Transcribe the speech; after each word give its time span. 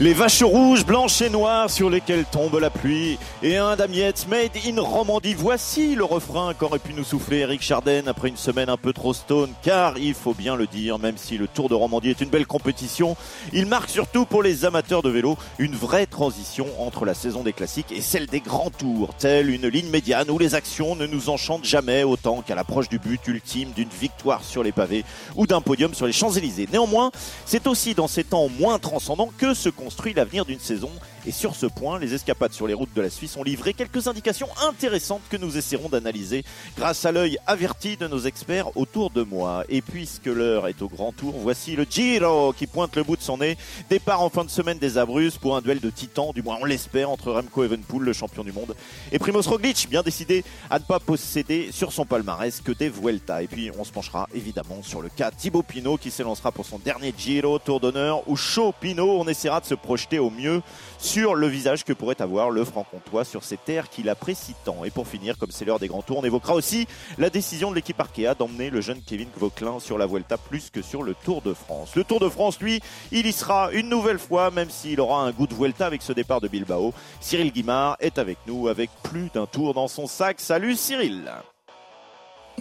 Les 0.00 0.12
vaches 0.12 0.44
rouges, 0.44 0.86
blanches 0.86 1.22
et 1.22 1.28
noires 1.28 1.68
sur 1.68 1.90
lesquelles 1.90 2.24
tombe 2.24 2.56
la 2.60 2.70
pluie 2.70 3.18
et 3.42 3.56
un 3.56 3.74
Damiette 3.74 4.28
made 4.28 4.52
in 4.64 4.80
Romandie. 4.80 5.34
Voici 5.34 5.96
le 5.96 6.04
refrain 6.04 6.54
qu'aurait 6.54 6.78
pu 6.78 6.94
nous 6.94 7.02
souffler 7.02 7.38
Eric 7.38 7.60
Charden 7.62 8.06
après 8.06 8.28
une 8.28 8.36
semaine 8.36 8.68
un 8.68 8.76
peu 8.76 8.92
trop 8.92 9.12
stone 9.12 9.50
car 9.60 9.98
il 9.98 10.14
faut 10.14 10.34
bien 10.34 10.54
le 10.54 10.68
dire, 10.68 11.00
même 11.00 11.16
si 11.16 11.36
le 11.36 11.48
Tour 11.48 11.68
de 11.68 11.74
Romandie 11.74 12.10
est 12.10 12.20
une 12.20 12.28
belle 12.28 12.46
compétition, 12.46 13.16
il 13.52 13.66
marque 13.66 13.90
surtout 13.90 14.24
pour 14.24 14.44
les 14.44 14.64
amateurs 14.64 15.02
de 15.02 15.10
vélo 15.10 15.36
une 15.58 15.74
vraie 15.74 16.06
transition 16.06 16.66
entre 16.78 17.04
la 17.04 17.14
saison 17.14 17.42
des 17.42 17.52
classiques 17.52 17.90
et 17.90 18.00
celle 18.00 18.26
des 18.26 18.38
grands 18.38 18.70
tours, 18.70 19.14
telle 19.18 19.50
une 19.50 19.66
ligne 19.66 19.90
médiane 19.90 20.30
où 20.30 20.38
les 20.38 20.54
actions 20.54 20.94
ne 20.94 21.08
nous 21.08 21.28
enchantent 21.28 21.64
jamais 21.64 22.04
autant 22.04 22.42
qu'à 22.42 22.54
l'approche 22.54 22.88
du 22.88 23.00
but 23.00 23.26
ultime 23.26 23.72
d'une 23.72 23.88
victoire 23.88 24.44
sur 24.44 24.62
les 24.62 24.70
pavés 24.70 25.04
ou 25.34 25.48
d'un 25.48 25.60
podium 25.60 25.92
sur 25.92 26.06
les 26.06 26.12
Champs-Élysées. 26.12 26.68
Néanmoins, 26.72 27.10
c'est 27.46 27.66
aussi 27.66 27.94
dans 27.94 28.06
ces 28.06 28.22
temps 28.22 28.48
moins 28.60 28.78
transcendants 28.78 29.30
que 29.36 29.54
se 29.54 29.70
l'avenir 30.14 30.44
d'une 30.44 30.60
saison. 30.60 30.90
Et 31.26 31.32
sur 31.32 31.54
ce 31.54 31.66
point, 31.66 31.98
les 31.98 32.14
escapades 32.14 32.52
sur 32.52 32.66
les 32.66 32.74
routes 32.74 32.94
de 32.94 33.02
la 33.02 33.10
Suisse 33.10 33.36
ont 33.36 33.42
livré 33.42 33.74
quelques 33.74 34.06
indications 34.06 34.48
intéressantes 34.66 35.22
que 35.28 35.36
nous 35.36 35.56
essaierons 35.56 35.88
d'analyser 35.88 36.44
grâce 36.76 37.04
à 37.04 37.12
l'œil 37.12 37.38
averti 37.46 37.96
de 37.96 38.06
nos 38.06 38.20
experts 38.20 38.76
autour 38.76 39.10
de 39.10 39.22
moi. 39.22 39.64
Et 39.68 39.82
puisque 39.82 40.26
l'heure 40.26 40.68
est 40.68 40.80
au 40.80 40.88
grand 40.88 41.12
tour, 41.12 41.34
voici 41.36 41.76
le 41.76 41.86
Giro 41.88 42.52
qui 42.52 42.66
pointe 42.66 42.96
le 42.96 43.02
bout 43.02 43.16
de 43.16 43.22
son 43.22 43.38
nez. 43.38 43.58
Départ 43.90 44.22
en 44.22 44.30
fin 44.30 44.44
de 44.44 44.50
semaine 44.50 44.78
des 44.78 44.96
Abruzzes 44.96 45.36
pour 45.36 45.56
un 45.56 45.60
duel 45.60 45.80
de 45.80 45.90
titans, 45.90 46.32
du 46.34 46.42
moins 46.42 46.58
on 46.60 46.64
l'espère, 46.64 47.10
entre 47.10 47.32
Remco 47.32 47.64
Evenpool, 47.64 48.04
le 48.04 48.12
champion 48.12 48.44
du 48.44 48.52
monde, 48.52 48.74
et 49.12 49.18
Primoz 49.18 49.46
Roglic, 49.46 49.88
bien 49.90 50.02
décidé 50.02 50.44
à 50.70 50.78
ne 50.78 50.84
pas 50.84 51.00
posséder 51.00 51.70
sur 51.72 51.92
son 51.92 52.06
palmarès 52.06 52.60
que 52.60 52.72
des 52.72 52.88
Vuelta. 52.88 53.42
Et 53.42 53.46
puis 53.46 53.70
on 53.78 53.84
se 53.84 53.92
penchera 53.92 54.28
évidemment 54.34 54.82
sur 54.82 55.02
le 55.02 55.08
cas 55.08 55.30
Thibaut 55.30 55.62
Pinot 55.62 55.96
qui 55.96 56.10
s'élancera 56.10 56.52
pour 56.52 56.64
son 56.64 56.78
dernier 56.78 57.12
Giro, 57.16 57.58
Tour 57.58 57.80
d'honneur, 57.80 58.22
ou 58.28 58.36
chaud 58.36 58.74
Pinot, 58.80 59.20
on 59.20 59.28
essaiera 59.28 59.60
de 59.60 59.66
se 59.66 59.74
projeter 59.78 60.18
au 60.18 60.30
mieux 60.30 60.62
sur 60.98 61.34
le 61.34 61.46
visage 61.46 61.84
que 61.84 61.92
pourrait 61.92 62.20
avoir 62.20 62.50
le 62.50 62.64
franc-comtois 62.64 63.24
sur 63.24 63.44
ces 63.44 63.56
terres 63.56 63.88
qu'il 63.88 64.08
apprécie 64.08 64.54
tant. 64.64 64.84
Et 64.84 64.90
pour 64.90 65.06
finir, 65.06 65.38
comme 65.38 65.50
c'est 65.50 65.64
l'heure 65.64 65.78
des 65.78 65.88
grands 65.88 66.02
tours, 66.02 66.18
on 66.18 66.24
évoquera 66.24 66.54
aussi 66.54 66.86
la 67.16 67.30
décision 67.30 67.70
de 67.70 67.76
l'équipe 67.76 67.98
Arkea 67.98 68.34
d'emmener 68.38 68.70
le 68.70 68.80
jeune 68.80 69.00
Kevin 69.00 69.28
Vauclin 69.36 69.80
sur 69.80 69.98
la 69.98 70.06
Vuelta 70.06 70.36
plus 70.36 70.70
que 70.70 70.82
sur 70.82 71.02
le 71.02 71.14
Tour 71.14 71.42
de 71.42 71.54
France. 71.54 71.94
Le 71.96 72.04
Tour 72.04 72.20
de 72.20 72.28
France, 72.28 72.60
lui, 72.60 72.80
il 73.12 73.26
y 73.26 73.32
sera 73.32 73.70
une 73.72 73.88
nouvelle 73.88 74.18
fois, 74.18 74.50
même 74.50 74.70
s'il 74.70 75.00
aura 75.00 75.22
un 75.22 75.30
goût 75.30 75.46
de 75.46 75.54
Vuelta 75.54 75.86
avec 75.86 76.02
ce 76.02 76.12
départ 76.12 76.40
de 76.40 76.48
Bilbao. 76.48 76.92
Cyril 77.20 77.52
Guimard 77.52 77.96
est 78.00 78.18
avec 78.18 78.38
nous 78.46 78.68
avec 78.68 78.90
plus 79.02 79.30
d'un 79.32 79.46
tour 79.46 79.74
dans 79.74 79.88
son 79.88 80.06
sac. 80.06 80.40
Salut 80.40 80.74
Cyril 80.74 81.30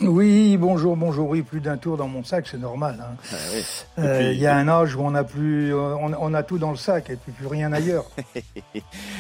oui, 0.02 0.58
bonjour, 0.58 0.96
bonjour. 0.96 1.30
Oui, 1.30 1.42
plus 1.42 1.60
d'un 1.60 1.78
tour 1.78 1.98
dans 1.98 2.08
mon 2.08 2.24
sac, 2.24 2.48
c'est 2.50 2.58
normal. 2.58 2.98
hein. 3.02 3.16
Ah 3.32 3.36
oui. 3.54 3.64
Euh, 4.00 4.32
Il 4.34 4.40
y 4.40 4.46
a 4.48 4.56
un 4.56 4.68
âge 4.68 4.96
où 4.96 5.02
on 5.02 5.16
a 5.16 5.24
plus, 5.24 5.74
euh, 5.74 5.96
on, 5.96 6.14
on 6.20 6.34
a 6.34 6.44
tout 6.44 6.58
dans 6.58 6.72
le 6.72 6.78
sac 6.78 7.10
et 7.10 7.16
puis 7.16 7.32
plus 7.32 7.48
rien 7.48 7.72
ailleurs. 7.74 8.06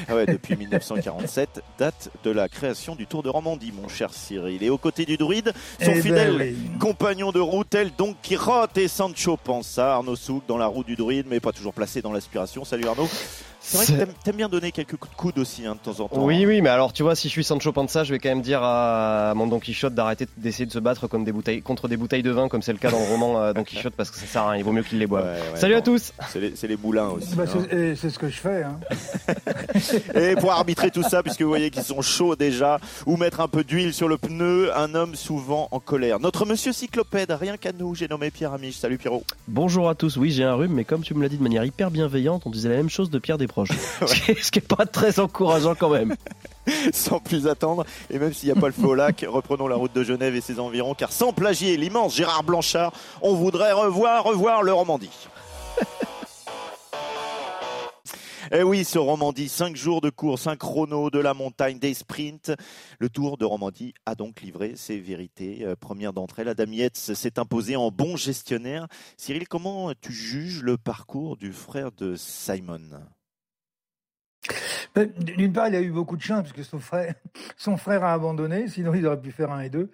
Ah 0.10 0.16
ouais, 0.16 0.26
depuis 0.26 0.56
1947, 0.58 1.62
date 1.78 2.10
de 2.24 2.32
la 2.32 2.48
création 2.48 2.96
du 2.96 3.08
Tour 3.08 3.24
de 3.24 3.30
Romandie, 3.30 3.74
mon 3.74 3.88
cher 3.90 4.14
Cyril. 4.14 4.64
Et 4.64 4.70
aux 4.70 4.78
côtés 4.78 5.06
du 5.06 5.18
druide, 5.18 5.52
son 5.82 5.92
Eh 5.92 5.96
ben 5.96 6.02
fidèle 6.02 6.36
oui. 6.40 6.56
compagnon 6.80 7.32
de 7.32 7.40
route, 7.40 7.68
tel 7.70 7.92
Don 7.98 8.16
Quirote 8.22 8.78
et 8.78 8.88
Sancho 8.88 9.36
Panza, 9.38 9.96
Arnaud 9.96 10.16
Souk 10.16 10.44
dans 10.48 10.58
la 10.58 10.68
roue 10.68 10.84
du 10.86 10.96
druide, 10.96 11.26
mais 11.30 11.40
pas 11.42 11.52
toujours 11.52 11.74
placé 11.74 12.02
dans 12.02 12.14
l'aspiration. 12.14 12.64
Salut 12.64 12.88
Arnaud. 12.88 13.10
C'est 13.70 13.78
vrai 13.78 13.86
que 13.86 13.92
t'aimes- 14.06 14.14
t'aimes 14.24 14.36
bien 14.38 14.48
donner 14.50 14.72
quelques 14.72 14.96
coups 14.96 15.12
de 15.12 15.18
coude 15.18 15.38
aussi, 15.40 15.66
hein, 15.66 15.76
de 15.76 15.80
temps 15.80 16.04
en 16.04 16.08
temps. 16.08 16.24
Oui, 16.24 16.46
oui, 16.46 16.62
mais 16.62 16.70
alors 16.70 16.94
tu 16.94 17.04
vois, 17.04 17.16
si 17.16 17.28
je 17.28 17.34
suis 17.34 17.44
Sancho 17.44 17.72
Panza, 17.74 18.04
je 18.06 18.14
vais 18.14 18.20
quand 18.20 18.30
même 18.30 18.42
dire 18.42 18.62
à 18.64 19.34
mon 19.36 19.46
Don 19.48 19.60
Quichotte 19.60 19.94
d'arrêter 19.94 20.26
d'essayer 20.38 20.66
de 20.66 20.72
se 20.72 20.80
battre 20.80 21.08
comme 21.08 21.26
des 21.26 21.34
bouteilles, 21.34 21.62
contre 21.62 21.88
des 21.90 21.98
bouteilles 21.98 22.24
de 22.24 22.32
vin, 22.32 22.48
comme 22.48 22.62
c'est 22.62 22.72
le 22.72 22.78
cas 22.78 22.92
dans 22.92 23.00
le 23.00 23.06
roman 23.06 23.42
euh, 23.42 23.52
Don 23.54 23.64
Quichotte, 23.66 23.94
parce 23.96 24.10
que 24.10 24.18
ça 24.18 24.26
sert 24.26 24.42
à 24.44 24.52
rien, 24.52 24.60
il 24.60 24.64
vaut 24.64 24.72
mieux 24.72 24.84
qu'il 24.84 25.00
les 25.00 25.08
boive. 25.08 25.26
Ouais, 25.26 25.32
ouais, 25.54 25.60
Salut 25.60 25.74
non. 25.74 25.80
à 25.80 25.82
tous 25.84 26.14
C'est 26.30 26.40
les, 26.40 26.56
c'est 26.56 26.68
les 26.68 26.78
moulins 26.78 27.10
aussi. 27.10 27.36
Bah, 27.36 27.44
hein. 27.46 27.94
c'est 27.96 28.10
ce 28.10 28.18
que 28.18 28.30
je 28.30 28.38
fais. 28.38 28.64
Hein. 28.64 28.80
Et 30.16 30.36
pour 30.36 30.52
arbitrer 30.52 30.90
tout 30.92 31.04
ça, 31.04 31.22
puisque 31.24 31.42
vous 31.42 31.50
voyez 31.50 31.70
qu'ils 31.70 31.84
sont 31.84 32.02
chauds 32.02 32.36
déjà, 32.36 32.80
ou 33.06 33.18
mettre 33.18 33.42
un 33.42 33.48
peu 33.48 33.64
d'huile 33.64 33.94
sur 33.94 34.08
le 34.08 34.18
pneu, 34.18 34.72
un 34.78 34.96
homme 34.96 35.16
souvent 35.16 35.68
en 35.72 35.80
colère. 35.80 36.20
Notre 36.20 36.46
monsieur 36.46 36.72
cyclopède, 36.72 37.32
rien 37.32 37.58
qu'à 37.58 37.72
nous, 37.78 37.96
j'ai 37.96 38.08
nommé 38.08 38.32
Pierre 38.32 38.54
Amiche. 38.54 38.78
Salut 38.78 38.98
Pierrot. 38.98 39.24
Bonjour 39.48 39.90
à 39.90 39.96
tous, 39.96 40.16
oui 40.18 40.32
j'ai 40.32 40.44
un 40.44 40.54
rhume, 40.54 40.72
mais 40.74 40.84
comme 40.86 41.02
tu 41.02 41.14
me 41.14 41.22
l'as 41.22 41.30
dit 41.30 41.38
de 41.38 41.44
manière 41.44 41.66
hyper 41.66 41.92
bienveillante, 41.92 42.44
on 42.46 42.50
disait 42.50 42.70
la 42.70 42.76
même 42.78 42.90
chose 42.90 43.10
de 43.10 43.20
Pierre 43.20 43.38
Ce 44.06 44.52
qui 44.52 44.60
est 44.60 44.68
pas 44.68 44.86
très 44.86 45.20
encourageant 45.20 45.76
quand 45.76 45.90
même. 45.90 46.16
sans 46.94 47.20
plus 47.20 47.48
attendre, 47.48 47.86
et 48.10 48.20
même 48.20 48.34
s'il 48.34 48.52
n'y 48.52 48.58
a 48.58 48.60
pas 48.60 48.68
le 48.68 48.74
feu 48.74 48.88
au 48.88 48.96
lac, 48.96 49.26
reprenons 49.28 49.68
la 49.68 49.76
route 49.76 49.94
de 49.94 50.04
Genève 50.04 50.36
et 50.36 50.42
ses 50.42 50.60
environs, 50.60 50.94
car 50.94 51.12
sans 51.12 51.34
plagier 51.34 51.78
l'immense 51.78 52.16
Gérard 52.16 52.44
Blanchard, 52.44 52.94
on 53.22 53.34
voudrait 53.34 53.72
revoir, 53.72 54.24
revoir 54.24 54.64
le 54.64 54.74
Romandie. 54.74 55.28
Eh 58.54 58.64
oui, 58.64 58.86
ce 58.86 58.98
Romandie, 58.98 59.50
5 59.50 59.76
jours 59.76 60.00
de 60.00 60.10
course, 60.10 60.48
un 60.48 60.56
chrono 60.56 61.10
de 61.10 61.20
la 61.20 61.34
montagne, 61.34 61.80
des 61.80 61.94
sprints. 61.94 62.54
Le 62.98 63.10
Tour 63.10 63.38
de 63.38 63.44
Romandie 63.44 63.94
a 64.06 64.16
donc 64.16 64.40
livré 64.40 64.78
ses 64.78 65.00
vérités. 65.00 65.66
Euh, 65.66 65.76
première 65.76 66.14
d'entre 66.14 66.40
elles, 66.40 66.48
Adam 66.48 66.72
Yates 66.72 66.96
s'est 66.96 67.40
imposé 67.40 67.76
en 67.76 67.92
bon 67.92 68.16
gestionnaire. 68.16 68.88
Cyril, 69.18 69.50
comment 69.50 69.92
tu 70.00 70.14
juges 70.14 70.64
le 70.64 70.78
parcours 70.78 71.36
du 71.36 71.52
frère 71.52 71.92
de 71.92 72.16
Simon 72.16 73.02
D'une 75.20 75.54
part, 75.54 75.68
il 75.68 75.76
a 75.76 75.82
eu 75.82 75.92
beaucoup 75.92 76.18
de 76.18 76.22
chance 76.22 76.48
son 76.64 76.80
frère, 76.80 77.14
son 77.58 77.78
frère 77.78 78.04
a 78.04 78.14
abandonné, 78.14 78.68
sinon 78.68 78.94
il 78.94 79.06
aurait 79.06 79.20
pu 79.22 79.32
faire 79.32 79.52
un 79.52 79.62
et 79.62 79.70
deux. 79.70 79.90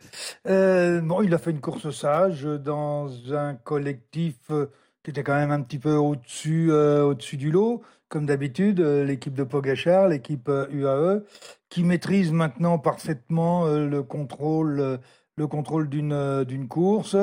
Euh, 0.47 1.01
bon, 1.01 1.21
il 1.21 1.33
a 1.33 1.37
fait 1.37 1.51
une 1.51 1.61
course 1.61 1.89
sage 1.91 2.43
dans 2.43 3.09
un 3.33 3.55
collectif 3.55 4.35
euh, 4.51 4.67
qui 5.03 5.11
était 5.11 5.23
quand 5.23 5.35
même 5.35 5.51
un 5.51 5.61
petit 5.61 5.79
peu 5.79 5.95
au-dessus 5.95 6.71
euh, 6.71 7.03
au-dessus 7.03 7.37
du 7.37 7.51
lot, 7.51 7.81
comme 8.09 8.25
d'habitude, 8.25 8.79
euh, 8.79 9.03
l'équipe 9.03 9.33
de 9.33 9.43
Pogachar, 9.43 10.07
l'équipe 10.07 10.47
euh, 10.49 10.67
UAE, 10.71 11.23
qui 11.69 11.83
maîtrise 11.83 12.31
maintenant 12.31 12.77
parfaitement 12.79 13.65
euh, 13.67 13.87
le 13.87 14.03
contrôle. 14.03 14.79
euh, 14.79 14.97
le 15.35 15.47
contrôle 15.47 15.89
d'une 15.89 16.13
euh, 16.13 16.43
d'une 16.45 16.67
course, 16.67 17.15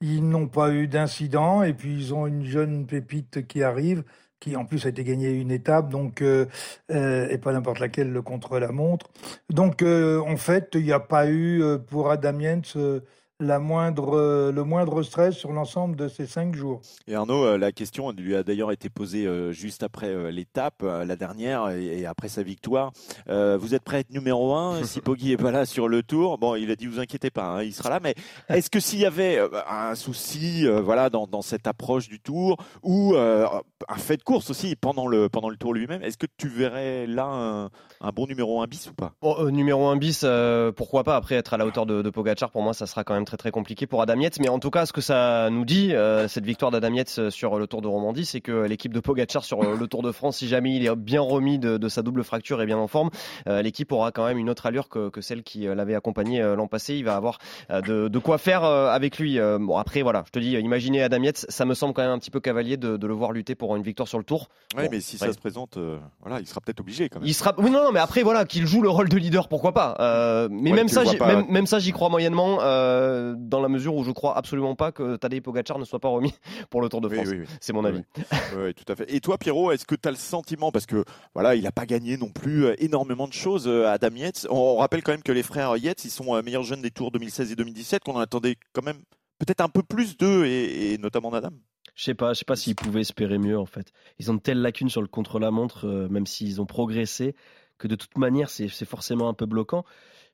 ils 0.00 0.26
n'ont 0.28 0.48
pas 0.48 0.72
eu 0.72 0.88
d'incident 0.88 1.62
et 1.62 1.74
puis 1.74 1.94
ils 1.94 2.14
ont 2.14 2.26
une 2.26 2.44
jeune 2.44 2.86
pépite 2.86 3.46
qui 3.46 3.62
arrive, 3.62 4.04
qui 4.42 4.56
en 4.56 4.64
plus 4.64 4.84
a 4.86 4.88
été 4.88 5.04
gagnée 5.04 5.30
une 5.30 5.52
étape, 5.52 5.88
donc 5.88 6.20
euh, 6.20 6.46
euh, 6.90 7.28
et 7.30 7.38
pas 7.38 7.52
n'importe 7.52 7.78
laquelle 7.78 8.10
le 8.10 8.22
contre 8.22 8.58
la 8.58 8.72
montre. 8.72 9.06
Donc 9.50 9.82
euh, 9.82 10.20
en 10.20 10.36
fait, 10.36 10.70
il 10.74 10.82
n'y 10.82 10.92
a 10.92 10.98
pas 11.00 11.28
eu 11.30 11.62
pour 11.88 12.10
Adam 12.10 12.40
euh, 12.76 13.00
la 13.42 13.58
moindre, 13.58 14.16
euh, 14.16 14.52
le 14.52 14.64
moindre 14.64 15.02
stress 15.02 15.34
sur 15.36 15.52
l'ensemble 15.52 15.96
de 15.96 16.08
ces 16.08 16.26
cinq 16.26 16.54
jours. 16.54 16.80
Et 17.06 17.14
Arnaud, 17.14 17.44
euh, 17.44 17.58
la 17.58 17.72
question 17.72 18.10
lui 18.12 18.34
a 18.34 18.42
d'ailleurs 18.42 18.72
été 18.72 18.88
posée 18.88 19.26
euh, 19.26 19.52
juste 19.52 19.82
après 19.82 20.32
l'étape, 20.32 20.82
la 20.82 21.16
dernière, 21.16 21.68
et 21.70 22.06
après 22.06 22.28
sa 22.28 22.42
victoire. 22.42 22.92
Vous 23.28 23.74
êtes 23.74 23.82
prêt 23.82 23.98
à 23.98 24.00
être 24.00 24.10
numéro 24.10 24.54
un 24.54 24.84
si 24.84 25.00
Poggi 25.00 25.32
est 25.32 25.36
pas 25.36 25.50
là 25.50 25.66
sur 25.66 25.88
le 25.88 26.02
tour? 26.02 26.38
Bon, 26.38 26.54
il 26.54 26.70
a 26.70 26.76
dit 26.76 26.86
vous 26.86 27.00
inquiétez 27.00 27.30
pas, 27.30 27.44
hein, 27.44 27.62
il 27.62 27.72
sera 27.72 27.90
là. 27.90 28.00
Mais 28.02 28.14
est-ce 28.48 28.70
que 28.70 28.80
s'il 28.80 29.00
y 29.00 29.06
avait 29.06 29.38
euh, 29.38 29.48
un 29.68 29.94
souci, 29.94 30.66
voilà, 30.66 31.10
dans, 31.10 31.26
dans 31.26 31.42
cette 31.42 31.66
approche 31.66 32.08
du 32.08 32.20
tour 32.20 32.56
ou 32.82 33.14
euh, 33.14 33.46
un 33.88 33.96
fait 33.96 34.16
de 34.16 34.22
course 34.22 34.50
aussi 34.50 34.76
pendant 34.76 35.06
le 35.06 35.28
pendant 35.28 35.48
le 35.48 35.56
tour 35.56 35.74
lui-même, 35.74 36.02
est-ce 36.02 36.18
que 36.18 36.26
tu 36.36 36.48
verrais 36.48 37.06
là 37.06 37.24
un, 37.24 37.70
un 38.00 38.10
bon 38.12 38.26
numéro 38.26 38.60
un 38.62 38.66
bis 38.66 38.88
ou 38.88 38.94
pas? 38.94 39.12
Bon, 39.20 39.36
euh, 39.38 39.50
numéro 39.50 39.86
1 39.86 39.96
bis, 39.96 40.22
euh, 40.24 40.72
pourquoi 40.72 41.04
pas? 41.04 41.16
Après, 41.16 41.36
être 41.36 41.54
à 41.54 41.56
la 41.56 41.66
hauteur 41.66 41.86
de, 41.86 42.02
de 42.02 42.10
Pogacar, 42.10 42.50
pour 42.50 42.62
moi, 42.62 42.74
ça 42.74 42.86
sera 42.86 43.04
quand 43.04 43.14
même 43.14 43.24
très 43.24 43.31
très 43.36 43.50
compliqué 43.50 43.86
pour 43.86 44.02
Adam 44.02 44.18
Yates. 44.20 44.38
Mais 44.40 44.48
en 44.48 44.58
tout 44.58 44.70
cas, 44.70 44.86
ce 44.86 44.92
que 44.92 45.00
ça 45.00 45.48
nous 45.50 45.64
dit, 45.64 45.94
euh, 45.94 46.28
cette 46.28 46.44
victoire 46.44 46.70
d'Adam 46.70 46.92
Yates 46.94 47.30
sur 47.30 47.58
le 47.58 47.66
Tour 47.66 47.82
de 47.82 47.88
Romandie, 47.88 48.24
c'est 48.24 48.40
que 48.40 48.64
l'équipe 48.66 48.92
de 48.92 49.00
Pogacar 49.00 49.44
sur 49.44 49.62
euh, 49.62 49.76
le 49.78 49.86
Tour 49.86 50.02
de 50.02 50.12
France, 50.12 50.38
si 50.38 50.48
jamais 50.48 50.74
il 50.74 50.86
est 50.86 50.94
bien 50.96 51.20
remis 51.20 51.58
de, 51.58 51.76
de 51.76 51.88
sa 51.88 52.02
double 52.02 52.24
fracture 52.24 52.60
et 52.62 52.66
bien 52.66 52.78
en 52.78 52.88
forme, 52.88 53.10
euh, 53.48 53.62
l'équipe 53.62 53.90
aura 53.92 54.12
quand 54.12 54.26
même 54.26 54.38
une 54.38 54.50
autre 54.50 54.66
allure 54.66 54.88
que, 54.88 55.08
que 55.10 55.20
celle 55.20 55.42
qui 55.42 55.66
euh, 55.66 55.74
l'avait 55.74 55.94
accompagné 55.94 56.40
euh, 56.42 56.56
l'an 56.56 56.66
passé. 56.66 56.94
Il 56.94 57.04
va 57.04 57.16
avoir 57.16 57.38
euh, 57.70 57.80
de, 57.80 58.08
de 58.08 58.18
quoi 58.18 58.38
faire 58.38 58.64
euh, 58.64 58.88
avec 58.90 59.18
lui. 59.18 59.38
Euh, 59.38 59.58
bon, 59.60 59.76
après, 59.76 60.02
voilà, 60.02 60.22
je 60.26 60.30
te 60.30 60.38
dis, 60.38 60.52
imaginez 60.52 61.02
Adam 61.02 61.22
Yates, 61.22 61.46
ça 61.48 61.64
me 61.64 61.74
semble 61.74 61.94
quand 61.94 62.02
même 62.02 62.10
un 62.12 62.18
petit 62.18 62.30
peu 62.30 62.40
cavalier 62.40 62.76
de, 62.76 62.96
de 62.96 63.06
le 63.06 63.14
voir 63.14 63.32
lutter 63.32 63.54
pour 63.54 63.74
une 63.76 63.82
victoire 63.82 64.08
sur 64.08 64.18
le 64.18 64.24
Tour. 64.24 64.48
Oui, 64.76 64.84
Bon, 64.84 64.88
mais 64.92 65.00
si 65.00 65.16
ouais. 65.16 65.26
ça 65.26 65.32
se 65.32 65.38
présente, 65.38 65.76
euh, 65.76 65.98
voilà, 66.20 66.40
il 66.40 66.46
sera 66.46 66.60
peut-être 66.60 66.80
obligé 66.80 67.08
quand 67.08 67.20
même. 67.20 67.28
Il 67.28 67.34
sera. 67.34 67.54
Oui, 67.58 67.70
non, 67.70 67.84
non, 67.84 67.92
mais 67.92 68.00
après, 68.00 68.22
voilà, 68.22 68.44
qu'il 68.44 68.66
joue 68.66 68.82
le 68.82 68.88
rôle 68.88 69.08
de 69.08 69.16
leader, 69.16 69.48
pourquoi 69.48 69.72
pas. 69.72 69.96
Euh, 70.00 70.48
mais 70.50 70.70
Ouais, 70.70 70.76
même, 70.76 70.88
ça, 70.88 71.02
pas. 71.18 71.26
même, 71.26 71.46
même 71.48 71.66
ça, 71.66 71.78
j'y 71.78 71.92
crois 71.92 72.08
moyennement, 72.08 72.58
euh, 72.62 73.11
dans 73.36 73.60
la 73.60 73.68
mesure 73.68 73.94
où 73.94 74.04
je 74.04 74.10
crois 74.10 74.36
absolument 74.36 74.74
pas 74.74 74.92
que 74.92 75.16
Tadej 75.16 75.40
Pogacar 75.42 75.78
ne 75.78 75.84
soit 75.84 76.00
pas 76.00 76.08
remis 76.08 76.34
pour 76.70 76.80
le 76.82 76.88
Tour 76.88 77.00
de 77.00 77.08
Oui, 77.08 77.16
France. 77.16 77.28
oui, 77.30 77.38
oui. 77.40 77.46
C'est 77.60 77.72
mon 77.72 77.82
Oui, 77.82 77.88
avis. 77.88 78.02
Oui, 78.16 78.62
oui, 78.64 78.74
tout 78.74 78.90
à 78.92 78.96
fait. 78.96 79.12
Et 79.12 79.20
toi, 79.20 79.38
Pierrot, 79.38 79.72
est-ce 79.72 79.84
que 79.86 79.94
tu 79.94 80.08
as 80.08 80.10
le 80.10 80.16
sentiment, 80.16 80.72
parce 80.72 80.86
que 80.86 81.04
voilà, 81.34 81.54
il 81.54 81.62
n'a 81.64 81.72
pas 81.72 81.86
gagné 81.86 82.16
non 82.16 82.30
plus 82.30 82.64
euh, 82.66 82.74
énormément 82.78 83.28
de 83.28 83.32
choses, 83.32 83.66
euh, 83.68 83.86
Adam 83.88 84.14
Yates. 84.14 84.46
On, 84.50 84.56
on 84.56 84.76
rappelle 84.76 85.02
quand 85.02 85.12
même 85.12 85.22
que 85.22 85.32
les 85.32 85.42
frères 85.42 85.76
Yates, 85.76 86.04
ils 86.04 86.10
sont 86.10 86.34
euh, 86.34 86.42
meilleurs 86.42 86.62
jeunes 86.64 86.82
des 86.82 86.90
tours 86.90 87.10
2016 87.10 87.52
et 87.52 87.56
2017, 87.56 88.02
qu'on 88.04 88.14
en 88.16 88.20
attendait 88.20 88.56
quand 88.72 88.82
même 88.84 88.98
peut-être 89.38 89.60
un 89.60 89.68
peu 89.68 89.82
plus 89.82 90.16
d'eux, 90.16 90.44
et, 90.46 90.92
et 90.92 90.98
notamment 90.98 91.30
d'Adam. 91.30 91.50
Je 91.94 92.04
sais 92.04 92.14
pas, 92.14 92.32
je 92.32 92.38
sais 92.38 92.44
pas 92.46 92.56
s'ils 92.56 92.74
pouvaient 92.74 93.02
espérer 93.02 93.36
mieux 93.38 93.58
en 93.58 93.66
fait. 93.66 93.92
Ils 94.18 94.30
ont 94.30 94.34
de 94.34 94.40
telles 94.40 94.62
lacunes 94.62 94.88
sur 94.88 95.02
le 95.02 95.08
contre-la-montre, 95.08 95.86
euh, 95.86 96.08
même 96.08 96.26
s'ils 96.26 96.60
ont 96.60 96.64
progressé, 96.66 97.34
que 97.76 97.86
de 97.86 97.96
toute 97.96 98.16
manière 98.16 98.48
c'est 98.48 98.68
forcément 98.86 99.28
un 99.28 99.34
peu 99.34 99.44
bloquant. 99.44 99.84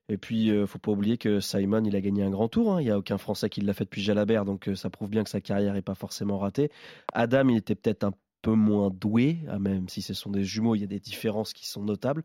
Et 0.09 0.17
puis, 0.17 0.51
euh, 0.51 0.67
faut 0.67 0.79
pas 0.79 0.93
oublier 0.93 1.19
que 1.19 1.41
Simon, 1.41 1.85
il 1.85 1.95
a 1.95 2.01
gagné 2.01 2.23
un 2.23 2.31
grand 2.31 2.49
tour. 2.49 2.75
Hein. 2.75 2.81
Il 2.81 2.85
n'y 2.85 2.91
a 2.91 2.99
aucun 2.99 3.19
Français 3.19 3.51
qui 3.51 3.61
l'a 3.61 3.75
fait 3.75 3.85
depuis 3.85 4.03
Jalabert, 4.03 4.45
donc 4.45 4.69
euh, 4.69 4.75
ça 4.75 4.89
prouve 4.89 5.11
bien 5.11 5.23
que 5.23 5.31
sa 5.31 5.41
carrière 5.41 5.75
n'est 5.75 5.83
pas 5.83 5.95
forcément 5.95 6.39
ratée. 6.39 6.71
Adam, 7.13 7.49
il 7.49 7.59
était 7.59 7.75
peut-être 7.75 8.05
un 8.05 8.13
peu 8.41 8.53
moins 8.53 8.91
doué, 8.91 9.39
ah, 9.49 9.59
même 9.59 9.89
si 9.89 10.01
ce 10.01 10.15
sont 10.15 10.31
des 10.31 10.45
jumeaux, 10.45 10.75
il 10.75 10.81
y 10.81 10.85
a 10.85 10.89
des 10.89 11.01
différences 11.01 11.53
qui 11.53 11.69
sont 11.69 11.83
notables. 11.83 12.23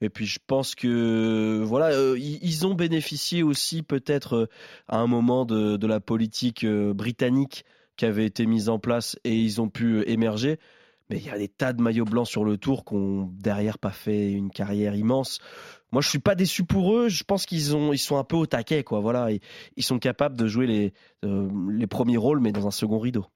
Et 0.00 0.10
puis 0.10 0.26
je 0.26 0.38
pense 0.44 0.74
que 0.74 1.62
voilà, 1.64 1.94
euh, 1.94 2.18
ils 2.18 2.66
ont 2.66 2.74
bénéficié 2.74 3.42
aussi 3.42 3.82
peut-être 3.82 4.50
à 4.88 4.98
un 4.98 5.06
moment 5.06 5.46
de, 5.46 5.76
de 5.76 5.86
la 5.86 6.00
politique 6.00 6.66
britannique 6.66 7.64
qui 7.96 8.04
avait 8.04 8.26
été 8.26 8.44
mise 8.44 8.68
en 8.68 8.78
place 8.78 9.16
et 9.24 9.34
ils 9.34 9.60
ont 9.60 9.68
pu 9.68 10.02
émerger. 10.08 10.58
Mais 11.10 11.18
il 11.18 11.24
y 11.26 11.30
a 11.30 11.38
des 11.38 11.48
tas 11.48 11.72
de 11.72 11.82
maillots 11.82 12.06
blancs 12.06 12.26
sur 12.26 12.44
le 12.44 12.56
tour 12.56 12.84
qui 12.84 12.94
ont 12.94 13.30
derrière 13.38 13.78
pas 13.78 13.90
fait 13.90 14.32
une 14.32 14.50
carrière 14.50 14.94
immense. 14.94 15.38
Moi, 15.94 16.02
je 16.02 16.08
suis 16.08 16.18
pas 16.18 16.34
déçu 16.34 16.64
pour 16.64 16.96
eux. 16.96 17.08
Je 17.08 17.22
pense 17.22 17.46
qu'ils 17.46 17.76
ont, 17.76 17.92
ils 17.92 17.98
sont 17.98 18.16
un 18.16 18.24
peu 18.24 18.34
au 18.34 18.46
taquet, 18.46 18.82
quoi. 18.82 18.98
Voilà, 18.98 19.28
ils, 19.76 19.84
sont 19.84 20.00
capables 20.00 20.36
de 20.36 20.48
jouer 20.48 20.66
les, 20.66 20.92
euh, 21.24 21.48
les 21.70 21.86
premiers 21.86 22.16
rôles, 22.16 22.40
mais 22.40 22.50
dans 22.50 22.66
un 22.66 22.72
second 22.72 22.98
rideau. 22.98 23.26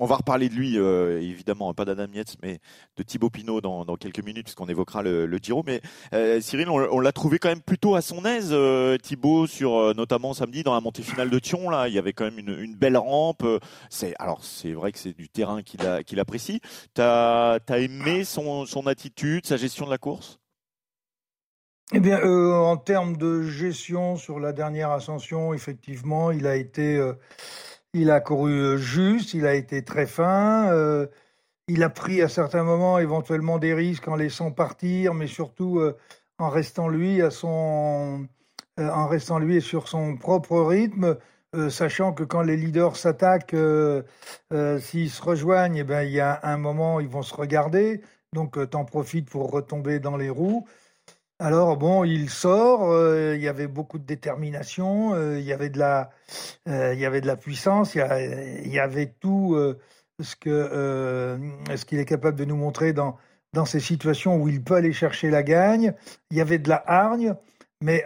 On 0.00 0.06
va 0.06 0.16
reparler 0.16 0.48
de 0.48 0.54
lui, 0.54 0.78
euh, 0.78 1.20
évidemment, 1.20 1.72
pas 1.74 1.84
d'Adam 1.84 2.08
Yates, 2.12 2.38
mais 2.42 2.58
de 2.96 3.04
Thibaut 3.04 3.30
Pinot 3.30 3.60
dans, 3.60 3.84
quelques 3.96 4.24
minutes, 4.24 4.46
puisqu'on 4.46 4.66
évoquera 4.66 5.04
le, 5.04 5.26
le, 5.26 5.38
Giro. 5.40 5.62
Mais 5.64 5.80
euh, 6.12 6.40
Cyril, 6.40 6.68
on, 6.70 6.98
l'a 6.98 7.12
trouvé 7.12 7.38
quand 7.38 7.50
même 7.50 7.62
plutôt 7.62 7.94
à 7.94 8.02
son 8.02 8.24
aise, 8.24 8.52
Thibaut, 9.00 9.46
sur 9.46 9.94
notamment 9.94 10.34
samedi 10.34 10.64
dans 10.64 10.74
la 10.74 10.80
montée 10.80 11.02
finale 11.02 11.30
de 11.30 11.38
Thion. 11.38 11.70
Là, 11.70 11.86
il 11.86 11.94
y 11.94 11.98
avait 11.98 12.14
quand 12.14 12.24
même 12.24 12.40
une, 12.40 12.74
belle 12.74 12.96
rampe. 12.96 13.46
Alors 14.18 14.42
c'est 14.42 14.72
vrai 14.72 14.90
que 14.90 14.98
c'est 14.98 15.16
du 15.16 15.28
terrain 15.28 15.62
qu'il 15.62 16.18
apprécie. 16.18 16.60
T'as 16.94 17.60
as 17.68 17.78
aimé 17.78 18.24
son 18.24 18.66
attitude, 18.88 19.46
sa 19.46 19.56
gestion 19.56 19.84
de 19.86 19.90
la 19.90 19.98
course? 19.98 20.41
Eh 21.94 22.00
bien, 22.00 22.20
euh, 22.20 22.54
en 22.54 22.76
termes 22.78 23.16
de 23.18 23.42
gestion 23.42 24.16
sur 24.16 24.40
la 24.40 24.52
dernière 24.52 24.90
ascension, 24.90 25.52
effectivement, 25.52 26.30
il 26.30 26.46
a 26.46 26.56
été, 26.56 26.96
euh, 26.96 27.12
il 27.92 28.10
a 28.10 28.20
couru 28.20 28.52
euh, 28.52 28.76
juste, 28.78 29.34
il 29.34 29.46
a 29.46 29.54
été 29.54 29.84
très 29.84 30.06
fin. 30.06 30.70
il 31.68 31.82
a 31.82 31.90
pris 31.90 32.22
à 32.22 32.28
certains 32.28 32.64
moments 32.64 32.98
éventuellement 32.98 33.58
des 33.58 33.74
risques 33.74 34.08
en 34.08 34.16
laissant 34.16 34.50
partir, 34.52 35.14
mais 35.14 35.26
surtout 35.26 35.80
en 36.38 36.48
restant 36.48 36.88
lui 36.88 37.22
à 37.22 37.30
son, 37.30 38.26
en 38.78 39.06
restant 39.06 39.38
lui 39.38 39.62
sur 39.62 39.88
son 39.88 40.16
propre 40.16 40.60
rythme. 40.60 41.18
sachant 41.70 42.12
que 42.12 42.24
quand 42.24 42.42
les 42.42 42.56
leaders 42.56 42.96
s'attaquent, 42.96 43.56
s'ils 44.80 45.10
se 45.10 45.22
rejoignent, 45.22 45.76
eh 45.76 45.84
ben, 45.84 46.02
il 46.02 46.12
y 46.12 46.20
a 46.20 46.40
un 46.42 46.56
moment, 46.58 47.00
ils 47.00 47.08
vont 47.08 47.22
se 47.22 47.34
regarder. 47.34 48.02
Donc, 48.32 48.58
t'en 48.70 48.84
profites 48.84 49.30
pour 49.30 49.50
retomber 49.50 50.00
dans 50.00 50.16
les 50.16 50.30
roues. 50.30 50.66
Alors 51.42 51.76
bon, 51.76 52.04
il 52.04 52.30
sort. 52.30 52.88
Euh, 52.92 53.34
il 53.34 53.42
y 53.42 53.48
avait 53.48 53.66
beaucoup 53.66 53.98
de 53.98 54.04
détermination. 54.04 55.12
Euh, 55.14 55.40
il 55.40 55.44
y 55.44 55.52
avait 55.52 55.70
de 55.70 55.78
la, 55.80 56.10
euh, 56.68 56.94
il 56.94 57.00
y 57.00 57.04
avait 57.04 57.20
de 57.20 57.26
la 57.26 57.36
puissance. 57.36 57.96
Il 57.96 58.70
y, 58.72 58.78
avait 58.78 59.12
tout 59.18 59.56
ce 60.20 60.36
qu'il 60.36 61.98
est 61.98 62.04
capable 62.04 62.38
de 62.38 62.44
nous 62.44 62.54
montrer 62.54 62.92
dans 62.92 63.16
dans 63.54 63.64
ces 63.64 63.80
situations 63.80 64.36
où 64.36 64.48
il 64.48 64.62
peut 64.62 64.74
aller 64.74 64.92
chercher 64.92 65.30
la 65.30 65.42
gagne. 65.42 65.94
Il 66.30 66.36
y 66.36 66.40
avait 66.40 66.60
de 66.60 66.68
la 66.68 66.80
hargne, 66.86 67.34
mais 67.80 68.04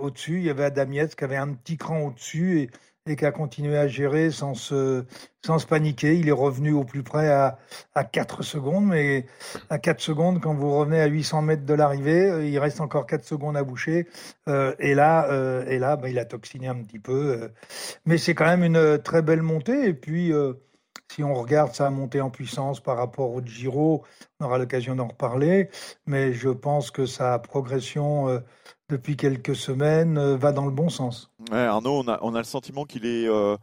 au-dessus, 0.00 0.38
il 0.38 0.44
y 0.44 0.50
avait 0.50 0.64
Adam 0.64 0.90
qui 0.90 1.24
avait 1.24 1.36
un 1.36 1.52
petit 1.52 1.76
cran 1.76 2.00
au-dessus 2.00 2.60
et 2.60 2.70
et 3.10 3.16
qui 3.16 3.24
a 3.24 3.32
continué 3.32 3.76
à 3.76 3.88
gérer 3.88 4.30
sans 4.30 4.54
se, 4.54 5.04
sans 5.44 5.58
se 5.58 5.66
paniquer. 5.66 6.16
Il 6.16 6.28
est 6.28 6.32
revenu 6.32 6.72
au 6.72 6.84
plus 6.84 7.02
près 7.02 7.28
à, 7.28 7.58
à 7.94 8.04
4 8.04 8.42
secondes, 8.42 8.86
mais 8.86 9.26
à 9.70 9.78
4 9.78 10.00
secondes, 10.00 10.40
quand 10.40 10.54
vous 10.54 10.76
revenez 10.76 11.00
à 11.00 11.06
800 11.06 11.42
mètres 11.42 11.64
de 11.64 11.74
l'arrivée, 11.74 12.30
euh, 12.30 12.44
il 12.44 12.58
reste 12.58 12.80
encore 12.80 13.06
4 13.06 13.24
secondes 13.24 13.56
à 13.56 13.62
boucher. 13.62 14.08
Euh, 14.48 14.74
et 14.78 14.94
là, 14.94 15.28
euh, 15.30 15.64
et 15.66 15.78
là 15.78 15.96
bah, 15.96 16.08
il 16.08 16.18
a 16.18 16.24
toxiné 16.24 16.68
un 16.68 16.82
petit 16.82 16.98
peu. 16.98 17.50
mais 18.06 18.18
c'est 18.18 18.34
quand 18.34 18.46
même 18.46 18.64
une 18.64 18.98
très 19.02 19.22
belle 19.22 19.42
montée. 19.42 19.88
Et 19.88 19.94
puis, 19.94 20.32
si 21.10 21.24
on 21.24 21.34
regarde 21.34 21.74
sa 21.74 21.90
montée 21.90 22.20
en 22.20 22.30
puissance 22.30 22.80
par 22.80 22.96
rapport 22.96 23.30
au 23.32 23.40
Giro, 23.42 24.04
on 24.40 24.46
aura 24.46 24.58
l'occasion 24.58 24.94
d'en 24.94 25.08
reparler. 25.08 25.70
Mais 26.06 26.32
je 26.32 26.48
pense 26.50 26.90
que 26.90 27.06
sa 27.06 27.38
progression 27.38 28.42
depuis 28.90 29.16
quelques 29.16 29.54
semaines 29.54 30.18
va 30.36 30.52
dans 30.52 30.64
le 30.64 30.70
bon 30.70 30.88
sens. 30.88 31.30
Arnaud, 31.52 32.02
on 32.04 32.08
a, 32.08 32.18
on 32.22 32.34
a 32.34 32.38
le 32.38 32.44
sentiment 32.44 32.84
qu'il 32.84 33.04
est 33.04 33.28
euh, 33.28 33.56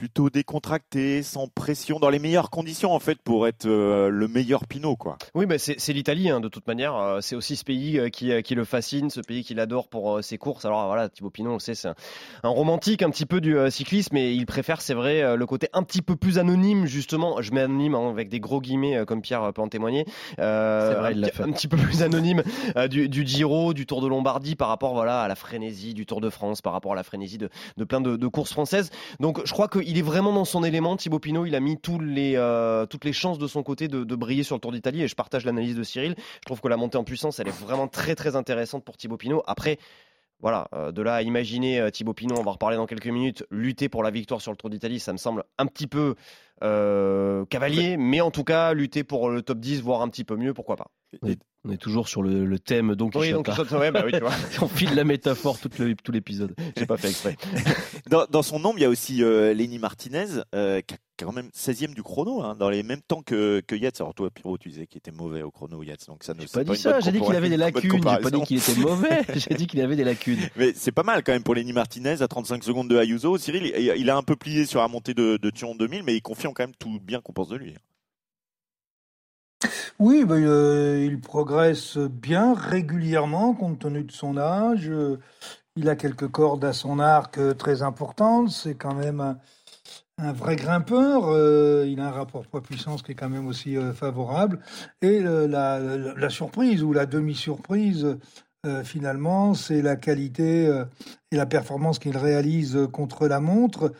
plutôt 0.00 0.30
décontracté, 0.30 1.22
sans 1.22 1.46
pression, 1.46 2.00
dans 2.00 2.08
les 2.08 2.18
meilleures 2.18 2.48
conditions 2.48 2.94
en 2.94 3.00
fait 3.00 3.18
pour 3.20 3.46
être 3.46 3.66
euh, 3.66 4.08
le 4.08 4.28
meilleur 4.28 4.66
Pinot 4.66 4.96
quoi. 4.96 5.18
Oui, 5.34 5.44
mais 5.46 5.58
c'est 5.58 5.92
l'Italie 5.92 6.30
hein, 6.30 6.40
de 6.40 6.48
toute 6.48 6.66
manière. 6.66 6.96
Euh, 6.96 7.20
c'est 7.20 7.36
aussi 7.36 7.54
ce 7.54 7.64
pays 7.64 7.98
euh, 7.98 8.08
qui, 8.08 8.42
qui, 8.42 8.54
le 8.54 8.64
fascine, 8.64 9.10
ce 9.10 9.20
pays 9.20 9.44
qu'il 9.44 9.60
adore 9.60 9.88
pour 9.88 10.24
ses 10.24 10.38
courses. 10.38 10.64
Alors 10.64 10.86
voilà, 10.86 11.10
Thibaut 11.10 11.28
Pinot, 11.28 11.52
on 11.52 11.58
sait, 11.58 11.74
c'est 11.74 11.88
un, 11.88 12.48
romantique 12.48 13.02
un 13.02 13.10
petit 13.10 13.26
peu 13.26 13.42
du 13.42 13.54
cyclisme, 13.68 14.14
mais 14.14 14.34
il 14.34 14.46
préfère, 14.46 14.80
c'est 14.80 14.94
vrai, 14.94 15.36
le 15.36 15.46
côté 15.46 15.68
un 15.74 15.82
petit 15.82 16.00
peu 16.00 16.16
plus 16.16 16.38
anonyme 16.38 16.86
justement. 16.86 17.42
Je 17.42 17.52
mets 17.52 17.60
anonyme 17.60 17.94
hein, 17.94 18.08
avec 18.08 18.30
des 18.30 18.40
gros 18.40 18.62
guillemets 18.62 19.04
comme 19.06 19.20
Pierre 19.20 19.52
peut 19.52 19.60
en 19.60 19.68
témoigner. 19.68 20.06
Vrai, 20.38 21.12
il 21.14 21.26
un, 21.26 21.44
un, 21.44 21.52
petit 21.52 21.68
peu 21.68 21.76
plus 21.76 22.02
anonyme 22.02 22.42
du, 22.88 23.10
du, 23.10 23.26
Giro, 23.26 23.74
du 23.74 23.84
Tour 23.84 24.00
de 24.00 24.08
Lombardie 24.08 24.56
par 24.56 24.68
rapport 24.68 24.94
voilà 24.94 25.20
à 25.20 25.28
la 25.28 25.34
frénésie 25.34 25.92
du 25.92 26.06
Tour 26.06 26.22
de 26.22 26.30
France, 26.30 26.62
par 26.62 26.72
rapport 26.72 26.92
à 26.92 26.96
la 26.96 27.02
frénésie 27.02 27.36
de, 27.36 27.50
de 27.76 27.84
plein 27.84 28.00
de, 28.00 28.16
de 28.16 28.26
courses 28.28 28.52
françaises. 28.52 28.88
Donc 29.18 29.42
je 29.44 29.52
crois 29.52 29.68
que 29.68 29.89
il 29.90 29.98
est 29.98 30.02
vraiment 30.02 30.32
dans 30.32 30.44
son 30.44 30.62
élément. 30.62 30.96
Thibaut 30.96 31.18
Pinot, 31.18 31.46
il 31.46 31.54
a 31.56 31.60
mis 31.60 31.76
euh, 31.88 32.86
toutes 32.86 33.04
les 33.04 33.12
chances 33.12 33.38
de 33.38 33.48
son 33.48 33.64
côté 33.64 33.88
de, 33.88 34.14
briller 34.14 34.44
sur 34.44 34.54
le 34.54 34.60
Tour 34.60 34.70
d'Italie 34.70 35.02
et 35.02 35.08
je 35.08 35.16
partage 35.16 35.44
l'analyse 35.44 35.74
de 35.74 35.82
Cyril. 35.82 36.14
Je 36.16 36.46
trouve 36.46 36.60
que 36.60 36.68
la 36.68 36.76
montée 36.76 36.96
en 36.96 37.04
puissance, 37.04 37.40
elle 37.40 37.48
est 37.48 37.60
vraiment 37.60 37.88
très 37.88 38.14
très 38.14 38.36
intéressante 38.36 38.84
pour 38.84 38.96
Thibaut 38.96 39.16
Pinot. 39.16 39.42
Après, 39.48 39.78
voilà, 40.38 40.68
euh, 40.74 40.92
de 40.92 41.02
là 41.02 41.14
à 41.14 41.22
imaginer 41.22 41.80
euh, 41.80 41.90
Thibaut 41.90 42.14
Pinot, 42.14 42.36
on 42.38 42.44
va 42.44 42.52
reparler 42.52 42.76
dans 42.76 42.86
quelques 42.86 43.08
minutes, 43.08 43.44
lutter 43.50 43.88
pour 43.88 44.04
la 44.04 44.10
victoire 44.10 44.40
sur 44.40 44.52
le 44.52 44.56
Tour 44.56 44.70
d'Italie, 44.70 45.00
ça 45.00 45.12
me 45.12 45.18
semble 45.18 45.42
un 45.58 45.66
petit 45.66 45.88
peu 45.88 46.14
cavalier, 46.60 47.96
mais 47.96 48.20
en 48.20 48.30
tout 48.30 48.44
cas, 48.44 48.72
lutter 48.72 49.04
pour 49.04 49.30
le 49.30 49.42
top 49.42 49.60
10, 49.60 49.82
voire 49.82 50.02
un 50.02 50.08
petit 50.08 50.24
peu 50.24 50.36
mieux, 50.36 50.54
pourquoi 50.54 50.76
pas. 50.76 50.90
On 51.64 51.70
est 51.70 51.76
toujours 51.76 52.08
sur 52.08 52.22
le, 52.22 52.58
thème 52.58 52.94
donc 52.94 53.12
oui, 53.16 53.32
donc 53.32 53.48
ouais, 53.48 53.90
bah 53.90 54.02
oui, 54.06 54.12
tu 54.12 54.20
vois. 54.20 54.32
on 54.62 54.68
file 54.68 54.94
la 54.94 55.04
métaphore 55.04 55.58
tout, 55.58 55.70
l'épisode. 56.10 56.54
J'ai 56.76 56.86
pas 56.86 56.96
fait 56.96 57.08
exprès. 57.08 57.36
dans, 58.30 58.42
son 58.42 58.58
nom, 58.58 58.72
il 58.76 58.82
y 58.82 58.84
a 58.86 58.88
aussi 58.88 59.22
euh, 59.22 59.52
Lenny 59.52 59.78
Martinez, 59.78 60.42
euh, 60.54 60.80
qui 60.80 60.94
est 60.94 60.98
quand 61.18 61.32
même 61.32 61.50
16e 61.54 61.92
du 61.94 62.02
chrono, 62.02 62.42
hein, 62.42 62.56
dans 62.58 62.70
les 62.70 62.82
mêmes 62.82 63.02
temps 63.02 63.20
que, 63.20 63.60
que 63.66 63.74
Yates. 63.74 64.00
Alors 64.00 64.14
toi, 64.14 64.30
Pierrot, 64.30 64.56
tu 64.56 64.70
disais 64.70 64.86
qu'il 64.86 64.98
était 64.98 65.10
mauvais 65.10 65.42
au 65.42 65.50
chrono, 65.50 65.82
Yates. 65.82 66.06
Donc 66.08 66.24
ça 66.24 66.32
ne. 66.32 66.40
J'ai 66.40 66.46
pas 66.46 66.64
dit 66.64 66.76
ça. 66.76 67.00
J'ai 67.00 67.12
dit 67.12 67.20
qu'il 67.20 67.36
avait 67.36 67.50
des 67.50 67.58
lacunes. 67.58 67.92
J'ai 67.92 68.00
pas 68.00 68.30
dit 68.30 68.42
qu'il 68.42 68.56
était 68.56 68.80
mauvais. 68.80 69.22
J'ai 69.34 69.54
dit 69.54 69.66
qu'il 69.66 69.80
avait 69.82 69.96
des 69.96 70.04
lacunes. 70.04 70.40
Mais 70.56 70.72
c'est 70.74 70.92
pas 70.92 71.02
mal 71.02 71.22
quand 71.22 71.32
même 71.32 71.42
pour 71.42 71.54
Lenny 71.54 71.74
Martinez 71.74 72.22
à 72.22 72.28
35 72.28 72.64
secondes 72.64 72.88
de 72.88 72.96
Ayuso. 72.96 73.36
Cyril, 73.36 73.66
il, 73.96 74.10
a 74.10 74.16
un 74.16 74.22
peu 74.22 74.36
plié 74.36 74.64
sur 74.64 74.80
la 74.80 74.88
montée 74.88 75.12
de, 75.12 75.36
de 75.36 75.50
Thion 75.50 75.74
2000, 75.74 76.04
mais 76.04 76.16
il 76.16 76.22
quand 76.52 76.64
même 76.64 76.76
tout 76.76 77.00
bien 77.00 77.20
qu'on 77.20 77.32
pense 77.32 77.48
de 77.48 77.56
lui. 77.56 77.76
Oui, 80.00 80.24
ben, 80.24 80.42
euh, 80.42 81.04
il 81.04 81.20
progresse 81.20 81.98
bien 81.98 82.54
régulièrement 82.54 83.52
compte 83.52 83.80
tenu 83.80 84.02
de 84.02 84.12
son 84.12 84.38
âge. 84.38 84.90
il 85.76 85.88
a 85.90 85.96
quelques 85.96 86.28
cordes 86.28 86.64
à 86.64 86.72
son 86.72 86.98
arc 86.98 87.36
euh, 87.38 87.52
très 87.52 87.82
importantes. 87.82 88.48
C'est 88.48 88.74
quand 88.74 88.94
même 88.94 89.36
un, 90.18 90.32
vrai 90.32 90.56
grimpeur. 90.56 91.24
Euh, 91.26 91.86
il 91.86 92.00
a 92.00 92.06
un 92.08 92.10
rapport 92.12 92.46
poids-puissance 92.46 93.02
qui 93.02 93.12
est 93.12 93.14
quand 93.14 93.28
même 93.28 93.46
aussi 93.46 93.76
favorable. 93.94 94.60
Et 95.02 95.20
la, 95.20 96.30
surprise 96.30 96.82
ou 96.82 96.94
la 96.94 97.04
demi-surprise, 97.04 98.16
finalement, 98.84 99.54
c'est 99.54 99.82
la 99.82 99.96
qualité 99.96 100.84
et 101.30 101.36
la 101.36 101.46
performance 101.46 101.98
qu'il 101.98 102.16
réalise 102.16 102.88
contre 102.92 103.28
la 103.28 103.40
montre. 103.40 103.92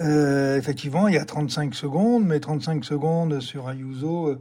Euh, 0.00 0.56
effectivement, 0.56 1.08
il 1.08 1.14
y 1.14 1.18
a 1.18 1.24
35 1.24 1.74
secondes, 1.74 2.24
mais 2.24 2.38
35 2.38 2.84
secondes 2.84 3.40
sur 3.40 3.68
Ayuso, 3.68 4.28
euh, 4.28 4.38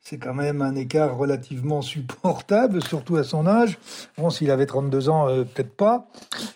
c'est 0.00 0.18
quand 0.18 0.34
même 0.34 0.62
un 0.62 0.76
écart 0.76 1.16
relativement 1.16 1.82
supportable, 1.82 2.82
surtout 2.82 3.16
à 3.16 3.24
son 3.24 3.46
âge. 3.46 3.78
Bon, 4.16 4.30
s'il 4.30 4.52
avait 4.52 4.66
32 4.66 5.08
ans, 5.08 5.28
euh, 5.28 5.42
peut-être 5.42 5.74
pas. 5.74 6.06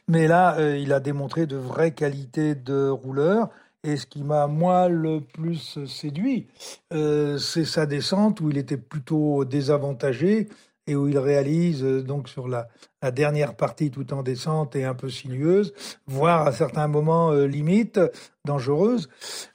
Mais 0.06 0.28
là, 0.28 0.56
il 0.76 0.92
a 0.92 1.00
démontré 1.00 1.46
de 1.46 1.56
vraies 1.56 1.92
qualités 1.92 2.54
de 2.54 2.88
rouleur. 2.88 3.48
Et 3.82 3.96
ce 3.96 4.06
qui 4.06 4.22
m'a, 4.22 4.46
moi, 4.46 4.88
le 4.88 5.20
plus 5.20 5.84
séduit, 5.86 6.46
c'est 6.90 7.64
sa 7.64 7.84
descente 7.84 8.40
où 8.40 8.50
il 8.50 8.56
était 8.56 8.78
plutôt 8.78 9.44
désavantagé 9.44 10.48
et 10.86 10.94
où 10.96 11.08
il 11.08 11.18
réalise 11.18 11.82
euh, 11.82 12.02
donc 12.02 12.28
sur 12.28 12.48
la, 12.48 12.68
la, 13.02 13.10
dernière 13.10 13.54
partie 13.54 13.90
tout 13.90 14.12
en 14.12 14.22
descente 14.22 14.76
et 14.76 14.84
un 14.84 14.94
peu 14.94 15.08
sinueuse, 15.08 15.72
voire 16.06 16.46
à 16.46 16.52
certains 16.52 16.88
moments 16.88 17.32
euh, 17.32 17.46
limite 17.46 18.00
dangereuse, 18.44 19.08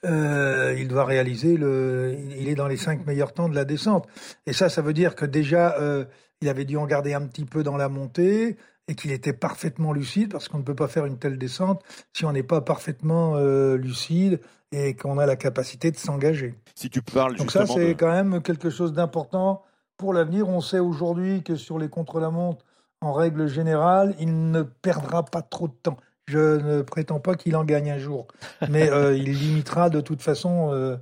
euh, 0.05 0.75
il 0.77 0.87
doit 0.87 1.05
réaliser 1.05 1.57
le, 1.57 2.15
il 2.37 2.47
est 2.47 2.55
dans 2.55 2.67
les 2.67 2.77
cinq 2.77 3.05
meilleurs 3.05 3.33
temps 3.33 3.49
de 3.49 3.55
la 3.55 3.65
descente. 3.65 4.07
Et 4.45 4.53
ça, 4.53 4.69
ça 4.69 4.81
veut 4.81 4.93
dire 4.93 5.15
que 5.15 5.25
déjà 5.25 5.77
euh, 5.79 6.05
il 6.41 6.49
avait 6.49 6.65
dû 6.65 6.77
en 6.77 6.85
garder 6.85 7.13
un 7.13 7.25
petit 7.25 7.45
peu 7.45 7.63
dans 7.63 7.77
la 7.77 7.89
montée 7.89 8.57
et 8.87 8.95
qu'il 8.95 9.11
était 9.11 9.33
parfaitement 9.33 9.93
lucide, 9.93 10.31
parce 10.31 10.47
qu'on 10.47 10.57
ne 10.57 10.63
peut 10.63 10.75
pas 10.75 10.87
faire 10.87 11.05
une 11.05 11.19
telle 11.19 11.37
descente 11.37 11.83
si 12.11 12.25
on 12.25 12.31
n'est 12.31 12.41
pas 12.41 12.61
parfaitement 12.61 13.37
lucide 13.75 14.41
et 14.71 14.95
qu'on 14.95 15.19
a 15.19 15.27
la 15.27 15.35
capacité 15.35 15.91
de 15.91 15.97
s'engager. 15.97 16.55
Si 16.73 16.89
tu 16.89 17.03
parles 17.03 17.35
Donc 17.35 17.51
ça, 17.51 17.67
c'est 17.67 17.93
quand 17.93 18.11
même 18.11 18.41
quelque 18.41 18.71
chose 18.71 18.91
d'important 18.93 19.63
pour 19.99 20.13
l'avenir. 20.13 20.49
On 20.49 20.61
sait 20.61 20.79
aujourd'hui 20.79 21.43
que 21.43 21.55
sur 21.55 21.77
les 21.77 21.89
contre-la-montre, 21.89 22.65
en 23.01 23.13
règle 23.13 23.47
générale, 23.47 24.15
il 24.19 24.49
ne 24.49 24.63
perdra 24.63 25.23
pas 25.23 25.43
trop 25.43 25.67
de 25.67 25.73
temps. 25.73 25.97
Je 26.25 26.57
ne 26.61 26.81
prétends 26.81 27.19
pas 27.19 27.35
qu'il 27.35 27.55
en 27.55 27.63
gagne 27.63 27.91
un 27.91 27.97
jour, 27.97 28.27
mais 28.69 28.89
euh, 28.91 29.15
il 29.15 29.33
limitera 29.33 29.89
de 29.89 29.99
toute 30.01 30.21
façon, 30.21 30.71
euh, 30.73 30.97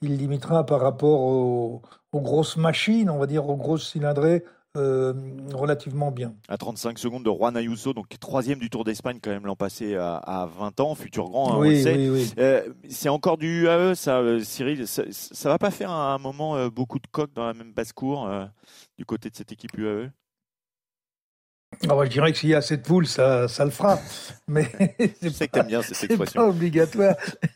il 0.00 0.16
limitera 0.16 0.64
par 0.64 0.80
rapport 0.80 1.20
aux, 1.20 1.82
grosses 2.14 2.56
machines, 2.56 3.10
on 3.10 3.18
va 3.18 3.26
dire 3.26 3.48
aux 3.48 3.56
grosses 3.56 3.88
cylindrées, 3.88 4.44
euh, 4.76 5.12
relativement 5.52 6.10
bien. 6.10 6.34
À 6.48 6.56
35 6.56 6.98
secondes 6.98 7.24
de 7.24 7.30
Juan 7.30 7.56
Ayuso, 7.56 7.92
donc 7.92 8.06
troisième 8.20 8.58
du 8.58 8.70
Tour 8.70 8.84
d'Espagne 8.84 9.18
quand 9.22 9.30
même 9.30 9.46
l'an 9.46 9.56
passé 9.56 9.96
à, 9.96 10.48
20 10.58 10.80
ans, 10.80 10.94
futur 10.94 11.28
grand. 11.28 11.54
Hein, 11.54 11.58
oui, 11.58 11.82
oui, 11.84 12.08
oui. 12.10 12.32
c'est 12.88 13.08
encore 13.08 13.38
du 13.38 13.64
UAE, 13.64 13.94
ça, 13.94 14.22
Cyril. 14.42 14.86
Ça, 14.86 15.02
ça, 15.10 15.48
va 15.48 15.58
pas 15.58 15.70
faire 15.70 15.90
un, 15.90 16.14
un 16.14 16.18
moment 16.18 16.68
beaucoup 16.68 16.98
de 16.98 17.06
coques 17.10 17.32
dans 17.34 17.46
la 17.46 17.54
même 17.54 17.72
basse 17.72 17.92
cour 17.92 18.30
du 18.98 19.04
côté 19.04 19.30
de 19.30 19.36
cette 19.36 19.52
équipe 19.52 19.76
UAE 19.76 20.10
ah 21.88 21.96
je 22.04 22.10
dirais 22.10 22.32
que 22.32 22.38
s'il 22.38 22.50
y 22.50 22.54
a 22.54 22.60
cette 22.60 22.82
poule, 22.82 23.06
ça, 23.06 23.48
ça 23.48 23.64
le 23.64 23.70
fera. 23.70 23.98
Mais 24.48 24.66
c'est 25.32 25.50
pas, 25.50 25.62
bien 25.62 25.82
cette 25.82 26.10
expression. 26.10 26.42
pas 26.42 26.48
obligatoire. 26.48 27.14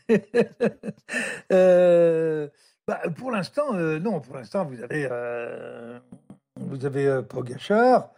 euh, 1.51 2.47
bah, 2.87 3.01
pour 3.17 3.31
l'instant, 3.31 3.75
euh, 3.75 3.99
non. 3.99 4.21
Pour 4.21 4.35
l'instant, 4.35 4.65
vous 4.65 4.81
avez, 4.81 5.07
euh, 5.11 5.99
vous 6.59 6.85
avez 6.85 7.07
euh, 7.07 7.21
Pogachar, 7.21 8.11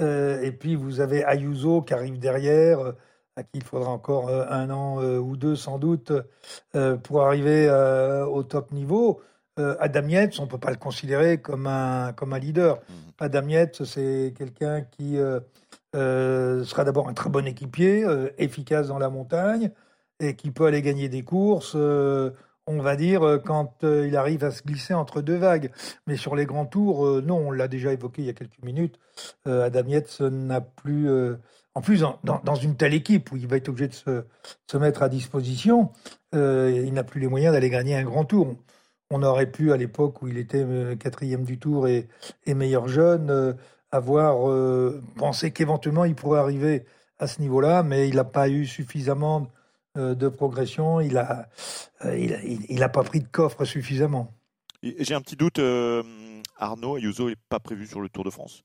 et 0.00 0.52
puis 0.52 0.74
vous 0.76 1.00
avez 1.00 1.24
Ayuso 1.24 1.82
qui 1.82 1.94
arrive 1.94 2.18
derrière, 2.18 2.94
à 3.36 3.42
qui 3.42 3.58
il 3.58 3.64
faudra 3.64 3.90
encore 3.90 4.28
un 4.28 4.68
an 4.70 5.02
ou 5.02 5.38
deux 5.38 5.56
sans 5.56 5.78
doute 5.78 6.12
pour 7.02 7.22
arriver 7.22 7.70
au 8.30 8.42
top 8.42 8.72
niveau. 8.72 9.22
Adam 9.56 10.06
Yates, 10.08 10.38
on 10.38 10.42
ne 10.42 10.48
peut 10.48 10.58
pas 10.58 10.70
le 10.70 10.76
considérer 10.76 11.40
comme 11.40 11.66
un, 11.66 12.12
comme 12.12 12.34
un 12.34 12.38
leader. 12.38 12.76
Mmh. 12.76 12.92
Adam 13.18 13.48
Yates, 13.48 13.84
c'est 13.84 14.34
quelqu'un 14.36 14.82
qui 14.82 15.16
euh, 15.16 15.40
euh, 15.94 16.64
sera 16.64 16.84
d'abord 16.84 17.08
un 17.08 17.14
très 17.14 17.30
bon 17.30 17.46
équipier, 17.46 18.04
euh, 18.04 18.28
efficace 18.38 18.88
dans 18.88 18.98
la 18.98 19.08
montagne, 19.08 19.70
et 20.20 20.36
qui 20.36 20.50
peut 20.50 20.66
aller 20.66 20.82
gagner 20.82 21.08
des 21.08 21.22
courses, 21.22 21.76
on 22.66 22.80
va 22.80 22.96
dire, 22.96 23.40
quand 23.44 23.74
il 23.82 24.16
arrive 24.16 24.44
à 24.44 24.50
se 24.50 24.62
glisser 24.62 24.94
entre 24.94 25.22
deux 25.22 25.36
vagues. 25.36 25.70
Mais 26.06 26.16
sur 26.16 26.34
les 26.34 26.46
grands 26.46 26.66
tours, 26.66 27.22
non, 27.22 27.48
on 27.48 27.50
l'a 27.50 27.68
déjà 27.68 27.92
évoqué 27.92 28.22
il 28.22 28.26
y 28.26 28.30
a 28.30 28.34
quelques 28.34 28.62
minutes, 28.62 28.98
Adam 29.44 29.86
Yates 29.86 30.20
n'a 30.20 30.60
plus... 30.60 31.08
en 31.74 31.80
plus, 31.80 32.04
dans, 32.24 32.54
une 32.56 32.76
telle 32.76 32.94
équipe 32.94 33.30
où 33.30 33.36
il 33.36 33.46
va 33.46 33.56
être 33.56 33.68
obligé 33.68 33.88
de 33.88 33.94
se, 33.94 34.76
mettre 34.76 35.02
à 35.02 35.08
disposition, 35.08 35.90
il 36.32 36.92
n'a 36.92 37.04
plus 37.04 37.20
les 37.20 37.28
moyens 37.28 37.54
d'aller 37.54 37.70
gagner 37.70 37.94
un 37.96 38.04
grand 38.04 38.24
tour 38.24 38.56
on 39.10 39.22
aurait 39.22 39.50
pu, 39.50 39.72
à 39.72 39.76
l'époque 39.76 40.22
où 40.22 40.28
il 40.28 40.38
était 40.38 40.64
euh, 40.64 40.96
quatrième 40.96 41.44
du 41.44 41.58
tour 41.58 41.86
et, 41.88 42.08
meilleur 42.46 42.88
jeune, 42.88 43.30
euh, 43.30 43.52
avoir 43.90 44.50
euh, 44.50 45.02
pensé 45.16 45.52
qu'éventuellement 45.52 46.04
il 46.04 46.14
pourrait 46.14 46.40
arriver 46.40 46.84
à 47.18 47.26
ce 47.26 47.40
niveau-là, 47.40 47.82
mais 47.82 48.08
il 48.08 48.16
n'a 48.16 48.24
pas 48.24 48.48
eu 48.48 48.66
suffisamment 48.66 49.48
de 49.96 50.28
progression, 50.28 51.00
il 51.00 51.14
n'a 51.14 51.48
il, 52.04 52.82
a 52.82 52.88
pas 52.88 53.02
pris 53.02 53.20
de 53.20 53.28
coffre 53.28 53.64
suffisamment. 53.64 54.32
J'ai 54.82 55.14
un 55.14 55.20
petit 55.20 55.36
doute, 55.36 55.60
Arnaud 56.56 56.96
Ayuso 56.96 57.28
n'est 57.28 57.36
pas 57.48 57.60
prévu 57.60 57.86
sur 57.86 58.00
le 58.00 58.08
Tour 58.08 58.24
de 58.24 58.30
France 58.30 58.62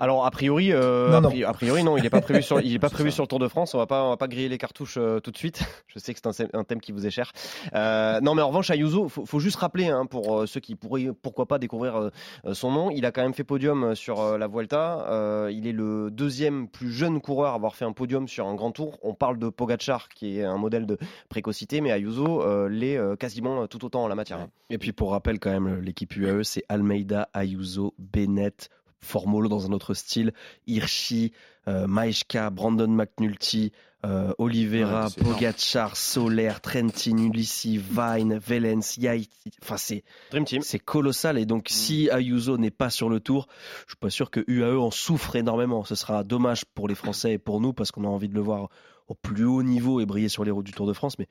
alors 0.00 0.24
a 0.24 0.30
priori, 0.30 0.72
euh, 0.72 1.12
A, 1.12 1.52
priori 1.52 1.82
non, 1.82 1.96
il 1.96 2.04
n'est 2.04 2.10
pas 2.10 2.20
prévu 2.20 2.40
sur, 2.42 2.60
il 2.60 2.72
est 2.72 2.78
pas 2.78 2.88
prévu 2.88 3.10
sur 3.10 3.24
le 3.24 3.28
Tour 3.28 3.40
de 3.40 3.48
France. 3.48 3.74
On 3.74 3.78
va 3.78 3.86
pas, 3.86 4.04
on 4.04 4.10
va 4.10 4.16
pas 4.16 4.28
griller 4.28 4.48
les 4.48 4.58
cartouches 4.58 4.96
euh, 4.96 5.18
tout 5.18 5.32
de 5.32 5.36
suite. 5.36 5.60
Je 5.88 5.98
sais 5.98 6.14
que 6.14 6.20
c'est 6.32 6.54
un, 6.54 6.64
thème 6.64 6.80
qui 6.80 6.92
vous 6.92 7.04
est 7.04 7.10
cher. 7.10 7.32
Euh, 7.74 8.20
non, 8.20 8.34
mais 8.36 8.42
en 8.42 8.48
revanche, 8.48 8.70
Ayuso, 8.70 9.08
faut, 9.08 9.26
faut 9.26 9.40
juste 9.40 9.56
rappeler 9.56 9.88
hein, 9.88 10.06
pour 10.06 10.46
ceux 10.46 10.60
qui 10.60 10.76
pourraient, 10.76 11.08
pourquoi 11.20 11.46
pas 11.46 11.58
découvrir 11.58 12.10
son 12.52 12.70
nom. 12.70 12.90
Il 12.90 13.06
a 13.06 13.10
quand 13.10 13.22
même 13.22 13.34
fait 13.34 13.44
podium 13.44 13.94
sur 13.94 14.38
la 14.38 14.46
Vuelta. 14.46 15.48
il 15.50 15.66
est 15.66 15.72
le 15.72 16.10
deuxième 16.10 16.68
plus 16.68 16.92
jeune 16.92 17.20
coureur 17.20 17.52
à 17.52 17.54
avoir 17.56 17.74
fait 17.74 17.84
un 17.84 17.92
podium 17.92 18.28
sur 18.28 18.46
un 18.46 18.54
grand 18.54 18.70
Tour. 18.70 18.98
On 19.02 19.14
parle 19.14 19.38
de 19.38 19.48
Pogachar 19.48 20.08
qui 20.08 20.38
est 20.38 20.44
un 20.44 20.58
modèle 20.58 20.86
de 20.86 20.98
précocité, 21.28 21.80
mais 21.80 21.90
Ayuso 21.90 22.68
l'est 22.68 22.98
quasiment 23.18 23.66
tout 23.66 23.84
autant 23.84 24.04
en 24.04 24.08
la 24.08 24.14
matière. 24.14 24.46
Et 24.70 24.78
puis 24.78 24.92
pour 24.92 25.12
rappel 25.12 25.40
quand 25.40 25.50
même, 25.50 25.80
l'équipe 25.80 26.14
UAE 26.14 26.44
c'est 26.44 26.64
Almeida, 26.68 27.28
Ayuso, 27.32 27.94
Bennett, 27.98 28.70
Formolo 29.00 29.48
dans 29.48 29.66
un 29.66 29.72
autre 29.72 29.94
style, 29.94 30.32
Hirschi, 30.66 31.32
euh, 31.68 31.86
Maeshka, 31.86 32.50
Brandon 32.50 32.88
McNulty, 32.88 33.72
euh, 34.06 34.32
Oliveira, 34.38 35.08
Pogacar, 35.10 35.96
Soler, 35.96 36.52
Trentin, 36.62 37.18
Ulissi, 37.18 37.78
Vine, 37.78 38.38
Velens, 38.38 38.96
Yaiti. 38.96 39.50
Enfin, 39.62 39.76
c'est 39.76 40.04
Dream 40.30 40.44
Team. 40.44 40.62
C'est 40.62 40.78
colossal. 40.78 41.36
Et 41.36 41.46
donc, 41.46 41.64
mm. 41.64 41.72
si 41.72 42.10
Ayuso 42.10 42.58
n'est 42.58 42.70
pas 42.70 42.90
sur 42.90 43.08
le 43.08 43.18
tour, 43.18 43.48
je 43.86 43.92
suis 43.92 43.96
pas 43.96 44.10
sûr 44.10 44.30
que 44.30 44.44
UAE 44.46 44.78
en 44.78 44.92
souffre 44.92 45.34
énormément. 45.34 45.84
Ce 45.84 45.96
sera 45.96 46.22
dommage 46.22 46.64
pour 46.64 46.86
les 46.86 46.94
Français 46.94 47.32
et 47.32 47.38
pour 47.38 47.60
nous 47.60 47.72
parce 47.72 47.90
qu'on 47.90 48.04
a 48.04 48.08
envie 48.08 48.28
de 48.28 48.34
le 48.34 48.40
voir 48.40 48.68
au 49.08 49.14
plus 49.14 49.44
haut 49.44 49.62
niveau 49.62 50.00
et 50.00 50.06
briller 50.06 50.28
sur 50.28 50.44
les 50.44 50.50
routes 50.50 50.66
du 50.66 50.72
Tour 50.72 50.86
de 50.86 50.92
France. 50.92 51.18
Mais 51.18 51.26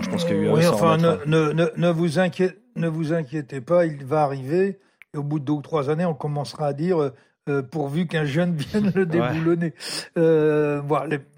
je 0.00 0.08
pense 0.08 0.24
que 0.24 0.34
UAE. 0.34 0.54
Oui, 0.54 0.66
enfin, 0.66 0.96
ne, 0.96 1.24
ne, 1.24 1.70
ne, 1.76 1.90
vous 1.90 2.18
inquiétez, 2.18 2.58
ne 2.74 2.88
vous 2.88 3.12
inquiétez 3.12 3.60
pas, 3.60 3.86
il 3.86 4.04
va 4.04 4.22
arriver. 4.22 4.80
Et 5.14 5.18
au 5.18 5.22
bout 5.22 5.38
de 5.38 5.44
deux 5.44 5.54
ou 5.54 5.62
trois 5.62 5.90
années, 5.90 6.04
on 6.04 6.14
commencera 6.14 6.66
à 6.66 6.72
dire 6.72 7.00
euh, 7.00 7.14
euh, 7.48 7.62
pourvu 7.62 8.06
qu'un 8.06 8.24
jeune 8.24 8.54
vienne 8.56 8.92
le 8.94 9.06
déboulonner. 9.06 9.74
Euh, 10.16 10.82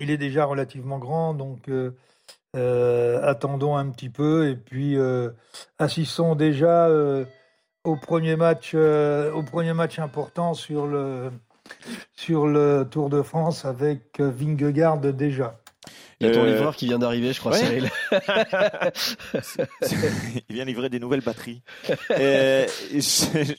il 0.01 0.11
est 0.11 0.17
déjà 0.17 0.45
relativement 0.45 0.99
grand, 0.99 1.35
donc 1.35 1.71
attendons 2.55 3.77
un 3.77 3.89
petit 3.91 4.11
peu 4.11 4.49
et 4.49 4.57
puis 4.57 4.97
assistons 5.79 6.35
déjà 6.35 6.89
au 7.85 7.97
premier 7.97 8.35
match, 8.35 8.75
au 8.75 9.43
premier 9.45 9.73
match 9.73 10.01
important 10.01 10.55
sur 10.55 10.87
le 10.87 11.31
sur 12.13 12.49
le 12.49 12.89
Tour 12.91 13.09
de 13.09 13.23
France 13.23 13.65
avec 13.65 14.19
Vingegaard 14.19 14.99
déjà. 14.99 15.61
Il 16.21 16.27
y 16.27 16.31
a 16.31 16.35
ton 16.35 16.43
euh, 16.43 16.53
livreur 16.53 16.77
qui 16.77 16.85
vient 16.85 16.99
d'arriver, 16.99 17.33
je 17.33 17.41
crois, 17.41 17.57
Cyril. 17.57 17.91
il 20.51 20.55
vient 20.55 20.67
livrer 20.67 20.91
des 20.91 21.01
nouvelles 21.01 21.23
batteries. 21.23 21.63
Euh, 22.11 22.67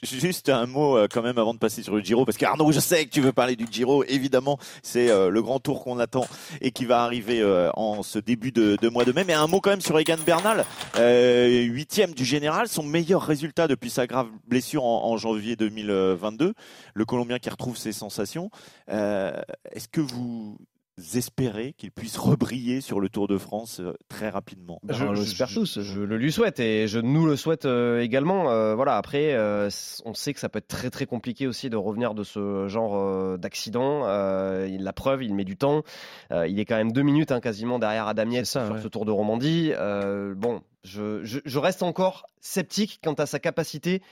juste 0.04 0.48
un 0.48 0.66
mot 0.66 0.96
euh, 0.96 1.08
quand 1.10 1.22
même 1.22 1.38
avant 1.38 1.54
de 1.54 1.58
passer 1.58 1.82
sur 1.82 1.96
le 1.96 2.02
Giro, 2.02 2.24
parce 2.24 2.38
qu'Arnaud, 2.38 2.70
je 2.70 2.78
sais 2.78 3.04
que 3.04 3.10
tu 3.10 3.20
veux 3.20 3.32
parler 3.32 3.56
du 3.56 3.66
Giro. 3.68 4.04
Évidemment, 4.04 4.60
c'est 4.84 5.08
le 5.08 5.42
grand 5.42 5.58
tour 5.58 5.82
qu'on 5.82 5.98
attend 5.98 6.24
et 6.60 6.70
qui 6.70 6.84
va 6.84 7.02
arriver 7.02 7.42
en 7.74 8.04
ce 8.04 8.20
début 8.20 8.52
de, 8.52 8.88
mois 8.90 9.04
de 9.04 9.10
mai. 9.10 9.24
Mais 9.24 9.32
un 9.32 9.48
mot 9.48 9.60
quand 9.60 9.70
même 9.70 9.80
sur 9.80 9.98
Egan 9.98 10.18
Bernal, 10.24 10.64
huitième 10.96 12.14
du 12.14 12.24
général, 12.24 12.68
son 12.68 12.84
meilleur 12.84 13.22
résultat 13.22 13.66
depuis 13.66 13.90
sa 13.90 14.06
grave 14.06 14.28
blessure 14.46 14.84
en, 14.84 15.06
en 15.06 15.16
janvier 15.16 15.56
2022. 15.56 16.54
Le 16.94 17.04
Colombien 17.04 17.40
qui 17.40 17.50
retrouve 17.50 17.76
ses 17.76 17.92
sensations. 17.92 18.50
Est-ce 18.86 19.88
que 19.90 20.00
vous 20.00 20.58
espérer 21.16 21.74
qu'il 21.76 21.90
puisse 21.90 22.16
rebriller 22.16 22.80
sur 22.80 23.00
le 23.00 23.08
Tour 23.08 23.28
de 23.28 23.38
France 23.38 23.80
euh, 23.80 23.92
très 24.08 24.28
rapidement 24.28 24.80
Je 24.88 25.54
tous, 25.54 25.80
je 25.80 26.00
le 26.00 26.16
lui 26.16 26.32
souhaite 26.32 26.60
et 26.60 26.88
je 26.88 26.98
nous 26.98 27.26
le 27.26 27.36
souhaite 27.36 27.64
euh, 27.64 28.00
également. 28.00 28.50
Euh, 28.50 28.74
voilà, 28.74 28.96
après, 28.96 29.36
on 30.04 30.14
sait 30.14 30.32
que 30.32 30.40
ça 30.40 30.48
peut 30.48 30.58
être 30.58 30.68
très 30.68 30.90
très 30.90 31.06
compliqué 31.06 31.46
aussi 31.46 31.70
de 31.70 31.76
revenir 31.76 32.14
de 32.14 32.24
ce 32.24 32.68
genre 32.68 33.38
d'accident. 33.38 34.06
la 34.06 34.92
preuve, 34.92 35.22
il 35.22 35.34
met 35.34 35.44
du 35.44 35.56
temps. 35.56 35.82
il 36.30 36.58
est 36.58 36.64
quand 36.64 36.76
même 36.76 36.92
deux 36.92 37.02
minutes 37.02 37.32
hein, 37.32 37.40
quasiment 37.40 37.78
derrière 37.78 38.06
Adam 38.06 38.30
Yates 38.30 38.46
sur 38.46 38.78
ce 38.80 38.88
Tour 38.88 39.04
de 39.04 39.10
Romandie. 39.10 39.72
bon, 40.36 40.62
je 40.84 41.58
reste 41.58 41.82
encore 41.82 42.26
sceptique 42.40 43.00
quant 43.02 43.14
à 43.14 43.26
sa 43.26 43.38
capacité 43.38 44.02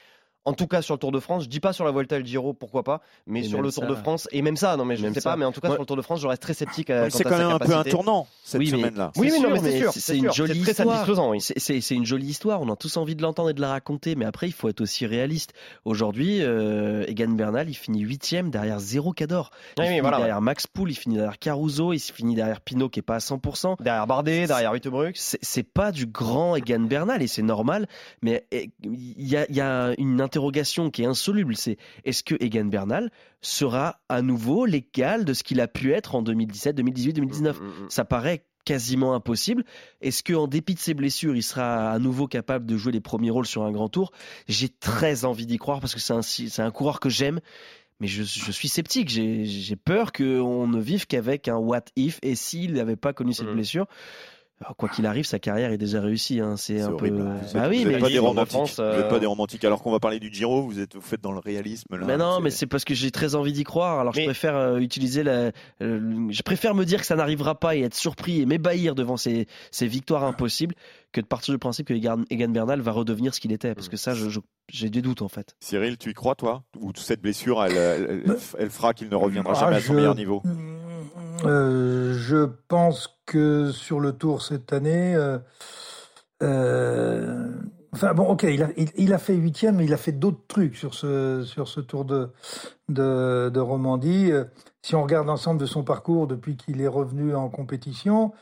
en 0.45 0.53
tout 0.55 0.67
cas 0.67 0.83
sur 0.83 0.95
le 0.95 0.99
Tour 0.99 1.13
de 1.13 1.21
France, 1.21 1.45
je 1.45 1.49
dis 1.49 1.61
pas 1.61 1.73
sur 1.73 1.85
la 1.85 1.91
Volta 1.91 2.17
et 2.17 2.21
le 2.21 2.25
Giro, 2.25 2.55
pourquoi 2.55 2.83
pas, 2.83 3.03
mais 3.27 3.43
sur 3.43 3.61
le 3.61 3.71
Tour 3.71 3.87
de 3.87 3.95
France 3.95 4.29
et 4.33 4.43
même 4.43 4.57
ça, 4.57 4.77
non 4.77 4.85
mais 4.85 4.97
je 4.97 5.07
ne 5.07 5.13
sais 5.13 5.21
pas, 5.21 5.37
mais 5.37 5.45
en 5.45 5.53
tout 5.53 5.61
cas 5.61 5.71
sur 5.71 5.81
le 5.81 5.87
Tour 5.87 5.97
de 5.97 6.03
France, 6.03 6.21
je 6.21 6.27
reste 6.27 6.43
très 6.43 6.55
sceptique. 6.55 6.91
Euh, 6.91 7.09
c'est 7.11 7.25
quand 7.25 7.39
même 7.39 7.49
un 7.49 7.59
peu 7.59 7.75
un 7.75 7.85
tournant 7.85 8.27
cette 8.45 8.63
semaine-là. 8.67 9.13
Oui, 9.17 9.31
mais, 9.31 9.51
mais 9.51 9.61
c'est 9.61 9.79
sûr, 9.79 9.93
c'est 9.93 10.17
une 10.19 10.33
jolie 10.33 10.61
histoire. 10.61 11.07
C'est 11.49 11.95
une 11.95 12.07
jolie 12.07 12.27
histoire. 12.27 12.61
On 12.63 12.73
a 12.73 12.77
tous 12.77 12.97
envie 12.97 13.15
de 13.15 13.23
l'entendre 13.23 13.51
et 13.51 13.55
de 13.55 13.61
la 13.61 13.69
raconter, 13.69 14.15
mais 14.15 14.25
après 14.25 14.49
il 14.49 14.53
faut 14.53 14.69
être 14.69 14.81
aussi 14.81 15.07
réaliste. 15.07 15.53
Aujourd'hui, 15.85 16.43
euh, 16.43 17.05
Egan 17.07 17.29
Bernal, 17.31 17.69
il 17.69 17.75
finit 17.75 18.01
huitième 18.01 18.51
derrière 18.51 18.79
zéro 18.81 19.13
Cador. 19.13 19.51
Il 19.77 19.85
finit 19.85 20.01
derrière 20.01 20.41
Max 20.41 20.67
Poul, 20.67 20.91
il 20.91 20.95
finit 20.95 21.17
derrière 21.17 21.39
Caruso, 21.39 21.93
il 21.93 22.01
finit 22.01 22.35
derrière 22.35 22.61
Pinot 22.61 22.89
qui 22.89 23.01
est 23.01 23.03
pas 23.03 23.17
à 23.17 23.19
100%. 23.19 23.83
Derrière 23.83 24.07
Bardet, 24.07 24.47
derrière 24.47 24.73
Wittebruck. 24.73 25.13
C'est 25.17 25.63
pas 25.63 25.93
du 25.93 26.07
grand 26.07 26.57
Egan 26.57 26.81
Bernal 26.81 27.23
et 27.23 27.27
c'est 27.27 27.43
normal, 27.43 27.87
mais 28.23 28.47
il 28.83 29.29
y 29.29 29.37
a, 29.37 29.51
y 29.51 29.61
a 29.61 29.93
une 29.99 30.21
interrogation 30.31 30.91
qui 30.91 31.03
est 31.03 31.07
insoluble, 31.07 31.57
c'est 31.57 31.77
est-ce 32.05 32.23
que 32.23 32.37
Egan 32.39 32.67
Bernal 32.67 33.11
sera 33.41 34.01
à 34.09 34.23
nouveau 34.23 34.65
l'égal 34.65 35.25
de 35.25 35.33
ce 35.35 35.43
qu'il 35.43 35.61
a 35.61 35.67
pu 35.67 35.93
être 35.93 36.15
en 36.15 36.23
2017, 36.23 36.77
2018, 36.77 37.13
2019 37.15 37.61
Ça 37.89 38.05
paraît 38.05 38.45
quasiment 38.65 39.15
impossible. 39.15 39.65
Est-ce 40.01 40.23
qu'en 40.23 40.47
dépit 40.47 40.75
de 40.75 40.79
ses 40.79 40.95
blessures, 40.95 41.35
il 41.35 41.43
sera 41.43 41.91
à 41.91 41.99
nouveau 41.99 42.29
capable 42.29 42.65
de 42.67 42.77
jouer 42.77 42.93
les 42.93 43.01
premiers 43.01 43.31
rôles 43.31 43.47
sur 43.47 43.65
un 43.65 43.73
grand 43.73 43.89
tour? 43.89 44.13
J'ai 44.47 44.69
très 44.69 45.25
envie 45.25 45.47
d'y 45.47 45.59
croire 45.59 45.81
parce 45.81 45.95
que 45.95 46.01
c'est 46.01 46.13
un, 46.61 46.65
un 46.67 46.71
coureur 46.71 47.01
que 47.01 47.09
j'aime 47.09 47.41
mais 47.99 48.07
je, 48.07 48.23
je 48.23 48.51
suis 48.51 48.69
sceptique. 48.69 49.11
J'ai 49.11 49.45
j'ai 49.45 49.77
peur 49.77 50.13
qu'on 50.13 50.67
ne 50.67 50.81
vive 50.81 51.07
qu'avec 51.07 51.49
un 51.49 51.57
what 51.57 51.85
if 51.97 52.19
et 52.23 52.35
s'il 52.35 52.73
n'avait 52.75 52.97
pas 52.97 53.13
connu 53.13 53.35
cette 53.35 53.49
Mhm. 53.49 53.55
blessure. 53.55 53.87
Alors, 54.63 54.77
quoi 54.77 54.89
qu'il 54.91 55.07
arrive, 55.07 55.25
sa 55.25 55.39
carrière 55.39 55.73
est 55.73 55.79
déjà 55.79 56.01
réussie. 56.01 56.39
Hein. 56.41 56.57
C'est 56.57 56.83
un 56.83 56.91
horrible. 56.93 57.17
peu. 57.17 57.23
Vous 57.23 57.55
Bah 57.55 57.65
êtes- 57.65 57.71
oui, 57.71 57.85
vous 57.85 57.91
mais 57.91 57.99
pas 57.99 58.09
des 58.11 58.19
romantiques. 58.19 58.51
France, 58.53 58.77
Vous 58.77 58.83
êtes 58.83 58.89
euh, 59.07 59.09
pas 59.09 59.19
des 59.19 59.27
romantiques. 59.27 59.65
Alors 59.65 59.83
qu'on 59.83 59.91
va 59.91 60.01
parler 60.01 60.21
du 60.21 60.33
Giro, 60.33 60.63
vous 60.63 60.79
êtes 60.81 60.95
vous 60.97 61.01
faites 61.01 61.21
dans 61.23 61.33
le 61.33 61.39
réalisme 61.39 61.97
là. 61.97 62.07
Mais 62.07 62.17
non, 62.19 62.41
mais 62.41 62.51
c'est 62.51 62.67
parce 62.67 62.85
que 62.85 62.93
j'ai 62.95 63.11
très 63.11 63.35
envie 63.35 63.53
d'y 63.53 63.65
croire. 63.65 64.01
Alors 64.01 64.13
Mais- 64.15 64.23
je 64.23 64.27
préfère 64.27 64.57
euh, 64.57 64.79
utiliser 64.79 65.23
la. 65.23 65.51
euh, 65.83 66.27
je 66.29 66.43
préfère 66.43 66.75
me 66.75 66.85
dire 66.85 67.01
que 67.01 67.07
ça 67.07 67.17
n'arrivera 67.17 67.55
pas 67.59 67.75
et 67.75 67.81
être 67.81 67.95
surpris 67.95 68.41
et 68.41 68.47
m'ébahir 68.47 68.95
devant 68.95 69.17
ces, 69.17 69.47
ces 69.71 69.87
victoires 69.87 70.25
impossibles 70.25 70.75
que 71.13 71.21
de 71.21 71.27
partir 71.27 71.53
du 71.55 71.59
principe 71.59 71.87
que 71.89 71.95
Egan, 71.95 72.23
Bernal 72.51 72.81
va 72.83 72.93
redevenir 72.93 73.35
ce 73.35 73.41
qu'il 73.41 73.53
était. 73.53 73.75
Parce 73.75 73.89
que 73.89 73.97
ça, 73.97 74.13
j'ai 74.71 74.91
des 74.91 75.03
doutes 75.03 75.23
en 75.23 75.29
fait. 75.29 75.57
Cyril, 75.61 75.97
tu 75.99 76.11
y 76.11 76.15
crois 76.15 76.35
toi? 76.35 76.63
Ou 76.79 76.93
cette 76.95 77.23
blessure, 77.23 77.65
elle, 77.65 77.77
elle, 77.77 78.23
elle- 78.27 78.37
elle 78.59 78.71
fera 78.71 78.93
qu'il 78.95 79.09
ne 79.09 79.17
reviendra 79.17 79.55
Ah, 79.57 79.61
jamais 79.61 79.77
à 79.77 79.81
son 79.81 79.95
meilleur 79.95 80.15
niveau? 80.15 80.43
Euh, 81.45 82.15
je 82.15 82.49
pense 82.69 83.21
que 83.27 83.71
sur 83.73 84.01
le 84.01 84.13
tour 84.13 84.43
cette 84.43 84.73
année, 84.73 85.15
euh, 85.15 85.39
euh, 86.43 87.49
enfin 87.93 88.15
bon, 88.15 88.25
ok, 88.29 88.45
il 88.45 88.63
a, 88.63 88.69
il, 88.77 88.89
il 88.97 89.13
a 89.13 89.19
fait 89.19 89.35
huitième, 89.35 89.77
mais 89.77 89.85
il 89.85 89.93
a 89.95 89.97
fait 89.97 90.13
d'autres 90.13 90.47
trucs 90.49 90.77
sur 90.77 90.95
ce 90.95 91.43
sur 91.45 91.69
ce 91.69 91.81
tour 91.81 92.05
de 92.05 92.31
de, 92.89 93.51
de 93.53 93.61
Romandie. 93.61 94.33
Si 94.83 94.95
on 94.95 95.03
regarde 95.03 95.27
l'ensemble 95.27 95.61
de 95.61 95.67
son 95.67 95.85
parcours 95.85 96.27
depuis 96.27 96.57
qu'il 96.57 96.81
est 96.81 96.89
revenu 96.89 97.35
en 97.35 97.49
compétition, 97.51 98.33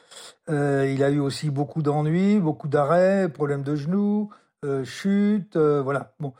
il 0.48 1.02
a 1.02 1.10
eu 1.10 1.18
aussi 1.18 1.50
beaucoup 1.50 1.82
d'ennuis, 1.82 2.38
beaucoup 2.38 2.68
d'arrêts, 2.68 3.28
problèmes 3.28 3.62
de 3.64 3.74
genoux, 3.74 4.30
euh, 4.64 4.84
chutes, 4.84 5.56
euh, 5.56 5.80
voilà. 5.82 6.12
Bon, 6.20 6.32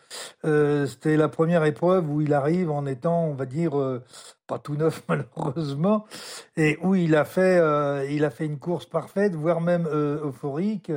Euh, 0.45 0.87
c'était 0.87 1.17
la 1.17 1.29
première 1.29 1.65
épreuve 1.65 2.11
où 2.11 2.21
il 2.21 2.33
arrive 2.35 2.71
en 2.71 2.87
étant, 2.87 3.25
on 3.27 3.35
va 3.35 3.47
dire, 3.47 3.73
pas 4.47 4.59
tout 4.59 4.77
neuf 4.77 5.03
malheureusement, 5.09 6.07
et 6.57 6.79
où 6.83 6.95
il 6.95 7.15
a 7.17 7.25
fait, 7.25 7.59
il 8.11 8.25
a 8.25 8.31
fait 8.31 8.47
une 8.47 8.59
course 8.59 8.87
parfaite, 8.87 9.35
voire 9.35 9.61
même 9.61 9.87
euphorique. 9.89 10.93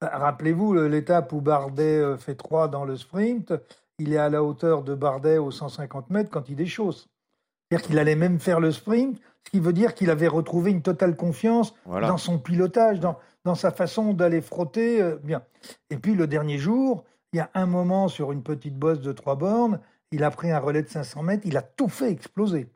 Bah, 0.00 0.10
Rappelez-vous 0.14 0.72
le- 0.74 0.88
l'étape 0.88 1.32
où 1.32 1.40
Bardet 1.40 2.16
fait 2.18 2.34
3 2.36 2.68
dans 2.68 2.84
le 2.84 2.96
sprint, 2.96 3.52
il 3.98 4.12
est 4.12 4.18
à 4.18 4.28
la 4.28 4.42
hauteur 4.44 4.82
de 4.84 4.94
Bardet 4.94 5.38
aux 5.38 5.50
150 5.50 6.10
mètres 6.10 6.30
quand 6.30 6.48
il 6.48 6.56
déchausse. 6.56 7.08
C'est-à-dire 7.70 7.86
qu'il 7.86 7.98
allait 7.98 8.14
même 8.14 8.38
faire 8.38 8.60
le 8.60 8.70
sprint, 8.72 9.18
ce 9.44 9.50
qui 9.50 9.60
veut 9.60 9.72
dire 9.72 9.94
qu'il 9.94 10.08
avait 10.10 10.28
retrouvé 10.28 10.70
une 10.70 10.82
totale 10.82 11.16
confiance 11.16 11.74
Voilà. 11.84 12.08
dans 12.08 12.16
son 12.16 12.38
pilotage, 12.38 13.00
dans, 13.00 13.18
dans 13.48 13.54
sa 13.54 13.70
façon 13.70 14.12
d'aller 14.12 14.42
frotter. 14.42 15.00
euh, 15.00 15.16
bien. 15.22 15.42
Et 15.90 15.96
puis 15.96 16.14
le 16.14 16.26
dernier 16.26 16.58
jour, 16.58 17.04
il 17.32 17.38
y 17.38 17.40
a 17.40 17.50
un 17.54 17.66
moment 17.66 18.08
sur 18.08 18.30
une 18.30 18.42
petite 18.42 18.76
bosse 18.78 19.00
de 19.00 19.12
trois 19.12 19.36
bornes, 19.36 19.80
il 20.12 20.22
a 20.22 20.30
pris 20.30 20.50
un 20.50 20.58
relais 20.58 20.82
de 20.82 20.88
500 20.88 21.22
mètres, 21.22 21.42
il 21.46 21.56
a 21.56 21.62
tout 21.62 21.88
fait 21.88 22.10
exploser. 22.10 22.68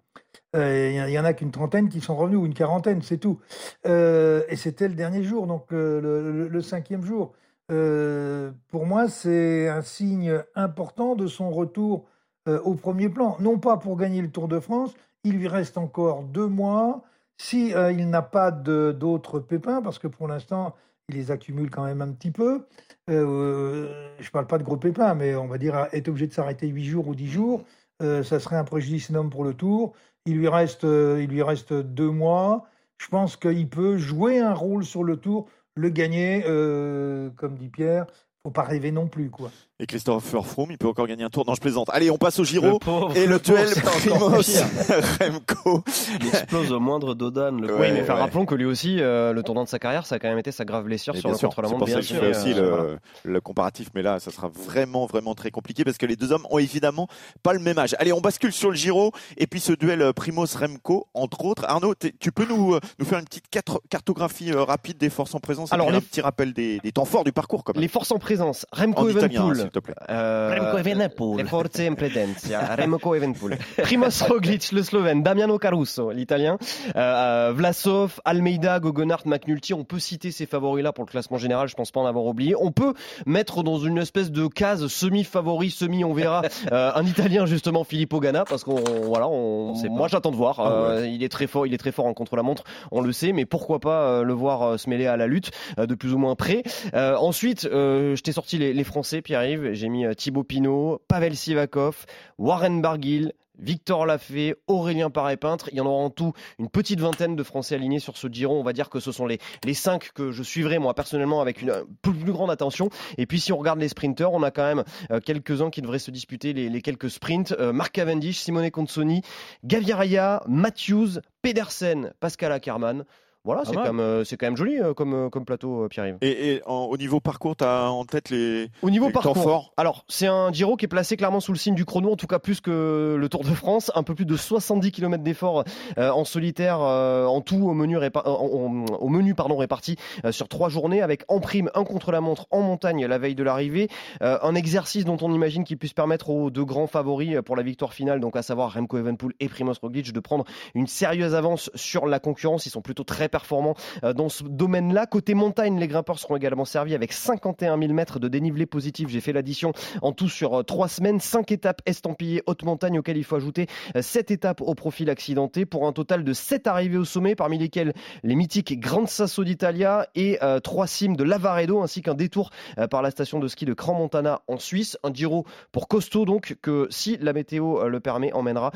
Euh, 0.56 0.90
Il 0.90 1.08
il 1.10 1.14
y 1.14 1.18
en 1.18 1.24
a 1.26 1.34
qu'une 1.34 1.50
trentaine 1.50 1.88
qui 1.90 2.00
sont 2.00 2.16
revenus, 2.16 2.38
ou 2.38 2.46
une 2.46 2.54
quarantaine, 2.54 3.02
c'est 3.02 3.18
tout. 3.18 3.38
Euh, 3.86 4.42
et 4.48 4.56
c'était 4.56 4.88
le 4.88 4.94
dernier 4.94 5.22
jour, 5.22 5.46
donc 5.46 5.72
euh, 5.72 6.48
le, 6.48 6.60
cinquième 6.62 7.04
jour. 7.04 7.32
Euh, 7.70 8.50
pour 8.68 8.86
moi, 8.86 9.08
c'est 9.08 9.68
un 9.68 9.82
signe 9.82 10.42
important 10.54 11.14
de 11.16 11.26
son 11.26 11.50
retour 11.50 12.06
euh, 12.48 12.60
au 12.62 12.74
premier 12.74 13.08
plan. 13.10 13.36
Non 13.40 13.58
pas 13.58 13.76
pour 13.76 13.96
gagner 13.96 14.22
le 14.22 14.30
Tour 14.30 14.48
de 14.48 14.58
France, 14.58 14.94
il 15.24 15.36
lui 15.38 15.48
reste 15.48 15.76
encore 15.78 16.22
deux 16.22 16.48
mois. 16.48 17.02
Si 17.38 17.74
euh, 17.74 17.92
il 17.92 18.08
n'a 18.08 18.22
pas 18.22 18.50
d'autres 18.50 19.40
pépins, 19.40 19.82
parce 19.82 19.98
que 19.98 20.06
pour 20.06 20.28
l'instant, 20.28 20.74
il 21.08 21.16
les 21.16 21.30
accumule 21.30 21.70
quand 21.70 21.84
même 21.84 22.00
un 22.00 22.12
petit 22.12 22.30
peu. 22.30 22.66
Euh, 23.10 24.14
je 24.18 24.26
ne 24.26 24.30
parle 24.30 24.46
pas 24.46 24.58
de 24.58 24.62
gros 24.62 24.76
pépins, 24.76 25.14
mais 25.14 25.34
on 25.34 25.48
va 25.48 25.58
dire 25.58 25.88
être 25.92 26.08
obligé 26.08 26.28
de 26.28 26.32
s'arrêter 26.32 26.68
huit 26.68 26.84
jours 26.84 27.08
ou 27.08 27.14
dix 27.14 27.28
jours, 27.28 27.64
euh, 28.02 28.22
ça 28.22 28.40
serait 28.40 28.56
un 28.56 28.64
préjudice 28.64 29.10
énorme 29.10 29.30
pour 29.30 29.44
le 29.44 29.54
Tour. 29.54 29.94
Il 30.26 30.36
lui 30.36 30.48
reste, 30.48 30.84
euh, 30.84 31.22
il 31.22 31.94
deux 31.94 32.10
mois. 32.10 32.66
Je 32.98 33.08
pense 33.08 33.36
qu'il 33.36 33.68
peut 33.68 33.96
jouer 33.96 34.38
un 34.38 34.54
rôle 34.54 34.84
sur 34.84 35.04
le 35.04 35.16
Tour, 35.16 35.48
le 35.74 35.88
gagner, 35.88 36.44
euh, 36.46 37.30
comme 37.36 37.56
dit 37.56 37.68
Pierre. 37.68 38.06
Faut 38.44 38.52
pas 38.52 38.62
rêver 38.62 38.90
non 38.90 39.08
plus, 39.08 39.30
quoi. 39.30 39.50
Et 39.82 39.86
Christopher 39.86 40.46
Froome, 40.46 40.70
il 40.70 40.78
peut 40.78 40.86
encore 40.86 41.08
gagner 41.08 41.24
un 41.24 41.28
tour. 41.28 41.44
Non, 41.44 41.56
je 41.56 41.60
plaisante. 41.60 41.88
Allez, 41.92 42.08
on 42.08 42.16
passe 42.16 42.38
au 42.38 42.44
Giro. 42.44 42.78
pauvre, 42.78 43.16
Et 43.16 43.26
le 43.26 43.40
duel 43.40 43.66
pauvre, 43.82 43.92
c'est 43.98 44.12
encore 44.12 44.28
Primoz 44.30 44.46
pire. 44.46 44.96
Remco. 45.20 45.82
Il 46.20 46.28
explose 46.28 46.70
au 46.70 46.78
moindre 46.78 47.14
Dodan. 47.14 47.50
Le 47.60 47.66
Ouais, 47.74 47.80
Oui, 47.80 47.92
mais 47.92 48.02
enfin, 48.02 48.14
ouais. 48.14 48.20
rappelons 48.20 48.46
que 48.46 48.54
lui 48.54 48.64
aussi, 48.64 49.00
euh, 49.00 49.32
le 49.32 49.42
tournant 49.42 49.64
de 49.64 49.68
sa 49.68 49.80
carrière, 49.80 50.06
ça 50.06 50.14
a 50.14 50.18
quand 50.20 50.28
même 50.28 50.38
été 50.38 50.52
sa 50.52 50.64
grave 50.64 50.84
blessure 50.84 51.16
Et 51.16 51.20
sur 51.20 51.30
le 51.30 51.34
sûr, 51.36 51.48
contre 51.48 51.62
la 51.62 51.68
c'est 51.68 51.74
montre. 51.74 51.84
pour 51.86 51.88
ça 51.88 51.94
bien 51.94 52.00
que 52.00 52.06
je 52.06 52.12
sûr, 52.14 52.20
fais 52.22 52.30
aussi 52.30 52.52
euh, 52.52 52.62
le, 52.62 52.68
voilà. 52.70 52.98
le 53.24 53.40
comparatif, 53.40 53.88
mais 53.96 54.02
là, 54.02 54.20
ça 54.20 54.30
sera 54.30 54.46
vraiment, 54.48 55.06
vraiment 55.06 55.34
très 55.34 55.50
compliqué 55.50 55.82
parce 55.82 55.98
que 55.98 56.06
les 56.06 56.14
deux 56.14 56.30
hommes 56.30 56.46
ont 56.50 56.58
évidemment 56.58 57.08
pas 57.42 57.52
le 57.52 57.58
même 57.58 57.78
âge. 57.78 57.96
Allez, 57.98 58.12
on 58.12 58.20
bascule 58.20 58.52
sur 58.52 58.70
le 58.70 58.76
Giro 58.76 59.10
et 59.36 59.48
puis 59.48 59.58
ce 59.58 59.72
duel 59.72 60.00
euh, 60.00 60.12
Primoz 60.12 60.54
Remco, 60.54 61.08
entre 61.12 61.44
autres. 61.44 61.64
Arnaud, 61.66 61.94
tu 62.20 62.30
peux 62.30 62.46
nous, 62.46 62.74
euh, 62.74 62.80
nous 63.00 63.04
faire 63.04 63.18
une 63.18 63.24
petite 63.24 63.46
cartographie 63.90 64.52
euh, 64.52 64.62
rapide 64.62 64.98
des 64.98 65.10
forces 65.10 65.34
en 65.34 65.40
présence 65.40 65.72
Alors, 65.72 65.86
et 65.86 65.90
puis 65.90 65.98
les- 65.98 66.04
un 66.04 66.08
petit 66.08 66.20
rappel 66.20 66.52
des, 66.52 66.78
des 66.78 66.92
temps 66.92 67.04
forts 67.04 67.24
du 67.24 67.32
parcours, 67.32 67.64
quand 67.64 67.74
même. 67.74 67.82
Les 67.82 67.88
forces 67.88 68.12
en 68.12 68.18
présence, 68.20 68.64
Remco 68.72 69.02
En 69.02 69.71
te 69.72 69.78
plaît. 69.78 69.94
Euh, 70.08 70.56
Remco 70.58 70.78
Evenepoel. 70.78 71.38
Les 71.38 71.44
forze 71.44 71.80
in 71.80 71.94
presenza. 71.94 72.74
Remco 72.78 73.14
Evenepoel. 73.14 73.58
Primoz 73.82 74.22
Roglic, 74.22 74.72
le 74.72 74.82
Slovène. 74.82 75.22
Damiano 75.22 75.58
Caruso, 75.58 76.10
l'italien. 76.10 76.58
Euh, 76.96 77.52
Vlasov, 77.54 78.20
Almeida, 78.24 78.80
Gogonart, 78.80 79.22
McNulty. 79.26 79.74
On 79.74 79.84
peut 79.84 79.98
citer 79.98 80.30
ces 80.30 80.46
favoris-là 80.46 80.92
pour 80.92 81.04
le 81.04 81.10
classement 81.10 81.38
général. 81.38 81.68
Je 81.68 81.74
pense 81.74 81.90
pas 81.90 82.00
en 82.00 82.06
avoir 82.06 82.26
oublié. 82.26 82.54
On 82.58 82.72
peut 82.72 82.94
mettre 83.26 83.62
dans 83.62 83.78
une 83.78 83.98
espèce 83.98 84.30
de 84.30 84.46
case 84.46 84.86
semi-favori, 84.86 85.70
semi-on 85.70 86.12
verra 86.12 86.42
euh, 86.72 86.92
un 86.94 87.04
italien 87.04 87.46
justement, 87.46 87.84
Filippo 87.84 88.20
Ganna, 88.20 88.44
parce 88.44 88.64
qu'on 88.64 88.82
voilà, 89.04 89.28
on, 89.28 89.74
sait 89.74 89.88
pas. 89.88 89.94
moi 89.94 90.08
j'attends 90.08 90.30
de 90.30 90.36
voir. 90.36 90.60
Ah 90.60 90.62
ouais. 90.62 90.88
Euh, 90.88 91.06
il 91.06 91.22
est 91.22 91.28
très 91.28 91.46
fort, 91.46 91.66
il 91.66 91.74
est 91.74 91.78
très 91.78 91.92
fort 91.92 92.06
en 92.06 92.14
contre-la-montre. 92.14 92.64
On 92.90 93.00
le 93.00 93.12
sait, 93.12 93.32
mais 93.32 93.44
pourquoi 93.46 93.80
pas 93.80 94.02
euh, 94.02 94.22
le 94.22 94.32
voir 94.32 94.62
euh, 94.62 94.76
se 94.76 94.88
mêler 94.88 95.06
à 95.06 95.16
la 95.16 95.26
lutte 95.26 95.50
euh, 95.78 95.86
de 95.86 95.94
plus 95.94 96.12
ou 96.12 96.18
moins 96.18 96.34
près. 96.34 96.62
Euh, 96.94 97.16
ensuite, 97.16 97.64
euh, 97.64 98.16
je 98.16 98.22
t'ai 98.22 98.32
sorti 98.32 98.58
les, 98.58 98.72
les 98.72 98.84
Français, 98.84 99.22
Pierre-Yves. 99.22 99.61
J'ai 99.72 99.88
mis 99.88 100.04
euh, 100.04 100.14
Thibaut 100.14 100.44
Pinot, 100.44 101.00
Pavel 101.08 101.36
Sivakov, 101.36 102.06
Warren 102.38 102.82
Barguil, 102.82 103.32
Victor 103.58 104.06
Lafay, 104.06 104.54
Aurélien 104.66 105.10
Paré-Peintre. 105.10 105.68
Il 105.72 105.78
y 105.78 105.80
en 105.80 105.86
aura 105.86 106.02
en 106.02 106.10
tout 106.10 106.32
une 106.58 106.68
petite 106.68 107.00
vingtaine 107.00 107.36
de 107.36 107.42
Français 107.42 107.76
alignés 107.76 108.00
sur 108.00 108.16
ce 108.16 108.26
Giro. 108.26 108.58
On 108.58 108.62
va 108.62 108.72
dire 108.72 108.90
que 108.90 108.98
ce 108.98 109.12
sont 109.12 109.26
les, 109.26 109.38
les 109.64 109.74
cinq 109.74 110.12
que 110.14 110.32
je 110.32 110.42
suivrai 110.42 110.78
moi 110.78 110.94
personnellement 110.94 111.40
avec 111.40 111.62
une 111.62 111.70
euh, 111.70 111.84
plus, 112.02 112.32
grande 112.32 112.50
attention. 112.50 112.88
Et 113.18 113.26
puis 113.26 113.40
si 113.40 113.52
on 113.52 113.58
regarde 113.58 113.78
les 113.78 113.88
sprinteurs, 113.88 114.32
on 114.32 114.42
a 114.42 114.50
quand 114.50 114.64
même 114.64 114.84
euh, 115.10 115.20
quelques-uns 115.20 115.70
qui 115.70 115.82
devraient 115.82 115.98
se 115.98 116.10
disputer 116.10 116.52
les, 116.52 116.82
quelques 116.82 117.10
sprints. 117.10 117.52
Marc 117.58 117.92
Cavendish, 117.92 118.40
Simone 118.40 118.70
Consoni, 118.70 119.22
Gaviria, 119.64 120.42
Matthews, 120.48 121.20
Pedersen, 121.42 122.12
Pascal 122.20 122.52
Ackermann. 122.52 123.04
Voilà, 123.44 123.62
Pas 123.62 123.70
c'est 123.70 123.74
quand, 123.74 123.82
même, 123.82 123.98
euh, 124.00 124.22
c'est 124.24 124.36
quand 124.36 124.46
même 124.46 124.56
joli 124.56 124.78
euh, 124.80 124.94
comme, 124.94 125.14
euh, 125.14 125.28
comme 125.28 125.44
plateau, 125.44 125.82
euh, 125.84 125.88
Pierre-Yves. 125.88 126.18
Et, 126.20 126.54
et 126.54 126.62
en- 126.64 126.84
au 126.84 126.96
niveau 126.96 127.18
parcours, 127.18 127.56
tu 127.56 127.64
as 127.64 127.90
en 127.90 128.04
tête 128.04 128.30
les, 128.30 128.68
Au 128.82 128.90
niveau 128.90 129.06
les 129.08 129.12
temps 129.12 129.20
parcours, 129.22 129.42
forts 129.42 129.72
alors 129.76 130.04
c'est 130.08 130.28
un 130.28 130.52
Giro 130.52 130.76
qui 130.76 130.84
est 130.84 130.88
placé 130.88 131.16
clairement 131.16 131.40
sous 131.40 131.50
le 131.52 131.58
signe 131.58 131.74
du 131.74 131.84
chrono, 131.84 132.12
en 132.12 132.16
tout 132.16 132.28
cas 132.28 132.38
plus 132.38 132.60
que 132.60 133.16
le 133.18 133.28
Tour 133.28 133.42
de 133.42 133.50
France, 133.50 133.90
un 133.96 134.04
peu 134.04 134.14
plus 134.14 134.26
de 134.26 134.36
70 134.36 134.92
km 134.92 135.24
d'effort 135.24 135.64
euh, 135.98 136.10
en 136.10 136.24
solitaire, 136.24 136.78
euh, 136.82 137.26
en 137.26 137.40
tout 137.40 137.56
au 137.66 137.72
menu, 137.74 137.96
répa- 137.98 138.22
euh, 138.26 138.30
en- 138.30 138.84
en- 138.92 138.94
au 138.94 139.08
menu 139.08 139.34
pardon, 139.34 139.56
réparti 139.56 139.96
euh, 140.24 140.30
sur 140.30 140.46
trois 140.48 140.68
journées, 140.68 141.02
avec 141.02 141.24
en 141.26 141.40
prime 141.40 141.68
un 141.74 141.82
contre-la-montre 141.82 142.46
en 142.52 142.60
montagne 142.60 143.04
la 143.06 143.18
veille 143.18 143.34
de 143.34 143.42
l'arrivée, 143.42 143.88
euh, 144.22 144.38
un 144.42 144.54
exercice 144.54 145.04
dont 145.04 145.16
on 145.20 145.32
imagine 145.32 145.64
qu'il 145.64 145.78
puisse 145.78 145.94
permettre 145.94 146.30
aux 146.30 146.50
deux 146.50 146.64
grands 146.64 146.86
favoris 146.86 147.34
euh, 147.36 147.42
pour 147.42 147.56
la 147.56 147.64
victoire 147.64 147.92
finale, 147.92 148.20
donc 148.20 148.36
à 148.36 148.42
savoir 148.42 148.74
Remco 148.74 148.98
Evenepoel 148.98 149.32
et 149.40 149.48
Primoz 149.48 149.78
Roglic, 149.82 150.12
de 150.12 150.20
prendre 150.20 150.44
une 150.76 150.86
sérieuse 150.86 151.34
avance 151.34 151.70
sur 151.74 152.06
la 152.06 152.20
concurrence. 152.20 152.66
Ils 152.66 152.70
sont 152.70 152.82
plutôt 152.82 153.02
très 153.04 153.28
performants 153.32 153.74
euh, 154.04 154.12
dans 154.12 154.28
ce 154.28 154.44
domaine-là. 154.44 155.06
Côté 155.06 155.34
montagne, 155.34 155.80
les 155.80 155.88
grimpeurs 155.88 156.20
seront 156.20 156.36
également 156.36 156.64
servis 156.64 156.94
avec 156.94 157.12
51 157.12 157.76
000 157.76 157.92
mètres 157.92 158.20
de 158.20 158.28
dénivelé 158.28 158.66
positif. 158.66 159.08
J'ai 159.08 159.20
fait 159.20 159.32
l'addition 159.32 159.72
en 160.02 160.12
tout 160.12 160.28
sur 160.28 160.60
euh, 160.60 160.62
trois 160.62 160.86
semaines, 160.86 161.18
cinq 161.18 161.50
étapes 161.50 161.82
estampillées 161.86 162.42
haute 162.46 162.62
montagne 162.62 163.00
auxquelles 163.00 163.16
il 163.16 163.24
faut 163.24 163.36
ajouter 163.36 163.66
euh, 163.96 164.02
sept 164.02 164.30
étapes 164.30 164.60
au 164.60 164.74
profil 164.74 165.10
accidenté 165.10 165.66
pour 165.66 165.88
un 165.88 165.92
total 165.92 166.22
de 166.22 166.32
sept 166.32 166.68
arrivées 166.68 166.98
au 166.98 167.04
sommet, 167.04 167.34
parmi 167.34 167.58
lesquelles 167.58 167.94
les 168.22 168.36
mythiques 168.36 168.78
Grande 168.78 169.08
Sasso 169.08 169.42
d'Italia 169.42 170.06
et 170.14 170.38
trois 170.62 170.86
cimes 170.86 171.16
de 171.16 171.24
Lavaredo, 171.24 171.80
ainsi 171.80 172.02
qu'un 172.02 172.14
détour 172.14 172.50
par 172.90 173.00
la 173.00 173.10
station 173.10 173.38
de 173.38 173.48
ski 173.48 173.64
de 173.64 173.72
Crans-Montana 173.72 174.42
en 174.46 174.58
Suisse. 174.58 174.98
Un 175.02 175.12
Giro 175.14 175.46
pour 175.72 175.88
costaud 175.88 176.26
donc 176.26 176.56
que 176.60 176.86
si 176.90 177.16
la 177.18 177.32
météo 177.32 177.88
le 177.88 178.00
permet 178.00 178.32
emmènera 178.32 178.72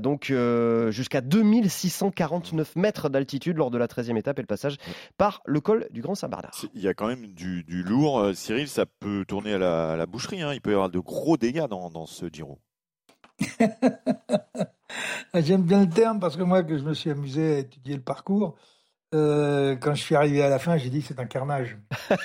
donc 0.00 0.32
jusqu'à 0.90 1.20
2649 1.22 2.76
mètres 2.76 3.08
d'altitude 3.08 3.56
lors 3.56 3.70
de 3.70 3.78
la 3.78 3.85
13e 3.86 4.16
étape 4.16 4.38
et 4.38 4.42
le 4.42 4.46
passage 4.46 4.76
par 5.16 5.40
le 5.46 5.60
col 5.60 5.86
du 5.90 6.00
Grand 6.02 6.14
Saint-Bernard. 6.14 6.52
Il 6.74 6.80
y 6.82 6.88
a 6.88 6.94
quand 6.94 7.06
même 7.08 7.26
du, 7.26 7.62
du 7.64 7.82
lourd. 7.82 8.20
Euh, 8.20 8.32
Cyril, 8.34 8.68
ça 8.68 8.84
peut 8.86 9.24
tourner 9.26 9.54
à 9.54 9.58
la, 9.58 9.92
à 9.92 9.96
la 9.96 10.06
boucherie. 10.06 10.42
hein. 10.42 10.52
Il 10.54 10.60
peut 10.60 10.70
y 10.70 10.74
avoir 10.74 10.90
de 10.90 10.98
gros 10.98 11.36
dégâts 11.36 11.66
dans, 11.68 11.90
dans 11.90 12.06
ce 12.06 12.26
Giro. 12.32 12.58
Ah, 15.32 15.40
J'aime 15.42 15.62
bien 15.62 15.80
le 15.84 15.88
terme 15.90 16.20
parce 16.20 16.36
que 16.36 16.42
moi, 16.42 16.62
que 16.62 16.78
je 16.78 16.82
me 16.84 16.94
suis 16.94 17.10
amusé 17.10 17.56
à 17.56 17.58
étudier 17.58 17.94
le 17.96 18.00
parcours, 18.00 18.56
euh, 19.14 19.76
quand 19.76 19.94
je 19.94 20.02
suis 20.02 20.14
arrivé 20.14 20.42
à 20.42 20.48
la 20.48 20.58
fin, 20.58 20.76
j'ai 20.78 20.88
dit 20.90 21.02
c'est 21.02 21.18
un 21.20 21.26
carnage. 21.26 21.76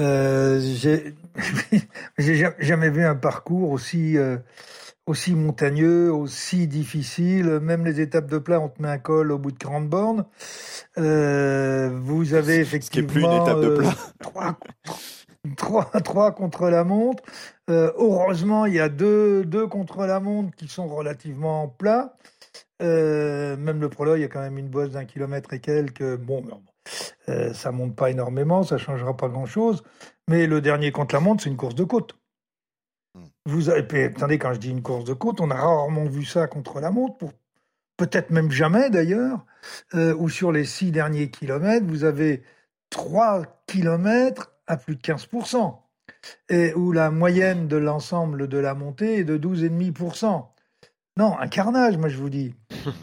Euh, 0.00 0.60
j'ai 0.60 1.14
j'ai 2.18 2.36
ja- 2.36 2.54
jamais 2.58 2.90
vu 2.90 3.04
un 3.04 3.14
parcours 3.14 3.70
aussi, 3.70 4.16
euh, 4.16 4.38
aussi 5.06 5.34
montagneux, 5.34 6.12
aussi 6.12 6.66
difficile. 6.66 7.60
Même 7.60 7.84
les 7.84 8.00
étapes 8.00 8.26
de 8.26 8.38
plat, 8.38 8.60
on 8.60 8.68
te 8.68 8.80
met 8.80 8.88
un 8.88 8.98
col 8.98 9.32
au 9.32 9.38
bout 9.38 9.52
de 9.52 9.58
40 9.58 9.88
bornes. 9.88 10.24
Euh, 10.98 11.90
vous 11.92 12.34
avez 12.34 12.56
effectivement... 12.56 13.08
plus 13.08 13.22
une 13.22 13.32
étape 13.32 13.60
de 13.60 13.68
plat. 13.76 13.94
trois, 15.56 15.84
trois, 16.02 16.32
contre 16.32 16.68
la 16.68 16.84
montre. 16.84 17.22
Euh, 17.70 17.92
heureusement, 17.96 18.66
il 18.66 18.74
y 18.74 18.80
a 18.80 18.88
deux, 18.88 19.44
deux 19.44 19.66
contre 19.66 20.06
la 20.06 20.20
montre 20.20 20.54
qui 20.56 20.68
sont 20.68 20.86
relativement 20.86 21.68
plats. 21.68 22.16
Euh, 22.82 23.56
même 23.56 23.80
le 23.80 23.88
prologue, 23.88 24.18
il 24.18 24.22
y 24.22 24.24
a 24.24 24.28
quand 24.28 24.40
même 24.40 24.58
une 24.58 24.68
bosse 24.68 24.90
d'un 24.90 25.04
kilomètre 25.04 25.52
et 25.52 25.60
quelques. 25.60 26.16
Bon, 26.16 26.42
euh, 27.28 27.52
ça 27.52 27.72
monte 27.72 27.94
pas 27.94 28.10
énormément, 28.10 28.62
ça 28.62 28.78
changera 28.78 29.16
pas 29.16 29.28
grand-chose. 29.28 29.82
Mais 30.28 30.46
le 30.46 30.60
dernier 30.60 30.92
contre 30.92 31.14
la 31.14 31.20
montre, 31.20 31.42
c'est 31.44 31.50
une 31.50 31.56
course 31.56 31.74
de 31.74 31.84
côte. 31.84 32.16
Vous 33.46 33.68
avez, 33.68 34.04
attendez, 34.04 34.38
quand 34.38 34.54
je 34.54 34.58
dis 34.58 34.70
une 34.70 34.82
course 34.82 35.04
de 35.04 35.12
côte, 35.12 35.40
on 35.40 35.50
a 35.50 35.54
rarement 35.54 36.06
vu 36.06 36.24
ça 36.24 36.46
contre 36.46 36.80
la 36.80 36.90
montre, 36.90 37.18
pour 37.18 37.32
peut-être 37.96 38.30
même 38.30 38.50
jamais 38.50 38.90
d'ailleurs, 38.90 39.44
euh, 39.94 40.14
où 40.14 40.28
sur 40.28 40.50
les 40.50 40.64
six 40.64 40.90
derniers 40.90 41.30
kilomètres, 41.30 41.86
vous 41.86 42.04
avez 42.04 42.42
trois 42.90 43.42
kilomètres 43.66 44.52
à 44.66 44.76
plus 44.76 44.96
de 44.96 45.02
15%, 45.02 45.78
et 46.48 46.72
où 46.74 46.92
la 46.92 47.10
moyenne 47.10 47.68
de 47.68 47.76
l'ensemble 47.76 48.48
de 48.48 48.58
la 48.58 48.74
montée 48.74 49.18
est 49.18 49.24
de 49.24 49.36
12,5%. 49.36 50.46
Non, 51.16 51.38
un 51.38 51.48
carnage, 51.48 51.96
moi 51.96 52.08
je 52.08 52.16
vous 52.16 52.30
dis. 52.30 52.54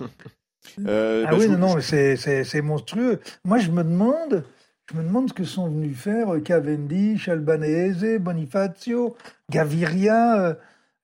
Euh, 0.88 1.26
ah 1.28 1.32
bah, 1.32 1.38
oui, 1.40 1.50
non, 1.50 1.58
non, 1.58 1.82
c'est 1.82 2.62
monstrueux. 2.62 3.20
Moi 3.44 3.58
je 3.58 3.72
me 3.72 3.84
demande, 3.84 4.46
je 4.92 4.98
me 4.98 5.04
demande 5.04 5.30
ce 5.30 5.34
que 5.34 5.44
sont 5.44 5.70
venus 5.70 5.98
faire 5.98 6.28
Cavendish, 6.44 7.30
Albanese, 7.30 8.20
Bonifacio, 8.20 9.16
Gaviria, 9.50 10.40
euh, 10.40 10.54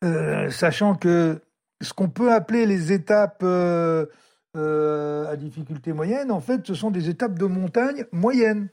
euh, 0.04 0.50
sachant 0.50 0.96
que 0.96 1.40
ce 1.82 1.94
qu'on 1.94 2.10
peut 2.10 2.34
appeler 2.34 2.66
les 2.66 2.92
étapes 2.92 3.44
à 3.44 5.36
difficulté 5.36 5.94
moyenne, 5.94 6.32
en 6.32 6.42
fait, 6.42 6.66
ce 6.66 6.74
sont 6.74 6.90
des 6.90 7.10
étapes 7.10 7.38
de 7.38 7.46
montagne 7.46 8.06
moyennes. 8.12 8.70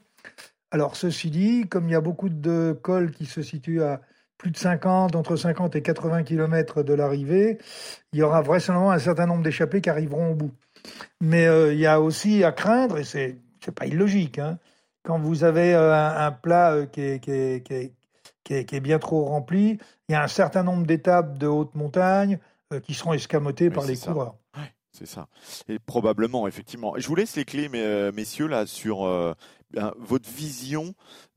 Alors, 0.71 0.95
ceci 0.95 1.29
dit, 1.29 1.67
comme 1.69 1.87
il 1.87 1.91
y 1.91 1.95
a 1.95 2.01
beaucoup 2.01 2.29
de 2.29 2.77
cols 2.81 3.11
qui 3.11 3.25
se 3.25 3.41
situent 3.41 3.83
à 3.83 4.01
plus 4.37 4.51
de 4.51 4.57
50, 4.57 5.15
entre 5.15 5.35
50 5.35 5.75
et 5.75 5.81
80 5.81 6.23
km 6.23 6.83
de 6.83 6.93
l'arrivée, 6.93 7.59
il 8.11 8.19
y 8.19 8.23
aura 8.23 8.41
vraisemblablement 8.41 8.91
un 8.91 8.99
certain 8.99 9.27
nombre 9.27 9.43
d'échappés 9.43 9.81
qui 9.81 9.89
arriveront 9.89 10.31
au 10.31 10.35
bout. 10.35 10.51
Mais 11.21 11.47
euh, 11.47 11.73
il 11.73 11.79
y 11.79 11.85
a 11.85 12.01
aussi 12.01 12.43
à 12.43 12.51
craindre, 12.51 12.97
et 12.97 13.03
c'est 13.03 13.37
pas 13.73 13.85
illogique, 13.85 14.39
hein, 14.39 14.59
quand 15.05 15.19
vous 15.19 15.43
avez 15.43 15.73
euh, 15.73 15.93
un, 15.93 16.31
plat 16.31 16.73
euh, 16.73 16.85
qui 16.85 17.01
est, 17.01 17.19
qui, 17.19 17.31
est, 17.31 17.93
qui, 18.43 18.75
est, 18.75 18.79
bien 18.79 18.99
trop 18.99 19.25
rempli, 19.25 19.77
il 20.09 20.11
y 20.11 20.15
a 20.15 20.23
un 20.23 20.27
certain 20.27 20.63
nombre 20.63 20.85
d'étapes 20.85 21.37
de 21.37 21.47
haute 21.47 21.75
montagne 21.75 22.39
qui 22.83 22.93
seront 22.93 23.13
escamotées 23.13 23.69
par 23.69 23.85
les 23.85 23.95
coureurs. 23.95 24.35
c'est 24.91 25.05
ça. 25.05 25.27
Et 25.69 25.79
probablement, 25.79 26.47
effectivement. 26.47 26.95
Je 26.97 27.07
vous 27.07 27.15
laisse 27.15 27.35
les 27.35 27.45
clés, 27.45 27.69
messieurs, 28.11 28.47
là, 28.47 28.65
sur 28.65 29.03
ben, 29.71 29.93
votre 29.99 30.29
vision 30.29 30.93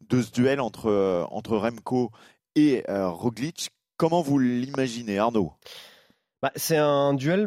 de 0.09 0.23
ce 0.23 0.33
duel 0.33 0.61
entre, 0.61 1.27
entre 1.31 1.57
Remco 1.57 2.11
et 2.57 2.83
Roglic. 2.89 3.71
Comment 3.99 4.23
vous 4.23 4.39
l'imaginez, 4.39 5.19
Arnaud? 5.19 5.53
Bah, 6.43 6.53
C'est 6.57 6.79
un 6.79 7.13
duel 7.15 7.47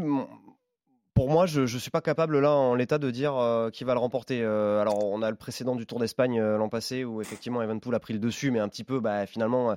pour 1.14 1.30
moi, 1.30 1.46
je 1.46 1.62
ne 1.62 1.66
suis 1.66 1.92
pas 1.92 2.02
capable 2.02 2.40
là 2.40 2.52
en 2.52 2.74
l'état 2.74 2.98
de 2.98 3.12
dire 3.12 3.36
euh, 3.36 3.70
qui 3.70 3.84
va 3.84 3.94
le 3.94 4.00
remporter. 4.00 4.42
Euh, 4.42 4.82
alors, 4.82 5.04
on 5.04 5.22
a 5.22 5.30
le 5.30 5.36
précédent 5.36 5.76
du 5.76 5.86
Tour 5.86 6.00
d'Espagne 6.00 6.40
euh, 6.40 6.58
l'an 6.58 6.70
passé 6.70 7.04
où 7.04 7.22
effectivement 7.22 7.62
Evenpool 7.62 7.94
a 7.96 8.00
pris 8.00 8.14
le 8.14 8.20
dessus, 8.20 8.50
mais 8.50 8.60
un 8.60 8.70
petit 8.70 8.84
peu, 8.84 9.00
bah, 9.00 9.26
finalement, 9.26 9.76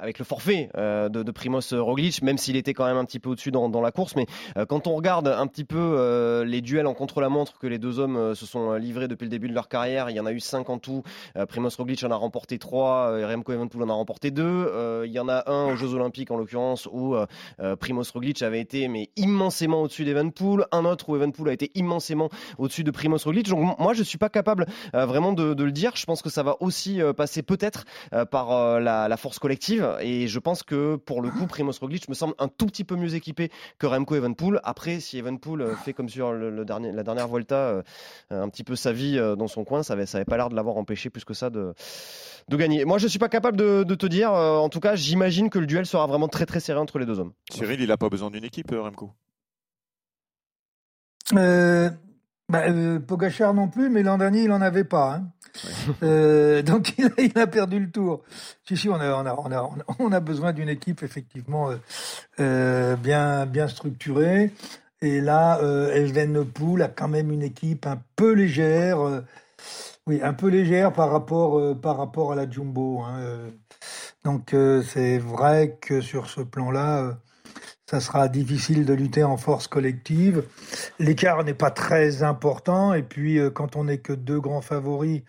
avec 0.00 0.18
le 0.18 0.24
forfait 0.24 0.70
euh, 0.76 1.08
de, 1.08 1.22
de, 1.22 1.30
Primoz 1.30 1.72
Roglic, 1.74 2.22
même 2.22 2.38
s'il 2.38 2.56
était 2.56 2.74
quand 2.74 2.86
même 2.86 2.96
un 2.96 3.04
petit 3.04 3.20
peu 3.20 3.30
au-dessus 3.30 3.50
dans, 3.50 3.80
la 3.80 3.90
course. 3.90 4.16
Mais 4.16 4.26
euh, 4.56 4.66
quand 4.66 4.86
on 4.86 4.94
regarde 4.94 5.28
un 5.28 5.46
petit 5.46 5.64
peu 5.64 5.78
euh, 5.78 6.44
les 6.44 6.60
duels 6.60 6.86
en 6.86 6.94
contre-la-montre 6.94 7.58
que 7.58 7.66
les 7.66 7.78
deux 7.78 7.98
hommes 7.98 8.34
se 8.34 8.46
sont 8.46 8.74
livrés 8.74 9.08
depuis 9.08 9.24
le 9.24 9.30
début 9.30 9.48
de 9.48 9.54
leur 9.54 9.68
carrière, 9.68 10.10
il 10.10 10.16
y 10.16 10.20
en 10.20 10.26
a 10.26 10.32
eu 10.32 10.40
cinq 10.40 10.70
en 10.70 10.78
tout. 10.78 11.02
Primoz 11.48 11.76
Roglic 11.76 12.02
en 12.04 12.10
a 12.10 12.16
remporté 12.16 12.58
trois, 12.58 13.10
Remco 13.26 13.52
Evenpool 13.52 13.82
en 13.82 13.88
a 13.88 13.92
remporté 13.92 14.30
deux. 14.30 15.02
il 15.04 15.12
y 15.12 15.18
en 15.18 15.28
a 15.28 15.50
un 15.50 15.72
aux 15.72 15.76
Jeux 15.76 15.94
Olympiques 15.94 16.30
en 16.30 16.36
l'occurrence 16.36 16.88
où 16.90 17.16
Primoz 17.80 18.10
Roglic 18.12 18.42
avait 18.42 18.60
été 18.60 18.88
mais 18.88 19.10
immensément 19.16 19.82
au-dessus 19.82 20.04
d'Evenpool, 20.04 20.66
un 20.72 20.84
autre 20.84 21.08
où 21.08 21.16
Evenpool 21.16 21.48
a 21.48 21.52
été 21.52 21.70
immensément 21.74 22.28
au-dessus 22.58 22.84
de 22.84 22.90
Primoz 22.90 23.24
Roglic. 23.24 23.48
Donc 23.48 23.78
moi 23.78 23.92
je 23.94 24.02
suis 24.02 24.18
pas 24.18 24.28
capable 24.28 24.66
vraiment 24.92 25.32
de, 25.32 25.62
le 25.62 25.72
dire. 25.72 25.92
Je 25.96 26.06
pense 26.06 26.22
que 26.22 26.30
ça 26.30 26.42
va 26.42 26.56
aussi 26.60 27.00
passer 27.16 27.42
peut-être 27.42 27.84
par 28.30 28.80
la 28.80 29.16
force 29.16 29.38
collective 29.38 29.83
et 30.00 30.28
je 30.28 30.38
pense 30.38 30.62
que 30.62 30.96
pour 30.96 31.22
le 31.22 31.30
coup, 31.30 31.46
Primoz 31.46 31.78
Roglic 31.80 32.08
me 32.08 32.14
semble 32.14 32.34
un 32.38 32.48
tout 32.48 32.66
petit 32.66 32.84
peu 32.84 32.96
mieux 32.96 33.14
équipé 33.14 33.50
que 33.78 33.86
Remco 33.86 34.14
Evenpool. 34.14 34.60
Après, 34.64 35.00
si 35.00 35.18
Evenpool 35.18 35.62
euh, 35.62 35.74
fait 35.76 35.92
comme 35.92 36.08
sur 36.08 36.32
le, 36.32 36.64
dernier, 36.64 36.92
la 36.92 37.02
dernière 37.02 37.28
Volta, 37.28 37.56
euh, 37.56 37.82
un 38.30 38.48
petit 38.48 38.64
peu 38.64 38.76
sa 38.76 38.92
vie 38.92 39.18
euh, 39.18 39.36
dans 39.36 39.48
son 39.48 39.64
coin, 39.64 39.82
ça 39.82 39.94
n'avait 39.94 40.06
ça 40.06 40.18
avait 40.18 40.24
pas 40.24 40.36
l'air 40.36 40.48
de 40.48 40.54
l'avoir 40.54 40.76
empêché 40.76 41.10
plus 41.10 41.24
que 41.24 41.34
ça 41.34 41.50
de, 41.50 41.74
de 42.48 42.56
gagner. 42.56 42.84
Moi, 42.84 42.98
je 42.98 43.04
ne 43.04 43.08
suis 43.08 43.18
pas 43.18 43.28
capable 43.28 43.56
de, 43.56 43.94
te 43.94 44.06
dire. 44.06 44.32
en 44.32 44.68
tout 44.68 44.80
cas, 44.80 44.96
j'imagine 44.96 45.50
que 45.50 45.58
le 45.58 45.66
duel 45.66 45.86
sera 45.86 46.06
vraiment 46.06 46.28
très 46.28 46.46
très 46.46 46.60
serré 46.60 46.78
entre 46.78 46.98
les 46.98 47.06
deux 47.06 47.18
hommes. 47.18 47.32
Cyril, 47.50 47.80
il 47.80 47.88
n'a 47.88 47.96
pas 47.96 48.08
besoin 48.08 48.30
d'une 48.30 48.44
équipe, 48.44 48.70
Remco? 48.70 49.12
Bah, 52.48 52.64
Pogachar 53.06 53.54
non 53.54 53.68
plus, 53.68 53.88
mais 53.88 54.02
l'an 54.02 54.18
dernier, 54.18 54.42
il 54.42 54.48
n'en 54.48 54.60
avait 54.60 54.84
pas. 54.84 55.14
Hein. 55.14 55.28
Euh, 56.02 56.62
donc 56.62 56.94
il 56.98 57.38
a, 57.38 57.46
perdu 57.46 57.78
le 57.80 57.90
tour. 57.90 58.22
Si 58.66 58.76
si, 58.76 58.88
on 58.88 58.94
a 58.94 59.14
on 59.14 59.26
a 59.26 59.34
on 59.34 59.52
a 59.52 59.70
on 59.98 60.12
a 60.12 60.20
besoin 60.20 60.52
d'une 60.52 60.68
équipe 60.68 61.02
effectivement 61.02 61.70
euh, 61.70 61.76
euh, 62.40 62.96
bien 62.96 63.46
bien 63.46 63.68
structurée. 63.68 64.52
Et 65.00 65.20
là, 65.20 65.58
euh, 65.60 66.44
Pool 66.54 66.82
a 66.82 66.88
quand 66.88 67.08
même 67.08 67.30
une 67.30 67.42
équipe 67.42 67.86
un 67.86 68.00
peu 68.16 68.32
légère. 68.32 68.98
oui, 70.06 70.20
un 70.22 70.32
peu 70.32 70.48
légère 70.48 70.92
par 70.92 71.10
rapport 71.10 71.78
par 71.80 71.96
rapport 71.98 72.32
à 72.32 72.36
la 72.36 72.50
Jumbo. 72.50 73.02
Hein, 73.02 73.50
donc 74.24 74.54
c'est 74.84 75.18
vrai 75.18 75.78
que 75.80 76.00
sur 76.00 76.30
ce 76.30 76.40
plan-là 76.40 77.18
ça 77.94 78.00
sera 78.00 78.26
difficile 78.26 78.86
de 78.86 78.92
lutter 78.92 79.22
en 79.22 79.36
force 79.36 79.68
collective. 79.68 80.42
L'écart 80.98 81.44
n'est 81.44 81.54
pas 81.54 81.70
très 81.70 82.24
important 82.24 82.92
et 82.92 83.04
puis 83.04 83.38
euh, 83.38 83.50
quand 83.50 83.76
on 83.76 83.84
n'est 83.84 83.98
que 83.98 84.12
deux 84.12 84.40
grands 84.40 84.62
favoris 84.62 85.22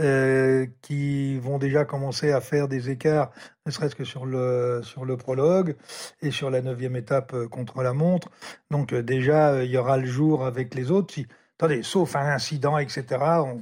euh, 0.00 0.64
qui 0.80 1.36
vont 1.40 1.58
déjà 1.58 1.84
commencer 1.84 2.30
à 2.30 2.40
faire 2.40 2.68
des 2.68 2.88
écarts, 2.88 3.32
ne 3.66 3.72
serait-ce 3.72 3.96
que 3.96 4.04
sur 4.04 4.26
le 4.26 4.80
sur 4.84 5.04
le 5.04 5.16
prologue 5.16 5.74
et 6.22 6.30
sur 6.30 6.50
la 6.50 6.62
neuvième 6.62 6.94
étape 6.94 7.34
euh, 7.34 7.48
contre 7.48 7.82
la 7.82 7.94
montre. 7.94 8.30
Donc 8.70 8.94
déjà 8.94 9.64
il 9.64 9.70
y 9.72 9.76
aura 9.76 9.96
le 9.96 10.06
jour 10.06 10.46
avec 10.46 10.76
les 10.76 10.92
autres. 10.92 11.14
Attendez, 11.56 11.84
sauf 11.84 12.16
un 12.16 12.34
incident, 12.34 12.78
etc. 12.78 13.04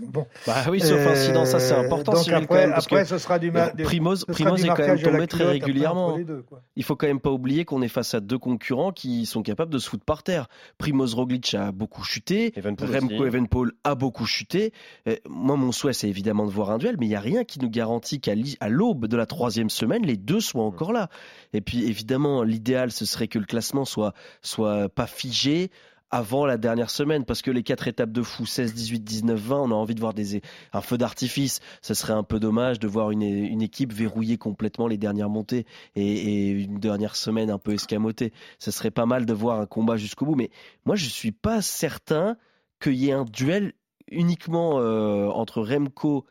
bon. 0.01 0.27
Bah 0.47 0.65
oui, 0.71 0.81
sauf 0.81 1.07
incident, 1.07 1.45
ça 1.45 1.61
c'est 1.61 1.75
important. 1.75 2.13
Donc 2.13 2.29
après, 2.31 2.71
parce 2.71 2.87
après 2.87 3.05
ce 3.05 3.19
sera 3.19 3.39
du 3.39 3.53
Primoz, 3.53 4.25
Primoz 4.25 4.65
est 4.65 4.69
quand 4.69 4.79
même 4.79 4.99
tombé 4.99 5.27
très 5.27 5.45
régulièrement. 5.45 6.17
Il 6.75 6.85
faut 6.85 6.97
quand 6.97 7.07
même 7.07 7.21
pas 7.21 7.31
oublier 7.31 7.67
qu'on 7.67 7.83
est 7.83 7.89
face 7.89 8.15
à 8.15 8.21
deux 8.21 8.39
concurrents 8.39 8.93
qui 8.93 9.27
sont 9.27 9.43
capables 9.43 9.71
de 9.71 9.79
se 9.79 9.91
foutre 9.91 10.07
par 10.07 10.23
terre. 10.23 10.49
Primoz 10.79 11.15
Roglic 11.15 11.53
a 11.53 11.71
beaucoup 11.71 12.03
chuté, 12.03 12.55
Remco 12.57 13.27
Evenpol 13.27 13.73
a 13.85 13.95
beaucoup 13.95 14.25
chuté. 14.25 14.73
Moi, 15.29 15.57
mon 15.57 15.71
souhait, 15.71 15.93
c'est 15.93 16.09
évidemment 16.09 16.47
de 16.47 16.51
voir 16.51 16.71
un 16.71 16.79
duel, 16.79 16.97
mais 16.99 17.05
il 17.05 17.11
n'y 17.11 17.15
a 17.15 17.21
rien 17.21 17.45
qui 17.45 17.61
nous 17.61 17.69
garantit 17.69 18.23
qu'à 18.23 18.35
l'aube 18.69 19.07
de 19.07 19.17
la 19.19 19.27
troisième 19.27 19.69
semaine, 19.69 20.07
les 20.07 20.17
deux 20.17 20.41
soient 20.41 20.65
encore 20.65 20.95
là. 20.95 21.11
Et 21.53 21.61
puis, 21.61 21.85
évidemment, 21.85 22.43
l'idéal, 22.43 22.91
ce 22.91 23.05
serait 23.05 23.29
que 23.29 23.39
le 23.39 23.45
classement 23.45 23.85
soit, 23.85 24.15
soit 24.41 24.89
pas 24.89 25.07
figé, 25.07 25.71
avant 26.13 26.45
la 26.45 26.59
dernière 26.59 26.91
semaine 26.91 27.25
parce 27.25 27.41
que 27.41 27.51
les 27.51 27.63
quatre 27.63 27.89
étapes 27.89 28.13
de 28.13 28.23
fou 28.23 28.45
16, 28.45 28.75
18, 28.75 29.01
19, 29.03 29.41
20 29.41 29.57
on 29.57 29.71
a 29.71 29.75
envie 29.75 29.95
de 29.95 30.01
voir 30.01 30.13
des, 30.13 30.43
un 30.75 30.81
feu 30.83 30.99
d'artifice. 30.99 31.61
Ce 31.81 31.95
serait 31.95 32.13
un 32.13 32.23
peu 32.23 32.39
dommage 32.39 32.79
de 32.79 32.87
voir 32.87 33.11
une, 33.11 33.23
une 33.23 33.63
équipe 33.63 33.93
verrouiller 33.93 34.37
complètement 34.37 34.87
les 34.87 34.99
dernières 34.99 35.31
montées 35.31 35.67
et, 35.97 36.51
une 36.51 36.79
dernière 36.79 37.17
semaine 37.17 37.51
un 37.51 37.59
peu 37.59 37.73
escamotée. 37.73 38.33
Ce 38.59 38.71
serait 38.71 38.91
pas 38.91 39.07
mal 39.07 39.25
de 39.25 39.33
voir 39.33 39.59
un 39.59 39.67
combat 39.67 39.97
jusqu'au 39.97 40.27
bout. 40.27 40.37
Mais 40.37 40.51
moi 40.85 40.95
je 40.95 41.07
suis 41.07 41.33
pas 41.33 41.63
certain 41.63 42.37
qu'il 42.81 42.95
y 42.95 43.09
ait 43.09 43.13
un 43.13 43.25
duel 43.25 43.73
uniquement 44.11 44.81
euh, 44.81 45.29
entre 45.29 45.63
Remco 45.63 46.27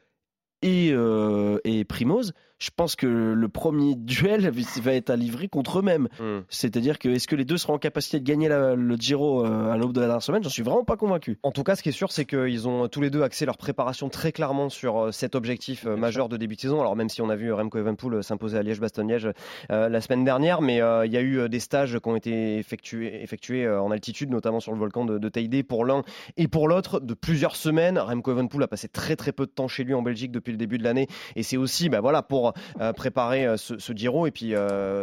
et, 0.61 0.91
euh, 0.91 1.59
et 1.63 1.83
Primoz 1.85 2.33
je 2.61 2.69
pense 2.75 2.95
que 2.95 3.07
le 3.07 3.49
premier 3.49 3.95
duel 3.95 4.49
va 4.81 4.93
être 4.93 5.09
à 5.09 5.15
livrer 5.15 5.47
contre 5.47 5.79
eux-mêmes. 5.79 6.07
Hmm. 6.19 6.41
C'est-à-dire 6.47 6.99
que 6.99 7.09
est-ce 7.09 7.27
que 7.27 7.35
les 7.35 7.43
deux 7.43 7.57
seront 7.57 7.73
en 7.73 7.79
capacité 7.79 8.19
de 8.19 8.23
gagner 8.23 8.49
le 8.49 8.95
Giro 8.95 9.43
euh, 9.43 9.71
à 9.71 9.77
l'aube 9.77 9.93
de 9.93 9.99
la 9.99 10.05
dernière 10.05 10.21
semaine? 10.21 10.43
J'en 10.43 10.49
suis 10.49 10.61
vraiment 10.61 10.83
pas 10.83 10.95
convaincu. 10.95 11.39
En 11.41 11.51
tout 11.51 11.63
cas, 11.63 11.75
ce 11.75 11.81
qui 11.81 11.89
est 11.89 11.93
sûr, 11.93 12.11
c'est 12.11 12.25
qu'ils 12.25 12.67
ont 12.67 12.87
tous 12.87 13.01
les 13.01 13.09
deux 13.09 13.23
axé 13.23 13.45
leur 13.45 13.57
préparation 13.57 14.09
très 14.09 14.31
clairement 14.31 14.69
sur 14.69 14.99
euh, 14.99 15.11
cet 15.11 15.33
objectif 15.33 15.87
euh, 15.87 15.95
majeur 15.95 16.29
de 16.29 16.37
début 16.37 16.55
de 16.55 16.61
saison. 16.61 16.79
Alors 16.79 16.95
même 16.95 17.09
si 17.09 17.21
on 17.21 17.29
a 17.29 17.35
vu 17.35 17.51
Remco 17.51 17.79
Evenpool 17.79 18.23
s'imposer 18.23 18.59
à 18.59 18.63
Liège-Bastogne-Liège 18.63 19.29
la 19.69 20.01
semaine 20.01 20.23
dernière, 20.23 20.61
mais 20.61 20.77
il 20.77 21.11
y 21.11 21.17
a 21.17 21.21
eu 21.21 21.49
des 21.49 21.59
stages 21.59 21.97
qui 21.99 22.09
ont 22.09 22.15
été 22.15 22.57
effectués, 22.57 23.23
effectués 23.23 23.67
en 23.67 23.89
altitude, 23.91 24.29
notamment 24.29 24.59
sur 24.59 24.71
le 24.71 24.77
volcan 24.77 25.05
de, 25.05 25.17
de 25.17 25.29
Teide 25.29 25.63
pour 25.65 25.85
l'un 25.85 26.03
et 26.37 26.47
pour 26.47 26.67
l'autre 26.67 26.99
de 26.99 27.13
plusieurs 27.13 27.55
semaines. 27.55 27.97
Remco 27.97 28.31
Evenpool 28.31 28.63
a 28.63 28.67
passé 28.67 28.87
très 28.87 29.15
très 29.15 29.31
peu 29.31 29.45
de 29.45 29.51
temps 29.51 29.67
chez 29.67 29.83
lui 29.83 29.93
en 29.93 30.01
Belgique 30.01 30.31
depuis 30.31 30.51
le 30.51 30.57
début 30.57 30.77
de 30.77 30.83
l'année, 30.83 31.07
et 31.35 31.43
c'est 31.43 31.57
aussi, 31.57 31.89
bah 31.89 32.01
voilà, 32.01 32.21
pour 32.21 32.50
pour 32.77 32.93
préparer 32.93 33.57
ce, 33.57 33.77
ce, 33.77 33.93
Giro. 33.93 34.27
Et 34.27 34.31
puis 34.31 34.53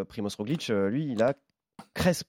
Primoz 0.08 0.36
Roglic, 0.36 0.68
lui, 0.68 1.12
il 1.12 1.22
a 1.22 1.34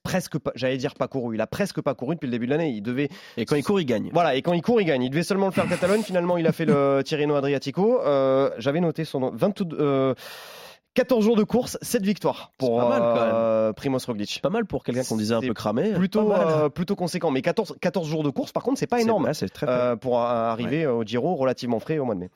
presque 0.04 0.38
pas, 0.38 0.52
j'allais 0.56 0.78
dire 0.78 0.96
pas 0.96 1.08
couru. 1.08 1.36
Il 1.36 1.42
a 1.42 1.48
presque 1.48 1.82
pas 1.82 1.94
couru 1.94 2.16
depuis 2.16 2.28
le 2.28 2.32
début 2.32 2.46
de 2.46 2.52
l'année. 2.52 2.72
Il 2.72 2.82
devait. 2.82 3.10
Et 3.38 3.46
quand 3.46 3.56
il 3.56 3.64
court, 3.64 3.80
il 3.80 3.86
gagne. 3.86 4.10
Voilà. 4.14 4.36
Et 4.36 4.42
quand 4.42 4.54
il 4.54 4.62
court, 4.62 4.82
il 4.82 4.86
gagne. 4.86 5.04
Il 5.04 5.10
devait 5.10 5.24
seulement 5.24 5.48
le 5.48 5.52
faire 5.52 5.68
Catalogne. 5.68 6.02
Finalement, 6.04 6.38
il 6.38 6.48
a 6.48 6.52
fait 6.52 6.66
le 6.66 7.02
Tirreno 7.06 7.36
Adriatico. 7.36 8.02
Euh, 8.02 8.50
J'avais 8.58 8.80
noté 8.80 9.06
son 9.06 9.20
nom. 9.20 9.32
22. 9.34 9.78
Euh, 9.80 10.14
14 11.00 11.24
jours 11.24 11.38
de 11.38 11.46
course, 11.46 11.78
7 11.82 12.04
victoires 12.04 12.52
pour 12.58 12.82
euh, 12.84 13.72
Primoz 13.72 14.06
Roglic. 14.06 14.42
Pas 14.44 14.50
mal 14.50 14.66
pour 14.66 14.84
quelqu'un 14.84 15.04
qu'on 15.06 15.16
disait 15.16 15.34
un 15.34 15.40
peu 15.40 15.54
cramé. 15.54 15.94
Plutôt, 15.94 16.34
euh, 16.34 16.68
plutôt 16.68 16.98
conséquent. 16.98 17.32
Mais 17.32 17.42
14, 17.42 17.78
14 17.80 18.06
jours 18.06 18.22
de 18.22 18.30
course, 18.30 18.52
par 18.52 18.64
contre, 18.64 18.80
c'est 18.80 18.86
pas 18.86 19.00
énorme. 19.00 19.34
C'est 19.34 19.48
très 19.48 19.66
euh, 19.66 19.96
pour 19.96 20.20
arriver 20.20 20.86
au 20.88 21.06
Giro 21.06 21.36
relativement 21.36 21.80
frais 21.80 22.00
au 22.00 22.04
mois 22.04 22.16
de 22.16 22.20
mai. 22.20 22.30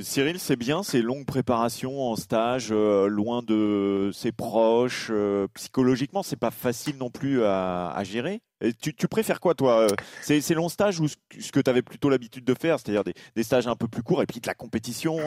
Cyril, 0.00 0.38
c'est 0.38 0.54
bien 0.54 0.84
ces 0.84 1.02
longues 1.02 1.26
préparations 1.26 2.02
en 2.02 2.14
stage, 2.14 2.70
loin 2.70 3.42
de 3.42 4.12
ses 4.14 4.30
proches. 4.30 5.10
psychologiquement, 5.54 6.22
c'est 6.22 6.38
pas 6.38 6.52
facile 6.52 6.96
non 6.98 7.10
plus 7.10 7.42
à, 7.42 8.00
gérer. 8.04 8.42
Et 8.60 8.72
tu, 8.74 9.08
préfères 9.08 9.40
quoi, 9.40 9.54
toi 9.54 9.88
C'est 10.22 10.40
ces 10.40 10.54
longs 10.54 10.68
stages 10.68 11.00
ou 11.00 11.08
ce 11.08 11.50
que 11.50 11.58
tu 11.58 11.68
avais 11.68 11.82
plutôt 11.82 12.10
l'habitude 12.10 12.44
de 12.44 12.54
faire, 12.54 12.78
c'est-à-dire 12.78 13.02
des, 13.02 13.14
des, 13.34 13.42
stages 13.42 13.66
un 13.66 13.74
peu 13.74 13.88
plus 13.88 14.04
courts 14.04 14.22
et 14.22 14.26
puis 14.26 14.38
de 14.38 14.46
la 14.46 14.54
compétition, 14.54 15.18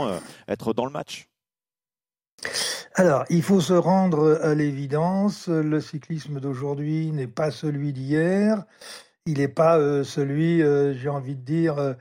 être 0.47 0.73
dans 0.73 0.85
le 0.85 0.91
match? 0.91 1.27
Alors, 2.93 3.25
il 3.29 3.43
faut 3.43 3.61
se 3.61 3.73
rendre 3.73 4.39
à 4.41 4.55
l'évidence, 4.55 5.47
le 5.47 5.79
cyclisme 5.81 6.39
d'aujourd'hui 6.39 7.11
n'est 7.11 7.27
pas 7.27 7.51
celui 7.51 7.93
d'hier, 7.93 8.65
il 9.27 9.39
n'est 9.39 9.47
pas 9.47 9.77
euh, 9.77 10.03
celui, 10.03 10.63
euh, 10.63 10.93
j'ai 10.93 11.09
envie 11.09 11.35
de 11.35 11.41
dire, 11.41 11.95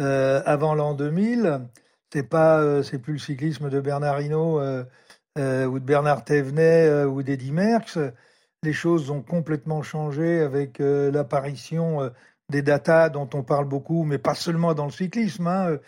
euh, 0.00 0.42
avant 0.46 0.74
l'an 0.74 0.94
2000. 0.94 1.68
C'est 2.12 2.24
pas, 2.24 2.82
c'est 2.82 2.98
plus 2.98 3.12
le 3.14 3.18
cyclisme 3.20 3.70
de 3.70 3.80
Bernard 3.80 4.20
Hinault 4.20 4.60
ou 4.60 5.78
de 5.78 5.84
Bernard 5.84 6.24
Thévenet 6.24 7.04
ou 7.04 7.22
d'Eddy 7.22 7.52
Merckx. 7.52 7.98
Les 8.64 8.72
choses 8.72 9.10
ont 9.10 9.22
complètement 9.22 9.82
changé 9.82 10.40
avec 10.40 10.80
l'apparition 10.80 12.10
des 12.50 12.62
datas 12.62 13.08
dont 13.08 13.28
on 13.34 13.42
parle 13.42 13.64
beaucoup, 13.64 14.04
mais 14.04 14.18
pas 14.18 14.34
seulement 14.34 14.74
dans 14.74 14.84
le 14.84 14.90
cyclisme. 14.90 15.46
Hein. 15.46 15.78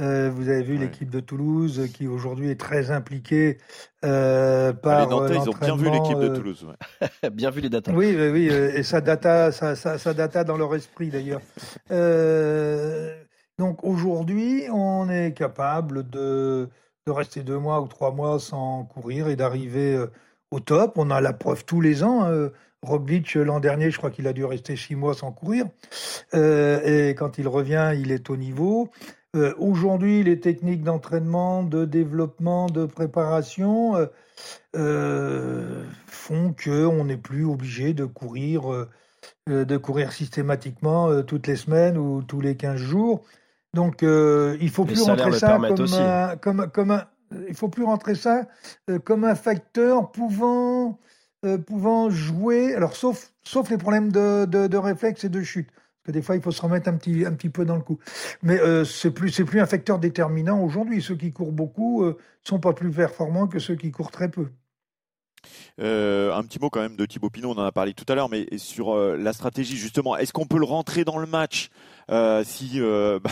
Euh, 0.00 0.30
vous 0.30 0.48
avez 0.48 0.62
vu 0.62 0.78
l'équipe 0.78 1.10
de 1.10 1.20
Toulouse 1.20 1.88
qui 1.92 2.06
aujourd'hui 2.06 2.50
est 2.50 2.58
très 2.58 2.90
impliquée 2.90 3.58
euh, 4.04 4.72
par. 4.72 5.00
Les 5.00 5.06
Nantais, 5.10 5.34
ils 5.34 5.50
ont 5.50 5.58
bien 5.60 5.76
vu 5.76 5.90
l'équipe 5.90 6.18
de 6.18 6.28
euh, 6.28 6.36
Toulouse. 6.36 6.66
bien 7.32 7.50
vu 7.50 7.60
les 7.60 7.68
datas. 7.68 7.92
Oui, 7.92 8.14
oui, 8.16 8.28
oui 8.30 8.46
et 8.46 8.82
ça 8.82 9.00
data, 9.00 9.52
ça, 9.52 9.76
ça, 9.76 10.14
data 10.14 10.44
dans 10.44 10.56
leur 10.56 10.74
esprit 10.74 11.10
d'ailleurs. 11.10 11.42
donc 13.58 13.84
aujourd'hui, 13.84 14.64
on 14.72 15.10
est 15.10 15.32
capable 15.32 16.08
de, 16.08 16.68
de 17.06 17.12
rester 17.12 17.42
deux 17.42 17.58
mois 17.58 17.80
ou 17.80 17.88
trois 17.88 18.12
mois 18.12 18.38
sans 18.38 18.84
courir 18.84 19.28
et 19.28 19.36
d'arriver 19.36 20.02
au 20.50 20.60
top. 20.60 20.94
On 20.96 21.10
a 21.10 21.20
la 21.20 21.32
preuve 21.32 21.64
tous 21.64 21.80
les 21.80 22.02
ans. 22.02 22.30
Roglic, 22.84 23.34
l'an 23.34 23.60
dernier, 23.60 23.90
je 23.90 23.98
crois 23.98 24.10
qu'il 24.10 24.26
a 24.26 24.32
dû 24.32 24.44
rester 24.44 24.76
six 24.76 24.94
mois 24.94 25.14
sans 25.14 25.32
courir. 25.32 25.66
Euh, 26.34 27.08
et 27.10 27.14
quand 27.14 27.38
il 27.38 27.48
revient, 27.48 27.92
il 27.98 28.12
est 28.12 28.30
au 28.30 28.36
niveau. 28.36 28.90
Euh, 29.34 29.52
aujourd'hui, 29.58 30.22
les 30.22 30.38
techniques 30.38 30.82
d'entraînement, 30.82 31.62
de 31.62 31.84
développement, 31.84 32.66
de 32.66 32.86
préparation 32.86 33.94
euh, 34.76 35.84
font 36.06 36.54
qu'on 36.54 37.04
n'est 37.04 37.16
plus 37.16 37.44
obligé 37.44 37.94
de 37.94 38.04
courir, 38.04 38.86
de 39.48 39.76
courir 39.76 40.12
systématiquement 40.12 41.22
toutes 41.22 41.46
les 41.46 41.56
semaines 41.56 41.98
ou 41.98 42.22
tous 42.22 42.40
les 42.40 42.56
15 42.56 42.76
jours. 42.76 43.22
Donc, 43.72 44.02
il 44.02 44.70
faut 44.70 44.84
plus 44.84 45.02
rentrer 45.02 45.32
ça 45.32 45.58
comme 46.40 46.68
comme, 46.70 47.02
il 47.48 47.54
faut 47.54 47.68
plus 47.68 47.84
rentrer 47.84 48.14
ça 48.14 48.46
comme 49.04 49.24
un 49.24 49.34
facteur 49.34 50.12
pouvant 50.12 51.00
euh, 51.44 51.58
pouvant 51.58 52.10
jouer, 52.10 52.74
alors 52.74 52.96
sauf, 52.96 53.32
sauf 53.42 53.70
les 53.70 53.76
problèmes 53.76 54.10
de, 54.10 54.46
de, 54.46 54.76
réflexe 54.76 55.24
et 55.24 55.28
de 55.28 55.42
chute. 55.42 55.68
Parce 55.70 56.06
que 56.06 56.12
des 56.12 56.22
fois, 56.22 56.36
il 56.36 56.42
faut 56.42 56.50
se 56.50 56.62
remettre 56.62 56.88
un 56.88 56.96
petit, 56.96 57.48
peu 57.48 57.64
dans 57.64 57.76
le 57.76 57.82
coup. 57.82 57.98
Mais 58.42 58.58
euh, 58.60 58.84
c'est 58.84 59.10
plus, 59.10 59.32
plus 59.44 59.60
un 59.60 59.66
facteur 59.66 59.98
déterminant 59.98 60.60
aujourd'hui. 60.62 61.02
Ceux 61.02 61.16
qui 61.16 61.32
courent 61.32 61.52
beaucoup 61.52 62.04
ne 62.04 62.10
euh, 62.10 62.18
sont 62.42 62.60
pas 62.60 62.72
plus 62.72 62.90
performants 62.90 63.46
que 63.46 63.58
ceux 63.58 63.74
qui 63.74 63.90
courent 63.90 64.10
très 64.10 64.30
peu. 64.30 64.48
Un 65.78 66.42
petit 66.42 66.58
mot 66.58 66.70
quand 66.70 66.80
même 66.80 66.96
de 66.96 67.06
Thibaut 67.06 67.30
Pinot, 67.30 67.50
on 67.50 67.58
en 67.58 67.64
a 67.64 67.72
parlé 67.72 67.94
tout 67.94 68.04
à 68.08 68.14
l'heure, 68.14 68.28
mais 68.28 68.46
sur 68.56 68.96
la 68.96 69.32
stratégie 69.32 69.76
justement, 69.76 70.16
est-ce 70.16 70.32
qu'on 70.32 70.46
peut 70.46 70.58
le 70.58 70.64
rentrer 70.64 71.04
dans 71.04 71.18
le 71.18 71.26
match 71.26 71.68
si, 72.44 72.80
bah, 72.80 73.30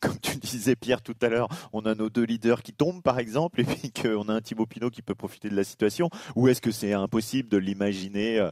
comme 0.00 0.18
tu 0.20 0.36
disais 0.36 0.76
Pierre 0.76 1.02
tout 1.02 1.16
à 1.22 1.28
l'heure, 1.28 1.48
on 1.72 1.82
a 1.86 1.94
nos 1.94 2.10
deux 2.10 2.24
leaders 2.24 2.62
qui 2.62 2.72
tombent 2.72 3.02
par 3.02 3.18
exemple, 3.18 3.60
et 3.60 3.64
puis 3.64 3.92
qu'on 3.92 4.28
a 4.28 4.34
un 4.34 4.40
Thibaut 4.40 4.66
Pinot 4.66 4.90
qui 4.90 5.02
peut 5.02 5.14
profiter 5.14 5.48
de 5.48 5.56
la 5.56 5.64
situation, 5.64 6.10
ou 6.36 6.48
est-ce 6.48 6.60
que 6.60 6.70
c'est 6.70 6.92
impossible 6.92 7.48
de 7.48 7.56
l'imaginer 7.56 8.48